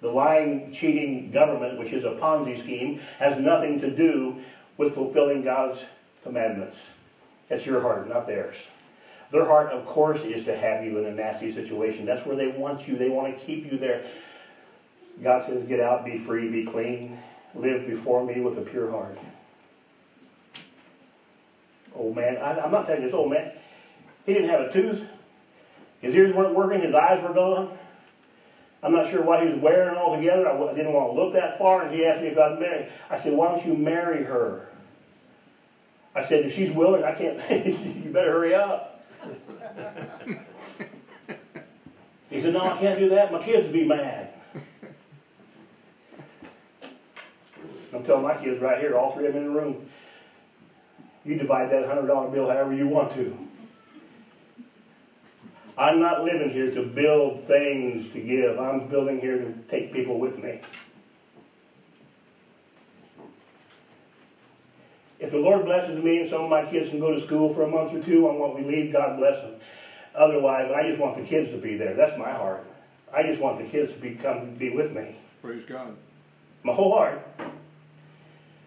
The 0.00 0.10
lying, 0.10 0.72
cheating 0.72 1.30
government, 1.30 1.78
which 1.78 1.92
is 1.92 2.04
a 2.04 2.12
Ponzi 2.12 2.58
scheme, 2.58 3.00
has 3.18 3.38
nothing 3.38 3.80
to 3.80 3.90
do 3.90 4.36
with 4.76 4.94
fulfilling 4.94 5.42
God's 5.42 5.84
commandments. 6.22 6.78
It's 7.50 7.66
your 7.66 7.82
heart, 7.82 8.08
not 8.08 8.26
theirs. 8.26 8.56
Their 9.30 9.44
heart, 9.44 9.72
of 9.72 9.86
course, 9.86 10.22
is 10.22 10.44
to 10.44 10.56
have 10.56 10.84
you 10.84 10.98
in 10.98 11.06
a 11.06 11.12
nasty 11.12 11.52
situation. 11.52 12.04
That's 12.04 12.26
where 12.26 12.36
they 12.36 12.48
want 12.48 12.88
you. 12.88 12.96
They 12.96 13.08
want 13.08 13.36
to 13.36 13.44
keep 13.44 13.70
you 13.70 13.78
there. 13.78 14.04
God 15.22 15.44
says, 15.44 15.62
get 15.64 15.80
out, 15.80 16.04
be 16.04 16.18
free, 16.18 16.48
be 16.48 16.64
clean, 16.64 17.18
live 17.54 17.86
before 17.86 18.24
me 18.24 18.40
with 18.40 18.58
a 18.58 18.62
pure 18.62 18.90
heart. 18.90 19.18
Old 21.94 22.16
man, 22.16 22.38
I, 22.38 22.64
am 22.64 22.72
not 22.72 22.86
telling 22.86 23.02
this 23.02 23.12
old 23.12 23.30
man. 23.30 23.52
He 24.24 24.34
didn't 24.34 24.48
have 24.48 24.60
a 24.62 24.72
tooth. 24.72 25.04
His 26.00 26.14
ears 26.14 26.34
weren't 26.34 26.54
working. 26.54 26.80
His 26.80 26.94
eyes 26.94 27.22
were 27.22 27.34
gone. 27.34 27.76
I'm 28.82 28.92
not 28.92 29.10
sure 29.10 29.22
what 29.22 29.42
he 29.42 29.52
was 29.52 29.60
wearing 29.60 29.96
altogether. 29.96 30.48
I 30.48 30.74
didn't 30.74 30.92
want 30.92 31.14
to 31.14 31.22
look 31.22 31.34
that 31.34 31.58
far, 31.58 31.82
and 31.82 31.94
he 31.94 32.06
asked 32.06 32.22
me 32.22 32.28
if 32.28 32.38
I'd 32.38 32.58
marry. 32.58 32.88
I 33.10 33.18
said, 33.18 33.34
why 33.34 33.48
don't 33.48 33.64
you 33.66 33.76
marry 33.76 34.24
her? 34.24 34.68
I 36.14 36.24
said, 36.24 36.46
if 36.46 36.54
she's 36.54 36.70
willing, 36.70 37.04
I 37.04 37.12
can't. 37.12 37.38
you 38.04 38.10
better 38.10 38.32
hurry 38.32 38.54
up. 38.54 38.89
He 42.30 42.40
said, 42.40 42.52
no, 42.54 42.60
I 42.60 42.76
can't 42.76 42.98
do 42.98 43.08
that. 43.10 43.32
My 43.32 43.38
kids 43.38 43.66
would 43.66 43.72
be 43.72 43.84
mad. 43.84 44.34
I'm 47.92 48.04
telling 48.04 48.22
my 48.22 48.36
kids 48.36 48.60
right 48.60 48.78
here, 48.78 48.96
all 48.96 49.12
three 49.12 49.26
of 49.26 49.34
them 49.34 49.44
in 49.46 49.52
the 49.52 49.60
room, 49.60 49.88
you 51.24 51.36
divide 51.36 51.70
that 51.70 51.84
$100 51.86 52.32
bill 52.32 52.48
however 52.48 52.72
you 52.72 52.88
want 52.88 53.12
to. 53.14 53.36
I'm 55.76 55.98
not 55.98 56.24
living 56.24 56.50
here 56.50 56.70
to 56.72 56.82
build 56.82 57.44
things 57.44 58.08
to 58.10 58.20
give. 58.20 58.58
I'm 58.58 58.88
building 58.88 59.20
here 59.20 59.38
to 59.38 59.52
take 59.68 59.92
people 59.92 60.18
with 60.18 60.38
me. 60.38 60.60
If 65.20 65.32
the 65.32 65.38
Lord 65.38 65.66
blesses 65.66 66.02
me 66.02 66.20
and 66.20 66.28
some 66.28 66.42
of 66.42 66.50
my 66.50 66.64
kids 66.64 66.88
can 66.88 66.98
go 66.98 67.12
to 67.12 67.20
school 67.20 67.52
for 67.52 67.62
a 67.62 67.68
month 67.68 67.92
or 67.92 68.02
two 68.02 68.26
on 68.28 68.38
what 68.38 68.56
we 68.56 68.64
leave, 68.64 68.92
God 68.92 69.18
bless 69.18 69.42
them. 69.42 69.54
Otherwise, 70.14 70.72
I 70.74 70.88
just 70.88 70.98
want 70.98 71.16
the 71.16 71.22
kids 71.22 71.50
to 71.50 71.58
be 71.58 71.76
there. 71.76 71.94
That's 71.94 72.18
my 72.18 72.32
heart. 72.32 72.64
I 73.12 73.22
just 73.22 73.40
want 73.40 73.58
the 73.58 73.64
kids 73.64 73.92
to 73.92 73.98
be, 73.98 74.14
come 74.14 74.54
be 74.54 74.70
with 74.70 74.92
me. 74.92 75.16
Praise 75.42 75.64
God. 75.68 75.94
My 76.62 76.72
whole 76.72 76.96
heart. 76.96 77.20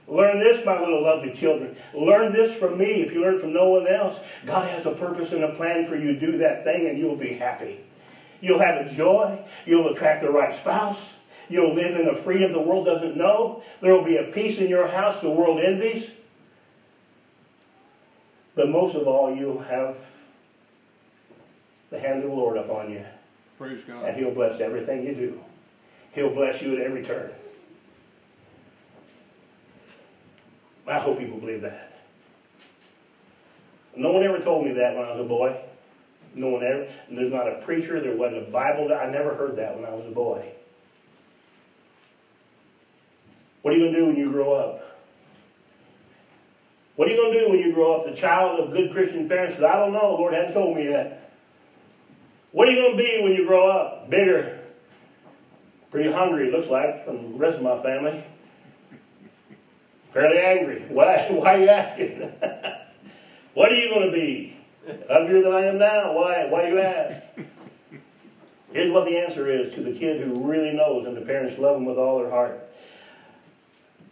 Learn 0.08 0.40
this, 0.40 0.64
my 0.66 0.80
little 0.80 1.02
lovely 1.02 1.34
children. 1.34 1.76
Learn 1.94 2.34
this 2.34 2.56
from 2.56 2.78
me 2.78 3.02
if 3.02 3.12
you 3.14 3.22
learn 3.22 3.40
from 3.40 3.54
no 3.54 3.70
one 3.70 3.88
else. 3.88 4.20
God 4.46 4.70
has 4.70 4.86
a 4.86 4.92
purpose 4.92 5.32
and 5.32 5.44
a 5.44 5.56
plan 5.56 5.86
for 5.86 5.96
you. 5.96 6.20
Do 6.20 6.38
that 6.40 6.64
thing 6.64 6.88
and 6.88 7.00
you'll 7.00 7.16
be 7.16 7.34
happy. 7.34 7.80
You'll 8.42 8.60
have 8.60 8.86
a 8.86 8.94
joy. 8.94 9.44
You'll 9.66 9.90
attract 9.90 10.22
the 10.22 10.30
right 10.30 10.54
spouse. 10.54 11.14
You'll 11.50 11.74
live 11.74 12.00
in 12.00 12.10
a 12.10 12.16
freedom 12.16 12.52
the 12.52 12.60
world 12.60 12.86
doesn't 12.86 13.16
know. 13.16 13.64
There 13.82 13.94
will 13.94 14.04
be 14.04 14.18
a 14.18 14.24
peace 14.24 14.60
in 14.60 14.68
your 14.68 14.88
house 14.88 15.22
the 15.22 15.30
world 15.30 15.62
envies. 15.62 16.12
But 18.56 18.70
most 18.70 18.96
of 18.96 19.08
all, 19.08 19.36
you'll 19.36 19.62
have 19.62 19.98
the 21.90 22.00
hand 22.00 22.24
of 22.24 22.30
the 22.30 22.36
Lord 22.36 22.58
upon 22.58 22.92
you. 22.92 23.04
Praise 23.58 23.84
God. 23.88 24.06
And 24.06 24.18
He'll 24.18 24.34
bless 24.34 24.60
everything 24.60 25.06
you 25.06 25.16
do. 25.16 25.42
He'll 26.12 26.34
bless 26.34 26.62
you 26.62 26.76
at 26.76 26.82
every 26.82 27.04
turn. 27.04 27.32
I 30.88 31.00
hope 31.00 31.18
people 31.18 31.40
believe 31.40 31.62
that. 31.62 31.94
No 33.96 34.12
one 34.12 34.24
ever 34.24 34.40
told 34.40 34.66
me 34.66 34.74
that 34.74 34.96
when 34.96 35.06
I 35.06 35.12
was 35.12 35.22
a 35.22 35.28
boy. 35.28 35.58
No 36.36 36.50
one 36.50 36.64
ever. 36.64 36.88
There's 37.10 37.32
not 37.32 37.48
a 37.48 37.62
preacher. 37.62 38.00
There 38.00 38.16
wasn't 38.16 38.48
a 38.48 38.52
Bible. 38.52 38.88
That 38.90 39.06
I 39.06 39.12
never 39.12 39.36
heard 39.36 39.56
that 39.58 39.76
when 39.76 39.86
I 39.86 39.94
was 39.94 40.06
a 40.06 40.12
boy. 40.12 40.52
What 43.62 43.74
are 43.74 43.78
you 43.78 43.84
going 43.84 43.94
to 43.94 44.00
do 44.00 44.06
when 44.08 44.16
you 44.18 44.32
grow 44.32 44.54
up? 44.54 44.93
What 46.96 47.08
are 47.08 47.12
you 47.12 47.18
going 47.18 47.34
to 47.34 47.40
do 47.40 47.50
when 47.50 47.60
you 47.60 47.74
grow 47.74 48.00
up? 48.00 48.06
The 48.06 48.16
child 48.16 48.60
of 48.60 48.72
good 48.72 48.92
Christian 48.92 49.28
parents 49.28 49.56
says, 49.56 49.64
I 49.64 49.78
don't 49.78 49.94
know. 49.94 50.12
The 50.12 50.22
Lord 50.22 50.34
hasn't 50.34 50.54
told 50.54 50.78
me 50.78 50.90
yet. 50.90 51.32
What 52.52 52.68
are 52.68 52.72
you 52.72 52.78
going 52.78 52.98
to 52.98 53.04
be 53.04 53.24
when 53.24 53.34
you 53.34 53.48
grow 53.48 53.68
up? 53.68 54.10
Bigger. 54.10 54.60
Pretty 55.90 56.12
hungry, 56.12 56.52
looks 56.52 56.68
like, 56.68 57.04
from 57.06 57.34
the 57.34 57.38
rest 57.38 57.58
of 57.58 57.64
my 57.64 57.82
family. 57.82 58.24
Fairly 60.12 60.38
angry. 60.38 60.86
Why, 60.90 61.28
why 61.32 61.56
are 61.56 61.60
you 61.60 61.70
asking? 61.70 62.20
what 63.56 63.72
are 63.72 63.76
you 63.76 63.90
going 63.90 64.12
to 64.12 64.12
be? 64.12 64.56
Uglier 65.10 65.42
than 65.42 65.54
I 65.54 65.66
am 65.66 65.80
now? 65.80 66.14
Why, 66.14 66.46
why 66.46 66.66
do 66.66 66.76
you 66.76 66.80
ask? 66.80 67.20
Here's 68.72 68.92
what 68.92 69.06
the 69.06 69.18
answer 69.18 69.48
is 69.48 69.74
to 69.76 69.82
the 69.82 69.94
kid 69.94 70.22
who 70.22 70.48
really 70.48 70.74
knows 70.74 71.08
and 71.08 71.16
the 71.16 71.22
parents 71.22 71.58
love 71.58 71.78
him 71.78 71.86
with 71.86 71.98
all 71.98 72.20
their 72.20 72.30
heart. 72.30 72.60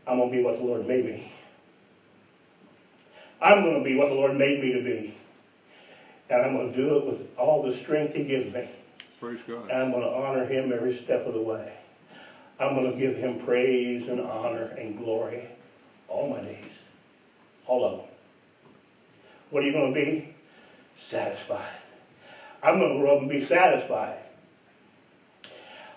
I'm 0.08 0.18
going 0.18 0.32
to 0.32 0.38
be 0.38 0.44
what 0.44 0.58
the 0.58 0.64
Lord 0.64 0.88
made 0.88 1.06
me. 1.06 1.32
I'm 3.42 3.64
going 3.64 3.84
to 3.84 3.84
be 3.84 3.96
what 3.96 4.10
the 4.10 4.16
Lord 4.16 4.38
made 4.38 4.62
me 4.62 4.74
to 4.74 4.84
be. 4.84 5.16
And 6.30 6.42
I'm 6.42 6.56
going 6.56 6.72
to 6.72 6.78
do 6.78 6.98
it 6.98 7.06
with 7.06 7.38
all 7.38 7.64
the 7.64 7.72
strength 7.72 8.14
He 8.14 8.24
gives 8.24 8.54
me. 8.54 8.70
Praise 9.20 9.40
God. 9.48 9.70
And 9.70 9.72
I'm 9.72 9.92
going 9.92 10.04
to 10.04 10.10
honor 10.10 10.46
Him 10.46 10.72
every 10.72 10.94
step 10.94 11.26
of 11.26 11.34
the 11.34 11.42
way. 11.42 11.74
I'm 12.60 12.76
going 12.76 12.92
to 12.92 12.98
give 12.98 13.18
Him 13.18 13.40
praise 13.40 14.08
and 14.08 14.22
honor 14.22 14.66
and 14.78 14.98
glory 14.98 15.50
all 16.08 16.30
my 16.30 16.42
days. 16.42 16.66
All 17.66 17.84
of 17.84 17.98
them. 17.98 18.08
What 19.50 19.64
are 19.64 19.66
you 19.66 19.74
going 19.74 19.94
to 19.94 20.00
be? 20.00 20.36
Satisfied. 20.96 21.76
I'm 22.64 22.80
going 22.80 22.94
to 22.94 23.00
grow 23.00 23.16
up 23.16 23.22
and 23.22 23.30
be 23.30 23.44
satisfied. 23.44 24.20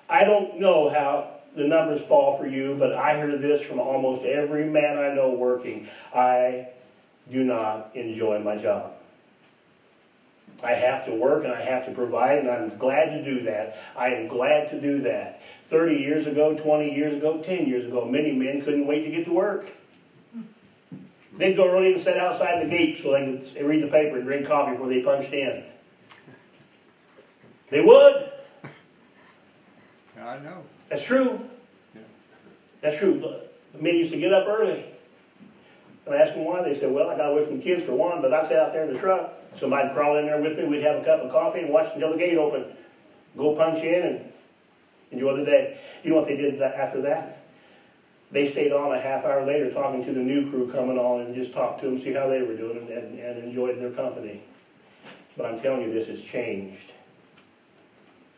I 0.09 0.25
don't 0.25 0.59
know 0.59 0.89
how 0.89 1.31
the 1.55 1.65
numbers 1.65 2.03
fall 2.03 2.39
for 2.39 2.47
you, 2.47 2.77
but 2.79 2.95
I 2.95 3.17
hear 3.17 3.37
this 3.37 3.63
from 3.63 3.79
almost 3.79 4.23
every 4.23 4.65
man 4.65 4.99
I 4.99 5.15
know 5.15 5.31
working. 5.31 5.89
I 6.15 6.69
do 7.31 7.45
not 7.45 7.91
enjoy 7.95 8.39
my 8.41 8.57
job. 8.57 8.93
I 10.63 10.73
have 10.73 11.05
to 11.07 11.13
work 11.13 11.45
and 11.45 11.53
I 11.53 11.61
have 11.61 11.85
to 11.87 11.93
provide, 11.93 12.39
and 12.41 12.51
I'm 12.51 12.77
glad 12.79 13.11
to 13.11 13.25
do 13.25 13.43
that. 13.45 13.77
I 13.97 14.09
am 14.09 14.29
glad 14.29 14.71
to 14.71 14.81
do 14.81 15.01
that. 15.03 15.43
30 15.69 15.97
years 15.97 16.27
ago, 16.27 16.55
20 16.55 16.95
years 16.95 17.15
ago, 17.15 17.43
10 17.43 17.67
years 17.67 17.87
ago, 17.87 18.05
many 18.05 18.33
men 18.33 18.63
couldn't 18.63 18.87
wait 18.87 19.05
to 19.05 19.11
get 19.11 19.25
to 19.27 19.33
work. 19.33 19.71
They'd 21.37 21.57
go 21.57 21.69
early 21.69 21.93
and 21.93 22.01
sit 22.01 22.17
outside 22.17 22.65
the 22.65 22.71
gate 22.71 22.99
so 22.99 23.13
they 23.13 23.25
could 23.55 23.67
read 23.67 23.83
the 23.83 23.89
paper 23.89 24.17
and 24.17 24.25
drink 24.25 24.47
coffee 24.47 24.73
before 24.73 24.89
they 24.89 25.03
punched 25.03 25.33
in. 25.33 25.65
They 27.71 27.81
would. 27.81 28.31
I 30.17 30.39
know. 30.39 30.63
That's 30.89 31.05
true. 31.05 31.41
Yeah. 31.95 32.01
That's 32.81 32.99
true. 32.99 33.41
Men 33.79 33.97
used 33.97 34.13
to 34.13 34.19
get 34.19 34.33
up 34.33 34.47
early. 34.47 34.94
And 36.07 36.15
I 36.15 36.19
asked 36.19 36.35
them 36.35 36.45
why. 36.45 36.63
They 36.63 36.75
said, 36.75 36.93
well, 36.93 37.09
I 37.09 37.17
got 37.17 37.33
away 37.33 37.45
from 37.45 37.59
the 37.59 37.63
kids 37.63 37.83
for 37.83 37.93
one, 37.93 38.21
but 38.21 38.33
I'd 38.33 38.47
sit 38.47 38.59
out 38.59 38.73
there 38.73 38.85
in 38.85 38.93
the 38.93 38.99
truck. 38.99 39.33
Somebody'd 39.57 39.95
crawl 39.95 40.19
in 40.19 40.27
there 40.27 40.41
with 40.41 40.59
me. 40.59 40.65
We'd 40.65 40.83
have 40.83 41.01
a 41.01 41.05
cup 41.05 41.21
of 41.21 41.31
coffee 41.31 41.61
and 41.61 41.71
watch 41.71 41.89
until 41.95 42.13
the 42.13 42.19
gate 42.19 42.37
opened. 42.37 42.67
Go 43.37 43.55
punch 43.57 43.79
in 43.81 44.03
and 44.03 44.33
enjoy 45.11 45.37
the 45.37 45.45
day. 45.45 45.79
You 46.03 46.11
know 46.11 46.17
what 46.17 46.27
they 46.27 46.37
did 46.37 46.61
after 46.61 47.01
that? 47.03 47.39
They 48.31 48.47
stayed 48.47 48.73
on 48.73 48.93
a 48.93 49.01
half 49.01 49.25
hour 49.25 49.47
later 49.47 49.71
talking 49.71 50.05
to 50.05 50.13
the 50.13 50.21
new 50.21 50.51
crew 50.51 50.71
coming 50.71 50.99
on 50.99 51.21
and 51.21 51.35
just 51.35 51.53
talked 51.53 51.81
to 51.81 51.87
them, 51.87 51.99
see 51.99 52.13
how 52.13 52.29
they 52.29 52.43
were 52.43 52.57
doing, 52.57 52.79
and, 52.79 52.89
and, 52.91 53.19
and 53.19 53.45
enjoyed 53.45 53.79
their 53.81 53.91
company. 53.91 54.43
But 55.37 55.47
I'm 55.47 55.61
telling 55.61 55.83
you, 55.83 55.93
this 55.93 56.09
has 56.09 56.23
changed. 56.23 56.93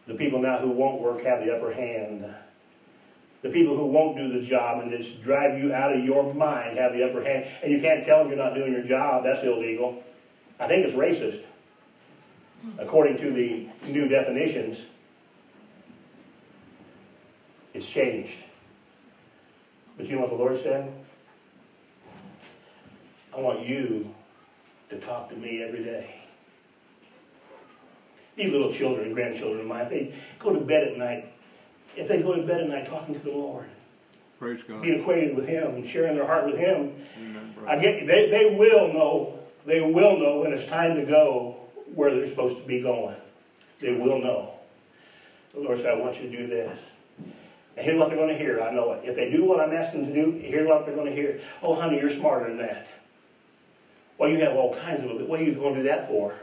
The 0.07 0.15
people 0.15 0.41
now 0.41 0.59
who 0.59 0.71
won't 0.71 1.01
work 1.01 1.25
have 1.25 1.45
the 1.45 1.57
upper 1.57 1.73
hand. 1.73 2.27
The 3.47 3.53
people 3.53 3.77
who 3.77 3.87
won't 3.87 4.17
do 4.17 4.29
the 4.29 4.45
job 4.45 4.83
and 4.83 4.91
just 4.91 5.23
drive 5.23 5.57
you 5.63 5.73
out 5.73 5.95
of 5.95 6.05
your 6.05 6.35
mind 6.35 6.79
have 6.79 6.93
the 6.93 7.09
upper 7.09 7.23
hand. 7.23 7.47
And 7.63 7.71
you 7.71 7.81
can't 7.81 8.05
tell 8.05 8.19
them 8.19 8.29
you're 8.29 8.37
not 8.37 8.57
doing 8.57 8.73
your 8.73 8.83
job. 8.83 9.23
That's 9.23 9.45
illegal. 9.45 10.03
I 10.59 10.67
think 10.67 10.85
it's 10.85 10.97
racist, 10.97 11.43
according 12.77 13.19
to 13.19 13.31
the 13.31 13.69
new 13.87 14.09
definitions. 14.09 14.87
It's 17.73 17.89
changed. 17.89 18.37
But 19.97 20.07
you 20.07 20.17
know 20.17 20.23
what 20.23 20.31
the 20.31 20.37
Lord 20.37 20.57
said? 20.57 20.93
I 23.33 23.39
want 23.39 23.61
you 23.61 24.13
to 24.91 24.99
talk 24.99 25.29
to 25.31 25.37
me 25.37 25.63
every 25.63 25.85
day. 25.85 26.25
These 28.35 28.51
little 28.51 28.73
children 28.73 29.07
and 29.07 29.15
grandchildren 29.15 29.61
of 29.61 29.67
mine, 29.69 29.89
they 29.89 30.13
go 30.41 30.53
to 30.53 30.59
bed 30.59 30.89
at 30.89 30.99
night. 30.99 31.33
If 31.97 32.09
they 32.09 32.21
go 32.23 32.35
to 32.35 32.43
bed 32.43 32.61
at 32.61 32.69
night 32.69 32.87
talking 32.87 33.15
to 33.15 33.21
the 33.21 33.31
Lord, 33.31 33.67
Praise 34.39 34.63
God. 34.69 34.83
being 34.83 35.01
acquainted 35.01 35.35
with 35.35 35.49
Him 35.49 35.75
and 35.75 35.87
sharing 35.87 36.15
their 36.17 36.27
heart 36.27 36.47
with 36.47 36.59
Him, 36.59 36.95
Amen, 37.19 37.55
I 37.67 37.77
get 37.77 38.07
they, 38.07 38.29
they 38.29 38.55
will 38.55 38.93
know 38.93 39.39
they 39.65 39.81
will 39.81 40.19
know 40.19 40.41
when 40.41 40.53
it's 40.53 40.67
time 40.67 40.95
to 40.97 41.05
go 41.05 41.57
where 41.95 42.15
they're 42.15 42.27
supposed 42.27 42.57
to 42.59 42.63
be 42.63 42.81
going. 42.81 43.17
They 43.81 43.93
will 43.93 44.21
know. 44.21 44.53
The 45.53 45.61
Lord 45.61 45.79
said, 45.79 45.99
I 45.99 46.01
want 46.01 46.21
you 46.23 46.31
to 46.31 46.37
do 46.37 46.47
this. 46.47 46.79
And 47.77 47.85
here's 47.85 47.99
what 47.99 48.09
they're 48.09 48.17
going 48.17 48.29
to 48.29 48.39
hear. 48.39 48.61
I 48.63 48.73
know 48.73 48.93
it. 48.93 49.03
If 49.05 49.17
they 49.17 49.31
do 49.31 49.45
what 49.45 49.61
I'm 49.61 49.73
asking 49.73 50.05
them 50.05 50.15
to 50.15 50.25
do, 50.25 50.31
here's 50.39 50.67
what 50.67 50.87
they're 50.87 50.95
going 50.95 51.09
to 51.09 51.15
hear. 51.15 51.41
Oh, 51.63 51.75
honey, 51.75 51.99
you're 51.99 52.11
smarter 52.11 52.49
than 52.49 52.59
that. 52.59 52.89
Well, 54.19 54.31
you 54.31 54.39
have 54.39 54.55
all 54.55 54.75
kinds 54.75 55.03
of 55.03 55.11
it. 55.11 55.29
What 55.29 55.41
are 55.41 55.45
you 55.45 55.53
going 55.53 55.75
to 55.75 55.81
do 55.81 55.89
that 55.89 56.07
for? 56.09 56.35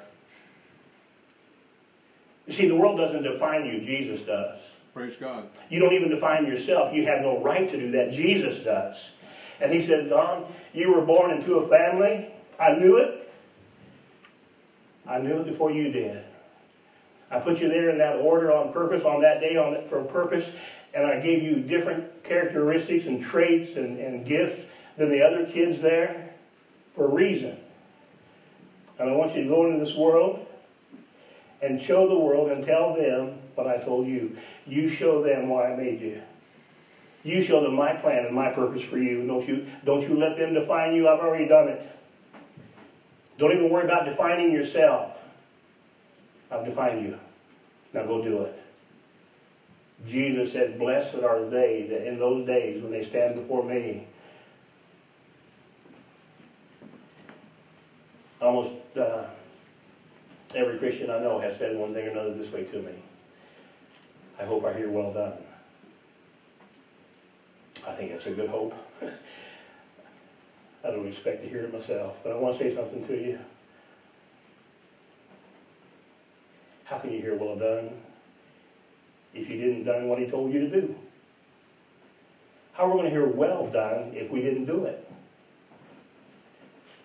You 2.46 2.54
see, 2.54 2.68
the 2.68 2.76
world 2.76 2.98
doesn't 2.98 3.24
define 3.24 3.66
you. 3.66 3.82
Jesus 3.82 4.22
does. 4.22 4.60
Praise 4.94 5.16
God. 5.20 5.50
You 5.70 5.80
don't 5.80 5.94
even 5.94 6.10
define 6.10 6.46
yourself. 6.46 6.94
You 6.94 7.06
have 7.06 7.22
no 7.22 7.42
right 7.42 7.68
to 7.68 7.80
do 7.80 7.92
that. 7.92 8.12
Jesus 8.12 8.60
does. 8.60 9.12
And 9.60 9.72
he 9.72 9.82
said, 9.82 10.10
Don, 10.10 10.46
you 10.74 10.94
were 10.94 11.04
born 11.04 11.32
into 11.32 11.56
a 11.56 11.68
family. 11.68 12.28
I 12.60 12.74
knew 12.74 12.98
it. 12.98 13.32
I 15.08 15.20
knew 15.20 15.40
it 15.40 15.46
before 15.46 15.72
you 15.72 15.92
did. 15.92 16.24
I 17.32 17.40
put 17.40 17.60
you 17.60 17.68
there 17.68 17.90
in 17.90 17.98
that 17.98 18.18
order 18.18 18.52
on 18.52 18.72
purpose, 18.72 19.04
on 19.04 19.22
that 19.22 19.40
day, 19.40 19.58
on 19.58 19.74
that, 19.74 19.90
for 19.90 20.00
a 20.00 20.06
purpose, 20.06 20.52
and 20.94 21.08
I 21.08 21.20
gave 21.20 21.42
you 21.42 21.56
different 21.56 22.24
characteristics 22.24 23.06
and 23.06 23.20
traits 23.20 23.76
and, 23.76 24.00
and 24.00 24.24
gifts 24.24 24.62
than 24.98 25.10
the 25.10 25.24
other 25.24 25.46
kids 25.46 25.82
there 25.82 26.36
for 26.94 27.06
a 27.06 27.10
reason. 27.10 27.58
And 29.00 29.10
I 29.10 29.14
want 29.14 29.36
you 29.36 29.44
to 29.44 29.50
go 29.50 29.66
into 29.66 29.84
this 29.84 29.96
world 29.96 30.46
and 31.62 31.82
show 31.82 32.08
the 32.08 32.18
world 32.18 32.52
and 32.52 32.64
tell 32.64 32.94
them 32.94 33.40
what 33.56 33.68
I 33.68 33.78
told 33.78 34.08
you. 34.08 34.38
You 34.66 34.88
show 34.88 35.24
them 35.24 35.50
why 35.50 35.72
I 35.72 35.76
made 35.76 36.02
you. 36.02 36.22
You 37.24 37.42
show 37.42 37.62
them 37.62 37.76
my 37.76 37.94
plan 37.94 38.26
and 38.26 38.36
my 38.36 38.50
purpose 38.50 38.84
for 38.84 38.98
you. 38.98 39.26
Don't 39.26 39.48
you, 39.48 39.66
don't 39.86 40.02
you 40.02 40.18
let 40.18 40.38
them 40.38 40.54
define 40.54 40.94
you. 40.94 41.08
I've 41.08 41.20
already 41.20 41.48
done 41.48 41.70
it. 41.70 41.90
Don't 43.38 43.52
even 43.52 43.70
worry 43.70 43.86
about 43.86 44.06
defining 44.06 44.52
yourself. 44.52 45.18
I've 46.52 46.66
defined 46.66 47.06
you. 47.06 47.20
Now 47.94 48.06
go 48.06 48.22
do 48.22 48.44
it. 48.44 48.62
Jesus 50.06 50.52
said, 50.52 50.78
Blessed 50.78 51.24
are 51.24 51.46
they 51.46 51.88
that 51.90 52.08
in 52.08 52.20
those 52.20 52.46
days 52.46 52.82
when 52.82 52.92
they 52.92 53.04
stand 53.04 53.36
before 53.36 53.64
me. 53.64 54.08
Almost 58.42 58.74
uh, 58.98 59.28
every 60.54 60.78
Christian 60.78 61.10
I 61.10 61.20
know 61.20 61.40
has 61.40 61.58
said 61.58 61.78
one 61.78 61.94
thing 61.94 62.08
or 62.08 62.12
another 62.12 62.34
this 62.34 62.52
way 62.52 62.66
to 62.66 62.82
me. 62.82 62.92
I 64.40 64.46
hope 64.46 64.66
I 64.66 64.74
hear 64.74 64.90
well 64.90 65.14
done. 65.14 65.34
I 67.88 67.92
think 67.94 68.12
that's 68.12 68.26
a 68.28 68.32
good 68.32 68.50
hope. 68.50 68.74
I 70.84 70.92
don't 70.92 71.08
expect 71.08 71.44
to 71.44 71.50
hear 71.50 71.62
it 71.62 71.74
myself, 71.74 72.20
but 72.24 72.32
I 72.34 72.36
want 72.36 72.58
to 72.58 72.64
say 72.64 72.76
something 72.76 73.06
to 73.08 73.14
you. 73.14 73.40
How 76.86 76.98
can 76.98 77.14
you 77.14 77.22
hear 77.22 77.36
well 77.36 77.56
done 77.56 77.90
if 79.34 79.50
you 79.50 79.58
didn't 79.58 79.86
done 79.86 80.08
what 80.08 80.20
he 80.20 80.28
told 80.28 80.54
you 80.54 80.60
to 80.62 80.82
do? 80.82 80.96
How 82.74 82.86
are 82.86 82.90
we 82.90 82.94
going 83.02 83.06
to 83.06 83.12
hear 83.12 83.28
well 83.28 83.68
done 83.68 84.12
if 84.14 84.30
we 84.30 84.42
didn't 84.42 84.66
do 84.66 84.86
it? 84.86 85.10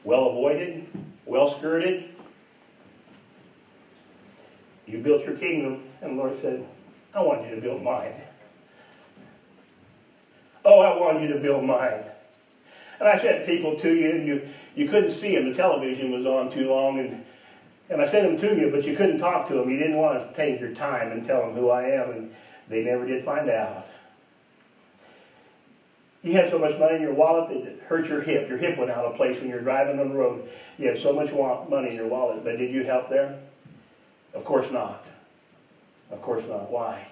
Well 0.03 0.31
avoided, 0.31 0.87
well 1.27 1.49
skirted. 1.49 2.09
You 4.87 4.99
built 4.99 5.25
your 5.25 5.37
kingdom, 5.37 5.85
And 6.01 6.19
the 6.19 6.23
Lord 6.23 6.37
said, 6.37 6.67
I 7.15 7.23
want 7.23 7.49
you 7.49 7.55
to 7.55 7.61
build 7.61 7.83
mine. 7.83 8.15
Oh, 10.65 10.81
I 10.81 10.97
want 10.97 11.23
you 11.23 11.29
to 11.29 11.39
build 11.39 11.65
mine. 11.65 12.05
And 13.01 13.09
I 13.09 13.19
sent 13.19 13.47
people 13.47 13.79
to 13.79 13.95
you, 13.95 14.11
and 14.11 14.27
you, 14.27 14.49
you 14.75 14.89
couldn't 14.89 15.13
see 15.13 15.35
them. 15.35 15.49
The 15.51 15.55
television 15.55 16.11
was 16.11 16.27
on 16.27 16.51
too 16.51 16.69
long, 16.69 16.99
and, 16.99 17.25
and 17.89 18.03
I 18.03 18.07
sent 18.07 18.27
them 18.27 18.49
to 18.49 18.61
you, 18.61 18.71
but 18.71 18.85
you 18.85 18.97
couldn't 18.97 19.19
talk 19.19 19.49
to 19.49 19.55
them. 19.55 19.71
You 19.71 19.79
didn't 19.79 19.97
want 19.97 20.29
to 20.29 20.37
take 20.37 20.61
your 20.61 20.75
time 20.75 21.13
and 21.13 21.25
tell 21.25 21.43
them 21.43 21.55
who 21.55 21.71
I 21.71 21.85
am, 21.85 22.11
and 22.11 22.35
they 22.69 22.85
never 22.85 23.07
did 23.07 23.25
find 23.25 23.49
out. 23.49 23.87
You 26.23 26.33
had 26.33 26.51
so 26.51 26.59
much 26.59 26.79
money 26.79 26.97
in 26.97 27.03
your 27.03 27.15
wallet 27.15 27.49
that 27.49 27.57
it 27.59 27.83
hurt 27.87 28.09
your 28.09 28.21
hip. 28.21 28.49
Your 28.49 28.59
hip 28.59 28.77
went 28.77 28.91
out 28.91 29.05
of 29.05 29.15
place 29.15 29.41
when 29.41 29.49
you're 29.49 29.61
driving 29.61 30.01
on 30.01 30.09
the 30.09 30.15
road. 30.15 30.49
You 30.77 30.89
had 30.89 30.99
so 30.99 31.13
much 31.13 31.33
money 31.71 31.91
in 31.91 31.95
your 31.95 32.09
wallet, 32.09 32.43
but 32.43 32.59
did 32.59 32.73
you 32.73 32.85
help 32.85 33.09
them? 33.09 33.39
Of 34.35 34.45
course 34.45 34.71
not. 34.73 35.05
Of 36.11 36.23
course 36.23 36.47
not. 36.47 36.71
Why? 36.71 37.07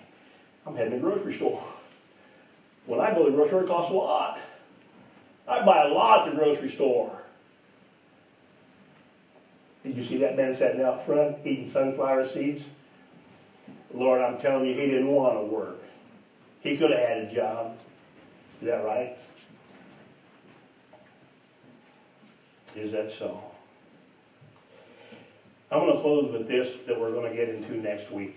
I'm 0.67 0.75
heading 0.75 0.93
to 0.93 0.99
the 0.99 1.03
grocery 1.03 1.33
store. 1.33 1.63
When 2.87 3.01
I 3.01 3.13
go 3.13 3.25
to 3.25 3.31
the 3.31 3.37
grocery 3.37 3.51
store, 3.51 3.65
it 3.65 3.69
costs 3.69 3.93
a 3.93 3.95
lot. 3.95 4.39
I 5.49 5.65
buy 5.65 5.85
a 5.85 5.89
lot 5.89 6.27
at 6.27 6.33
the 6.33 6.39
grocery 6.39 6.69
store. 6.69 7.23
Did 9.85 9.97
you 9.97 10.05
see 10.05 10.19
that 10.19 10.37
man 10.37 10.57
sitting 10.57 10.83
out 10.83 11.07
front 11.07 11.39
eating 11.45 11.71
sunflower 11.71 12.27
seeds? 12.27 12.65
Lord, 13.95 14.21
I'm 14.21 14.39
telling 14.39 14.67
you, 14.67 14.75
he 14.75 14.87
didn't 14.87 15.09
want 15.09 15.35
to 15.35 15.43
work. 15.43 15.81
He 16.61 16.77
could 16.77 16.91
have 16.91 16.99
had 16.99 17.19
a 17.19 17.33
job. 17.33 17.79
Is 18.61 18.67
that 18.67 18.85
right? 18.85 19.17
Is 22.75 22.93
that 22.93 23.13
so? 23.13 23.41
I'm 25.71 25.81
going 25.81 25.95
to 25.95 26.01
close 26.01 26.33
with 26.33 26.49
this 26.49 26.77
that 26.87 26.99
we're 26.99 27.13
going 27.13 27.31
to 27.31 27.37
get 27.37 27.49
into 27.49 27.77
next 27.77 28.11
week. 28.11 28.37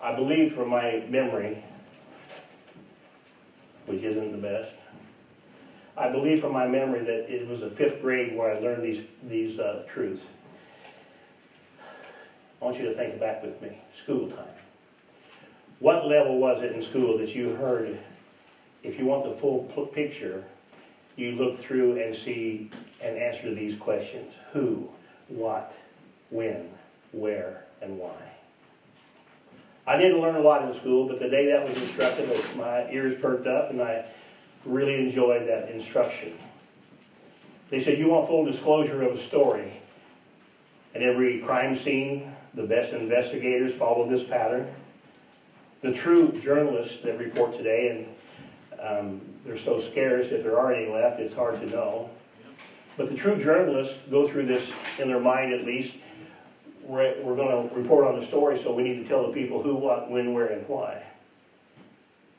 I 0.00 0.14
believe 0.14 0.54
from 0.54 0.68
my 0.68 1.04
memory, 1.08 1.64
which 3.86 4.02
isn't 4.02 4.32
the 4.32 4.38
best, 4.38 4.76
I 5.96 6.10
believe 6.10 6.40
from 6.40 6.52
my 6.52 6.68
memory 6.68 7.00
that 7.00 7.28
it 7.28 7.48
was 7.48 7.60
the 7.60 7.70
fifth 7.70 8.00
grade 8.00 8.36
where 8.36 8.54
I 8.54 8.60
learned 8.60 8.84
these, 8.84 9.00
these 9.24 9.58
uh, 9.58 9.84
truths. 9.88 10.22
I 12.60 12.64
want 12.64 12.78
you 12.78 12.84
to 12.86 12.94
think 12.94 13.18
back 13.18 13.42
with 13.42 13.60
me. 13.60 13.78
School 13.92 14.30
time. 14.30 14.46
What 15.80 16.06
level 16.06 16.38
was 16.38 16.62
it 16.62 16.72
in 16.72 16.82
school 16.82 17.18
that 17.18 17.34
you 17.34 17.54
heard, 17.56 17.98
if 18.84 18.98
you 18.98 19.06
want 19.06 19.24
the 19.24 19.32
full 19.32 19.64
picture, 19.92 20.44
you 21.16 21.32
look 21.32 21.56
through 21.56 22.00
and 22.00 22.14
see 22.14 22.70
and 23.02 23.16
answer 23.16 23.52
these 23.52 23.74
questions. 23.74 24.34
Who, 24.52 24.88
what, 25.26 25.74
when, 26.30 26.70
where, 27.10 27.64
and 27.82 27.98
why. 27.98 28.37
I 29.88 29.96
didn't 29.96 30.20
learn 30.20 30.36
a 30.36 30.40
lot 30.40 30.68
in 30.68 30.74
school, 30.74 31.08
but 31.08 31.18
the 31.18 31.30
day 31.30 31.46
that 31.46 31.66
was 31.66 31.80
instructed, 31.82 32.28
my 32.56 32.90
ears 32.90 33.18
perked 33.18 33.46
up 33.46 33.70
and 33.70 33.80
I 33.80 34.04
really 34.66 34.96
enjoyed 34.96 35.48
that 35.48 35.70
instruction. 35.70 36.36
They 37.70 37.80
said, 37.80 37.98
you 37.98 38.08
want 38.08 38.28
full 38.28 38.44
disclosure 38.44 39.02
of 39.02 39.14
a 39.14 39.16
story. 39.16 39.80
At 40.94 41.00
every 41.00 41.38
crime 41.38 41.74
scene, 41.74 42.36
the 42.52 42.64
best 42.64 42.92
investigators 42.92 43.74
follow 43.74 44.06
this 44.06 44.22
pattern. 44.22 44.70
The 45.80 45.94
true 45.94 46.38
journalists 46.38 47.00
that 47.00 47.18
report 47.18 47.56
today, 47.56 47.88
and 47.88 48.78
um, 48.78 49.20
they're 49.46 49.56
so 49.56 49.80
scarce, 49.80 50.32
if 50.32 50.42
there 50.42 50.58
are 50.58 50.70
any 50.70 50.92
left, 50.92 51.18
it's 51.18 51.34
hard 51.34 51.60
to 51.60 51.66
know. 51.66 52.10
But 52.98 53.08
the 53.08 53.16
true 53.16 53.38
journalists 53.38 54.02
go 54.10 54.28
through 54.28 54.46
this 54.46 54.70
in 54.98 55.08
their 55.08 55.20
mind 55.20 55.54
at 55.54 55.64
least. 55.64 55.94
We're, 56.88 57.22
we're 57.22 57.36
going 57.36 57.68
to 57.68 57.74
report 57.74 58.06
on 58.06 58.18
the 58.18 58.24
story, 58.24 58.56
so 58.56 58.72
we 58.72 58.82
need 58.82 58.96
to 58.96 59.04
tell 59.04 59.26
the 59.26 59.32
people 59.34 59.62
who, 59.62 59.74
what, 59.74 60.10
when, 60.10 60.32
where, 60.32 60.46
and 60.46 60.66
why. 60.66 61.02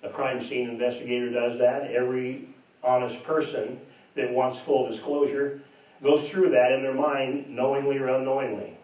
A 0.02 0.10
crime 0.10 0.42
scene 0.42 0.68
investigator 0.68 1.30
does 1.30 1.60
that. 1.60 1.92
Every 1.92 2.50
honest 2.84 3.24
person 3.24 3.80
that 4.16 4.32
wants 4.32 4.60
full 4.60 4.88
disclosure 4.88 5.62
goes 6.02 6.28
through 6.28 6.50
that 6.50 6.72
in 6.72 6.82
their 6.82 6.96
mind, 6.96 7.48
knowingly 7.48 8.00
or 8.00 8.08
unknowingly. 8.08 8.76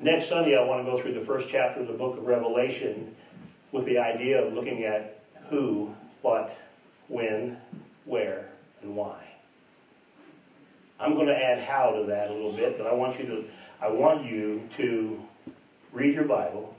Next 0.00 0.28
Sunday, 0.28 0.58
I 0.58 0.64
want 0.64 0.84
to 0.84 0.90
go 0.90 1.00
through 1.00 1.14
the 1.14 1.20
first 1.20 1.48
chapter 1.48 1.80
of 1.80 1.86
the 1.86 1.92
book 1.92 2.18
of 2.18 2.26
Revelation 2.26 3.14
with 3.70 3.84
the 3.84 3.98
idea 3.98 4.44
of 4.44 4.52
looking 4.52 4.82
at 4.82 5.22
who, 5.50 5.94
what, 6.22 6.58
when, 7.06 7.58
where, 8.04 8.48
and 8.82 8.96
why. 8.96 9.22
I'm 10.98 11.14
going 11.14 11.26
to 11.26 11.44
add 11.44 11.60
how 11.60 11.92
to 11.92 12.04
that 12.06 12.28
a 12.28 12.32
little 12.32 12.52
bit, 12.52 12.76
but 12.76 12.88
I 12.88 12.94
want 12.94 13.20
you 13.20 13.26
to 13.26 13.44
I 13.80 13.88
want 13.90 14.24
you 14.24 14.68
to 14.76 15.22
read 15.92 16.14
your 16.14 16.24
Bible, 16.24 16.74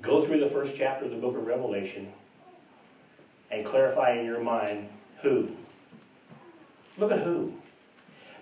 go 0.00 0.24
through 0.24 0.40
the 0.40 0.46
first 0.46 0.76
chapter 0.76 1.04
of 1.04 1.10
the 1.10 1.16
book 1.16 1.36
of 1.36 1.46
Revelation, 1.46 2.12
and 3.50 3.64
clarify 3.64 4.12
in 4.12 4.24
your 4.24 4.40
mind 4.40 4.88
who. 5.22 5.50
Look 6.96 7.12
at 7.12 7.20
who. 7.20 7.54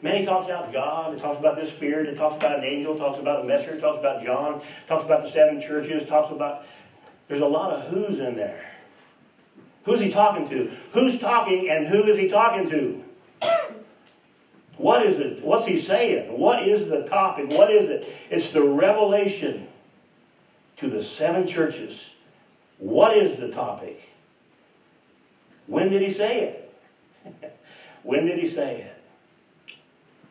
Man, 0.03 0.17
he 0.17 0.25
talks 0.25 0.47
about 0.47 0.73
God, 0.73 1.15
he 1.15 1.21
talks 1.21 1.39
about 1.39 1.57
this 1.57 1.71
spirit, 1.71 2.07
it 2.07 2.17
talks 2.17 2.37
about 2.37 2.59
an 2.59 2.65
angel, 2.65 2.97
talks 2.97 3.19
about 3.19 3.43
a 3.43 3.45
messenger, 3.45 3.81
talks 3.81 3.99
about 3.99 4.23
John, 4.23 4.61
talks 4.87 5.05
about 5.05 5.23
the 5.23 5.29
seven 5.29 5.61
churches, 5.61 6.05
talks 6.05 6.31
about 6.31 6.65
there's 7.29 7.41
a 7.41 7.47
lot 7.47 7.73
of 7.73 7.89
who's 7.89 8.19
in 8.19 8.37
there. 8.37 8.73
Who's 9.85 10.01
he 10.01 10.11
talking 10.11 10.49
to? 10.49 10.71
Who's 10.93 11.19
talking 11.19 11.69
and 11.69 11.87
who 11.87 12.05
is 12.05 12.19
he 12.19 12.29
talking 12.29 12.69
to? 12.71 13.05
What 14.77 15.05
is 15.07 15.19
it? 15.19 15.43
What's 15.43 15.67
he 15.67 15.77
saying? 15.77 16.39
What 16.39 16.67
is 16.67 16.87
the 16.87 17.03
topic? 17.05 17.49
What 17.49 17.71
is 17.71 17.89
it? 17.89 18.09
It's 18.31 18.51
the 18.51 18.63
revelation 18.63 19.69
to 20.77 20.89
the 20.89 21.03
seven 21.03 21.47
churches. 21.47 22.11
What 22.79 23.17
is 23.17 23.39
the 23.39 23.51
topic? 23.51 24.13
When 25.67 25.89
did 25.89 26.03
he 26.03 26.11
say 26.11 26.41
it? 27.25 27.59
when 28.03 28.27
did 28.27 28.39
he 28.39 28.47
say 28.47 28.83
it? 28.83 29.77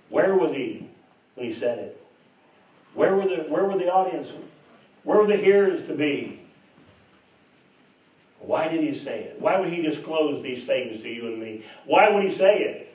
Where 0.10 0.36
was 0.36 0.52
he 0.52 0.88
when 1.34 1.48
he 1.48 1.54
said 1.54 1.80
it? 1.80 2.02
Where 2.94 3.16
were 3.16 3.28
the, 3.28 3.44
where 3.50 3.66
were 3.66 3.78
the 3.78 3.92
audience? 3.92 4.32
Where 5.04 5.18
were 5.18 5.28
the 5.28 5.38
hearers 5.38 5.86
to 5.88 5.96
be? 5.96 6.42
Why 8.40 8.68
did 8.68 8.82
he 8.82 8.94
say 8.94 9.24
it? 9.24 9.42
Why 9.42 9.60
would 9.60 9.70
he 9.70 9.82
disclose 9.82 10.44
these 10.44 10.66
things 10.66 11.02
to 11.02 11.10
you 11.10 11.28
and 11.28 11.40
me? 11.40 11.64
Why 11.86 12.10
would 12.10 12.24
he 12.24 12.32
say 12.32 12.62
it? 12.62 12.86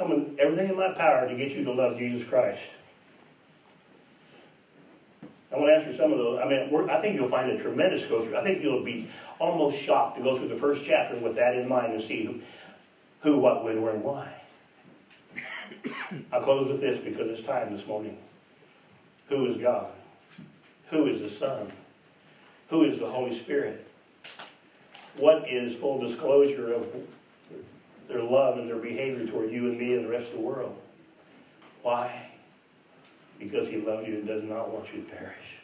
I'm 0.00 0.08
doing 0.08 0.29
everything 0.40 0.70
in 0.70 0.76
my 0.76 0.92
power 0.92 1.28
to 1.28 1.34
get 1.36 1.52
you 1.52 1.62
to 1.64 1.72
love 1.72 1.98
Jesus 1.98 2.26
Christ. 2.26 2.62
I 5.52 5.56
want 5.56 5.68
to 5.68 5.74
answer 5.74 5.92
some 5.92 6.12
of 6.12 6.18
those. 6.18 6.40
I 6.40 6.48
mean, 6.48 6.88
I 6.88 7.00
think 7.00 7.16
you'll 7.16 7.28
find 7.28 7.50
a 7.50 7.58
tremendous 7.58 8.04
go 8.06 8.24
through. 8.24 8.36
I 8.36 8.42
think 8.42 8.62
you'll 8.62 8.84
be 8.84 9.08
almost 9.38 9.80
shocked 9.80 10.16
to 10.16 10.22
go 10.22 10.38
through 10.38 10.48
the 10.48 10.56
first 10.56 10.84
chapter 10.84 11.16
with 11.16 11.34
that 11.36 11.56
in 11.56 11.68
mind 11.68 11.92
and 11.92 12.00
see 12.00 12.24
who, 12.24 12.40
who 13.20 13.38
what, 13.38 13.64
when, 13.64 13.82
where, 13.82 13.92
and 13.92 14.02
why. 14.02 14.32
I'll 16.32 16.42
close 16.42 16.68
with 16.68 16.80
this 16.80 16.98
because 16.98 17.28
it's 17.28 17.42
time 17.42 17.76
this 17.76 17.86
morning. 17.86 18.16
Who 19.28 19.46
is 19.46 19.56
God? 19.56 19.88
Who 20.90 21.06
is 21.06 21.20
the 21.20 21.28
Son? 21.28 21.72
Who 22.68 22.84
is 22.84 22.98
the 22.98 23.06
Holy 23.06 23.34
Spirit? 23.34 23.86
What 25.16 25.48
is 25.48 25.74
full 25.74 26.00
disclosure 26.00 26.72
of 26.72 26.86
their 28.10 28.22
love 28.22 28.58
and 28.58 28.68
their 28.68 28.76
behavior 28.76 29.26
toward 29.26 29.50
you 29.50 29.68
and 29.68 29.78
me 29.78 29.94
and 29.94 30.04
the 30.04 30.10
rest 30.10 30.32
of 30.32 30.34
the 30.34 30.40
world? 30.40 30.76
Why? 31.82 32.30
Because 33.38 33.68
he 33.68 33.78
loves 33.78 34.06
you 34.06 34.16
and 34.16 34.26
does 34.26 34.42
not 34.42 34.70
want 34.70 34.92
you 34.92 35.02
to 35.02 35.10
perish. 35.10 35.60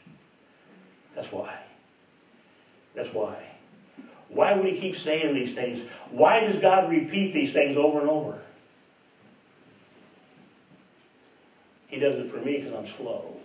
That's 1.15 1.31
why. 1.31 1.59
That's 2.95 3.13
why. 3.13 3.37
Why 4.29 4.55
would 4.55 4.67
he 4.67 4.79
keep 4.79 4.97
saying 4.97 5.35
these 5.35 5.55
things? 5.55 5.83
Why 6.11 6.41
does 6.41 6.59
God 6.59 6.91
repeat 6.91 7.33
these 7.33 7.53
things 7.53 7.77
over 7.77 8.01
and 8.01 8.09
over? 8.09 8.41
He 11.89 11.99
does 11.99 12.17
it 12.17 12.31
for 12.31 12.39
me 12.39 12.59
because 12.59 12.73
I'm 12.73 12.87
slow. 12.87 13.37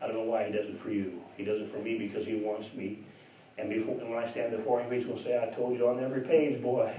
I 0.00 0.06
don't 0.06 0.16
know 0.16 0.22
why 0.22 0.46
he 0.46 0.52
does 0.52 0.66
it 0.66 0.78
for 0.78 0.90
you. 0.90 1.22
He 1.36 1.44
does 1.44 1.60
it 1.60 1.68
for 1.68 1.78
me 1.78 1.98
because 1.98 2.26
he 2.26 2.36
wants 2.36 2.74
me. 2.74 3.00
And, 3.56 3.70
before, 3.70 3.98
and 4.00 4.10
when 4.10 4.18
I 4.18 4.26
stand 4.26 4.56
before 4.56 4.80
him, 4.80 4.92
he's 4.92 5.04
going 5.04 5.16
to 5.16 5.22
say, 5.22 5.40
I 5.42 5.54
told 5.54 5.76
you 5.78 5.88
on 5.88 6.02
every 6.02 6.20
page, 6.22 6.60
boy. 6.62 6.94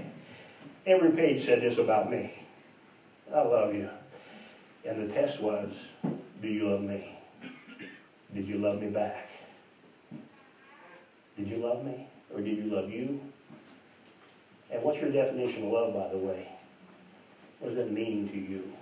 Every 0.86 1.10
page 1.10 1.44
said 1.44 1.62
this 1.62 1.78
about 1.78 2.12
me. 2.12 2.32
I 3.34 3.42
love 3.42 3.74
you. 3.74 3.90
And 4.84 5.02
the 5.02 5.12
test 5.12 5.40
was, 5.40 5.88
do 6.40 6.46
you 6.46 6.70
love 6.70 6.82
me? 6.82 7.18
Did 8.32 8.46
you 8.46 8.58
love 8.58 8.80
me 8.80 8.88
back? 8.90 9.28
Did 11.36 11.48
you 11.48 11.56
love 11.56 11.84
me? 11.84 12.06
Or 12.32 12.40
did 12.40 12.56
you 12.56 12.64
love 12.64 12.88
you? 12.88 13.20
And 14.70 14.80
what's 14.84 15.00
your 15.00 15.10
definition 15.10 15.64
of 15.64 15.72
love, 15.72 15.92
by 15.92 16.08
the 16.08 16.18
way? 16.18 16.48
What 17.58 17.74
does 17.74 17.78
that 17.78 17.90
mean 17.90 18.28
to 18.28 18.36
you? 18.36 18.72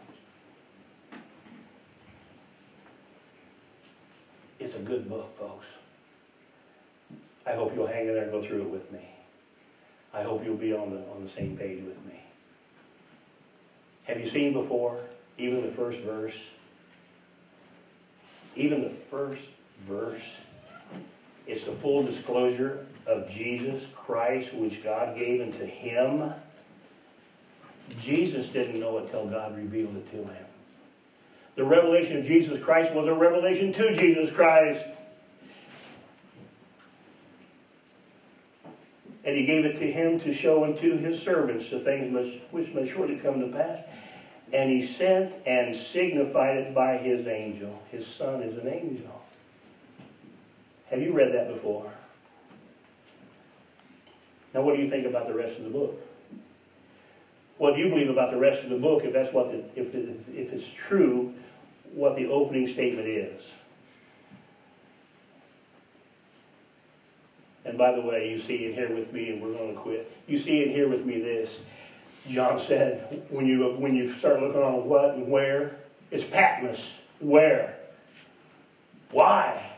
It's 4.59 4.77
a 4.77 4.81
good 4.81 5.09
book, 5.09 5.39
folks. 5.39 5.67
I 7.47 7.53
hope 7.53 7.75
you'll 7.75 7.87
hang 7.87 8.09
in 8.09 8.15
there 8.15 8.25
and 8.25 8.33
go 8.33 8.43
through 8.43 8.63
it 8.63 8.71
with 8.71 8.93
me. 8.93 9.14
I 10.15 10.23
hope 10.23 10.45
you'll 10.45 10.57
be 10.57 10.73
on 10.73 10.91
the, 10.91 10.99
on 11.11 11.25
the 11.25 11.31
same 11.31 11.57
page 11.57 11.83
with 11.85 12.05
me. 12.07 12.21
Have 14.05 14.21
you 14.21 14.29
seen 14.29 14.53
before, 14.53 15.01
even 15.39 15.63
the 15.63 15.73
first 15.73 16.01
verse? 16.01 16.51
Even 18.55 18.83
the 18.83 18.91
first 18.91 19.43
verse, 19.89 20.37
it's 21.47 21.65
the 21.65 21.73
full 21.73 22.05
disclosure 22.05 22.87
of 23.07 23.29
Jesus 23.29 23.91
Christ, 23.97 24.55
which 24.55 24.85
God 24.85 25.17
gave 25.17 25.41
unto 25.41 25.65
him. 25.65 26.33
Jesus 28.01 28.49
didn't 28.49 28.79
know 28.79 28.99
it 28.99 29.11
till 29.11 29.27
God 29.27 29.57
revealed 29.57 29.97
it 29.97 30.11
to 30.13 30.19
him. 30.19 30.45
The 31.57 31.65
revelation 31.65 32.19
of 32.19 32.25
Jesus 32.25 32.59
Christ 32.59 32.95
was 32.95 33.07
a 33.07 33.15
revelation 33.15 33.73
to 33.73 33.97
Jesus 33.97 34.31
Christ. 34.31 34.85
And 39.25 39.35
he 39.37 39.47
gave 39.47 39.65
it 39.65 39.79
to 39.79 39.91
him 39.91 40.21
to 40.21 40.33
show 40.33 40.65
unto 40.65 40.99
his 40.99 41.21
servants 41.21 41.71
the 41.71 41.81
things 41.81 42.13
which, 42.13 42.41
which 42.51 42.75
may 42.75 42.87
shortly 42.87 43.17
come 43.17 43.41
to 43.41 43.49
pass. 43.49 43.81
And 44.53 44.71
he 44.71 44.83
sent 44.83 45.35
and 45.47 45.75
signified 45.75 46.59
it 46.59 46.75
by 46.75 46.99
his 46.99 47.27
angel. 47.27 47.83
His 47.91 48.07
son 48.07 48.43
is 48.43 48.59
an 48.59 48.69
angel. 48.69 49.23
Have 50.91 51.01
you 51.01 51.13
read 51.13 51.33
that 51.33 51.49
before? 51.49 51.91
Now, 54.53 54.63
what 54.63 54.77
do 54.77 54.83
you 54.83 54.89
think 54.89 55.07
about 55.07 55.27
the 55.27 55.35
rest 55.35 55.59
of 55.59 55.65
the 55.65 55.71
book? 55.71 56.01
What 57.59 57.77
do 57.77 57.83
you 57.83 57.89
believe 57.89 58.11
about 58.11 58.31
the 58.31 58.37
rest 58.37 58.63
of 58.63 58.71
the 58.71 58.79
book 58.79 59.05
if 59.05 59.13
that's 59.13 59.33
what 59.33 59.51
the, 59.51 59.59
if, 59.81 59.95
if, 59.95 60.29
if 60.29 60.53
it's 60.53 60.73
true 60.73 61.35
what 61.93 62.17
the 62.17 62.27
opening 62.27 62.67
statement 62.67 63.09
is? 63.09 63.51
And 67.75 67.79
by 67.81 67.91
the 67.91 68.03
way, 68.03 68.31
you 68.31 68.39
see 68.39 68.67
in 68.67 68.73
here 68.73 68.95
with 68.95 69.13
me, 69.13 69.31
and 69.31 69.43
we're 69.43 69.53
going 69.53 69.75
to 69.75 69.81
quit. 69.81 70.17
You 70.29 70.39
see 70.39 70.63
in 70.63 70.71
here 70.71 70.89
with 70.89 71.05
me 71.05 71.21
this. 71.21 71.61
John 72.29 72.57
said, 72.57 73.25
when 73.31 73.47
you 73.47 73.69
when 73.71 73.97
you 73.97 74.15
start 74.15 74.41
looking 74.41 74.63
on 74.63 74.89
what 74.89 75.17
and 75.17 75.29
where, 75.29 75.75
it's 76.13 76.23
Patmos. 76.23 77.01
Where? 77.19 77.77
Why? 79.11 79.73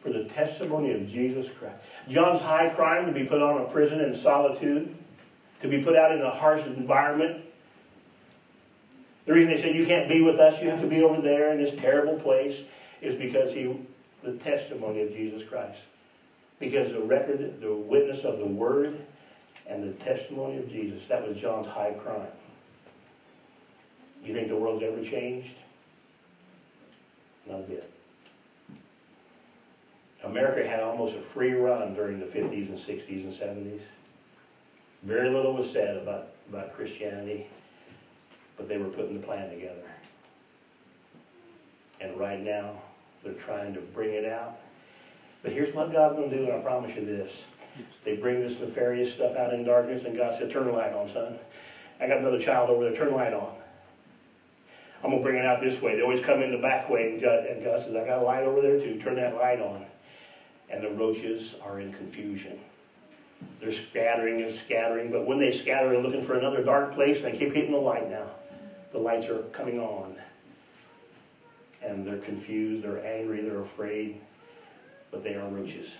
For 0.00 0.10
the 0.10 0.24
testimony 0.24 0.90
of 0.94 1.08
Jesus 1.08 1.48
Christ. 1.48 1.76
John's 2.08 2.40
high 2.40 2.70
crime 2.70 3.06
to 3.06 3.12
be 3.12 3.24
put 3.24 3.40
on 3.40 3.60
a 3.60 3.66
prison 3.66 4.00
in 4.00 4.12
solitude, 4.16 4.92
to 5.62 5.68
be 5.68 5.80
put 5.80 5.94
out 5.94 6.10
in 6.10 6.22
a 6.22 6.30
harsh 6.30 6.66
environment. 6.66 7.44
The 9.26 9.32
reason 9.32 9.48
they 9.48 9.62
said 9.62 9.76
you 9.76 9.86
can't 9.86 10.08
be 10.08 10.22
with 10.22 10.40
us, 10.40 10.60
you 10.60 10.70
have 10.70 10.80
to 10.80 10.88
be 10.88 11.04
over 11.04 11.22
there 11.22 11.52
in 11.52 11.58
this 11.62 11.72
terrible 11.72 12.18
place, 12.18 12.64
is 13.00 13.14
because 13.14 13.52
he 13.52 13.76
the 14.24 14.32
testimony 14.32 15.02
of 15.02 15.12
Jesus 15.12 15.44
Christ. 15.44 15.82
Because 16.60 16.92
the 16.92 17.00
record, 17.00 17.60
the 17.60 17.74
witness 17.74 18.22
of 18.22 18.38
the 18.38 18.46
word 18.46 19.00
and 19.66 19.82
the 19.82 19.92
testimony 19.94 20.58
of 20.58 20.70
Jesus, 20.70 21.06
that 21.06 21.26
was 21.26 21.40
John's 21.40 21.66
high 21.66 21.92
crime. 21.92 22.28
You 24.22 24.34
think 24.34 24.48
the 24.48 24.56
world's 24.56 24.84
ever 24.84 25.02
changed? 25.02 25.54
Not 27.48 27.60
a 27.60 27.62
bit. 27.62 27.90
America 30.22 30.68
had 30.68 30.80
almost 30.80 31.16
a 31.16 31.20
free 31.20 31.52
run 31.52 31.94
during 31.94 32.20
the 32.20 32.26
50s 32.26 32.68
and 32.68 32.76
60s 32.76 33.24
and 33.24 33.32
70s. 33.32 33.80
Very 35.02 35.30
little 35.30 35.54
was 35.54 35.70
said 35.70 35.96
about, 35.96 36.28
about 36.50 36.74
Christianity, 36.74 37.46
but 38.58 38.68
they 38.68 38.76
were 38.76 38.90
putting 38.90 39.18
the 39.18 39.26
plan 39.26 39.48
together. 39.48 39.90
And 42.02 42.18
right 42.18 42.40
now, 42.40 42.82
they're 43.24 43.32
trying 43.32 43.72
to 43.74 43.80
bring 43.80 44.10
it 44.10 44.26
out. 44.26 44.58
But 45.42 45.52
here's 45.52 45.74
what 45.74 45.92
God's 45.92 46.16
going 46.16 46.30
to 46.30 46.36
do, 46.36 46.44
and 46.44 46.52
I 46.52 46.58
promise 46.58 46.94
you 46.94 47.04
this. 47.04 47.46
They 48.04 48.16
bring 48.16 48.40
this 48.40 48.58
nefarious 48.58 49.12
stuff 49.12 49.36
out 49.36 49.54
in 49.54 49.64
darkness, 49.64 50.04
and 50.04 50.16
God 50.16 50.34
said, 50.34 50.50
Turn 50.50 50.66
the 50.66 50.72
light 50.72 50.92
on, 50.92 51.08
son. 51.08 51.38
I 52.00 52.06
got 52.06 52.18
another 52.18 52.40
child 52.40 52.70
over 52.70 52.84
there, 52.84 52.94
turn 52.94 53.10
the 53.10 53.16
light 53.16 53.32
on. 53.32 53.54
I'm 55.02 55.10
going 55.10 55.22
to 55.22 55.22
bring 55.22 55.38
it 55.38 55.46
out 55.46 55.60
this 55.60 55.80
way. 55.80 55.96
They 55.96 56.02
always 56.02 56.20
come 56.20 56.42
in 56.42 56.50
the 56.50 56.58
back 56.58 56.90
way, 56.90 57.12
and 57.12 57.20
God, 57.20 57.46
and 57.46 57.64
God 57.64 57.80
says, 57.80 57.94
I 57.94 58.04
got 58.04 58.18
a 58.18 58.22
light 58.22 58.42
over 58.42 58.60
there 58.60 58.78
too, 58.78 59.00
turn 59.00 59.16
that 59.16 59.34
light 59.34 59.60
on. 59.60 59.86
And 60.68 60.82
the 60.82 60.90
roaches 60.90 61.56
are 61.64 61.80
in 61.80 61.92
confusion. 61.92 62.60
They're 63.60 63.72
scattering 63.72 64.42
and 64.42 64.52
scattering, 64.52 65.10
but 65.10 65.26
when 65.26 65.38
they 65.38 65.52
scatter, 65.52 65.88
they're 65.88 66.02
looking 66.02 66.22
for 66.22 66.38
another 66.38 66.62
dark 66.62 66.92
place, 66.92 67.22
and 67.22 67.32
they 67.32 67.38
keep 67.38 67.54
hitting 67.54 67.72
the 67.72 67.78
light 67.78 68.10
now. 68.10 68.26
The 68.92 68.98
lights 68.98 69.28
are 69.28 69.38
coming 69.52 69.80
on 69.80 70.16
and 71.82 72.06
they're 72.06 72.18
confused, 72.18 72.82
they're 72.82 73.04
angry, 73.04 73.40
they're 73.40 73.60
afraid, 73.60 74.20
but 75.10 75.24
they 75.24 75.34
are 75.34 75.48
roaches. 75.48 75.96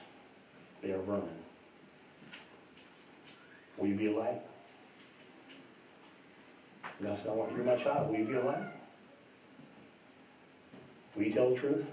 They 0.83 0.93
are 0.93 0.99
vermin. 0.99 1.29
Will 3.77 3.89
you 3.89 3.95
be 3.95 4.07
a 4.07 4.17
light? 4.17 4.41
God 7.03 7.17
said, 7.17 7.29
I 7.29 7.33
want 7.33 7.57
you, 7.57 7.63
my 7.63 7.77
child. 7.77 8.11
Will 8.11 8.19
you 8.19 8.25
be 8.27 8.35
a 8.35 8.45
light? 8.45 8.63
Will 11.17 11.25
you 11.25 11.33
tell 11.33 11.51
the 11.51 11.57
truth? 11.57 11.87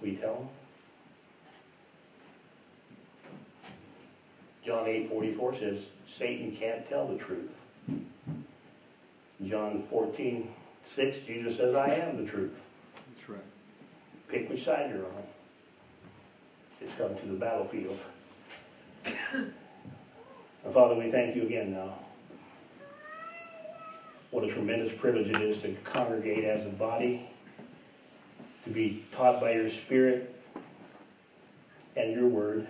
Will 0.00 0.08
you 0.08 0.16
tell 0.16 0.34
them? 0.34 0.48
John 4.64 4.88
8 4.88 5.08
44 5.08 5.54
says, 5.54 5.86
Satan 6.06 6.50
can't 6.50 6.88
tell 6.88 7.06
the 7.06 7.18
truth. 7.18 7.50
John 9.42 9.82
14 9.90 10.48
6, 10.82 11.18
Jesus 11.20 11.56
says, 11.56 11.74
I 11.74 11.94
am 11.94 12.24
the 12.24 12.30
truth. 12.30 12.62
That's 12.94 13.28
right. 13.28 13.40
Pick 14.28 14.48
which 14.48 14.64
side 14.64 14.90
you're 14.90 15.04
on. 15.04 15.23
It's 16.84 16.94
come 16.96 17.14
to 17.16 17.26
the 17.26 17.34
battlefield. 17.34 17.98
And 19.34 20.72
Father, 20.72 20.94
we 20.94 21.10
thank 21.10 21.34
you 21.34 21.42
again 21.42 21.72
now. 21.72 21.94
What 24.30 24.44
a 24.44 24.48
tremendous 24.48 24.92
privilege 24.92 25.28
it 25.28 25.40
is 25.40 25.62
to 25.62 25.72
congregate 25.84 26.44
as 26.44 26.66
a 26.66 26.68
body, 26.68 27.28
to 28.64 28.70
be 28.70 29.04
taught 29.12 29.40
by 29.40 29.52
your 29.52 29.68
Spirit 29.68 30.34
and 31.96 32.12
your 32.12 32.26
word. 32.26 32.66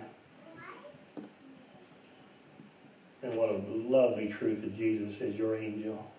And 3.21 3.35
what 3.35 3.49
a 3.49 3.57
lovely 3.67 4.29
truth 4.29 4.61
that 4.61 4.77
Jesus 4.77 5.19
is 5.19 5.37
your 5.37 5.57
angel. 5.57 6.09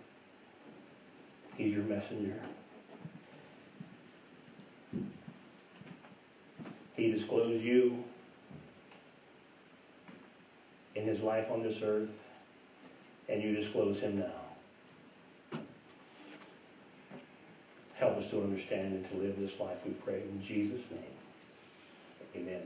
He's 1.56 1.74
your 1.74 1.84
messenger. 1.84 2.40
He 6.96 7.10
disclosed 7.10 7.62
you 7.62 8.04
in 10.94 11.04
his 11.04 11.20
life 11.20 11.50
on 11.50 11.62
this 11.62 11.82
earth, 11.82 12.28
and 13.28 13.42
you 13.42 13.54
disclose 13.54 14.00
him 14.00 14.18
now. 14.18 15.60
Help 17.94 18.16
us 18.16 18.30
to 18.30 18.42
understand 18.42 18.94
and 18.94 19.10
to 19.10 19.16
live 19.16 19.38
this 19.38 19.58
life, 19.60 19.78
we 19.84 19.92
pray. 19.92 20.22
In 20.22 20.42
Jesus' 20.42 20.82
name, 20.90 21.02
amen. 22.34 22.62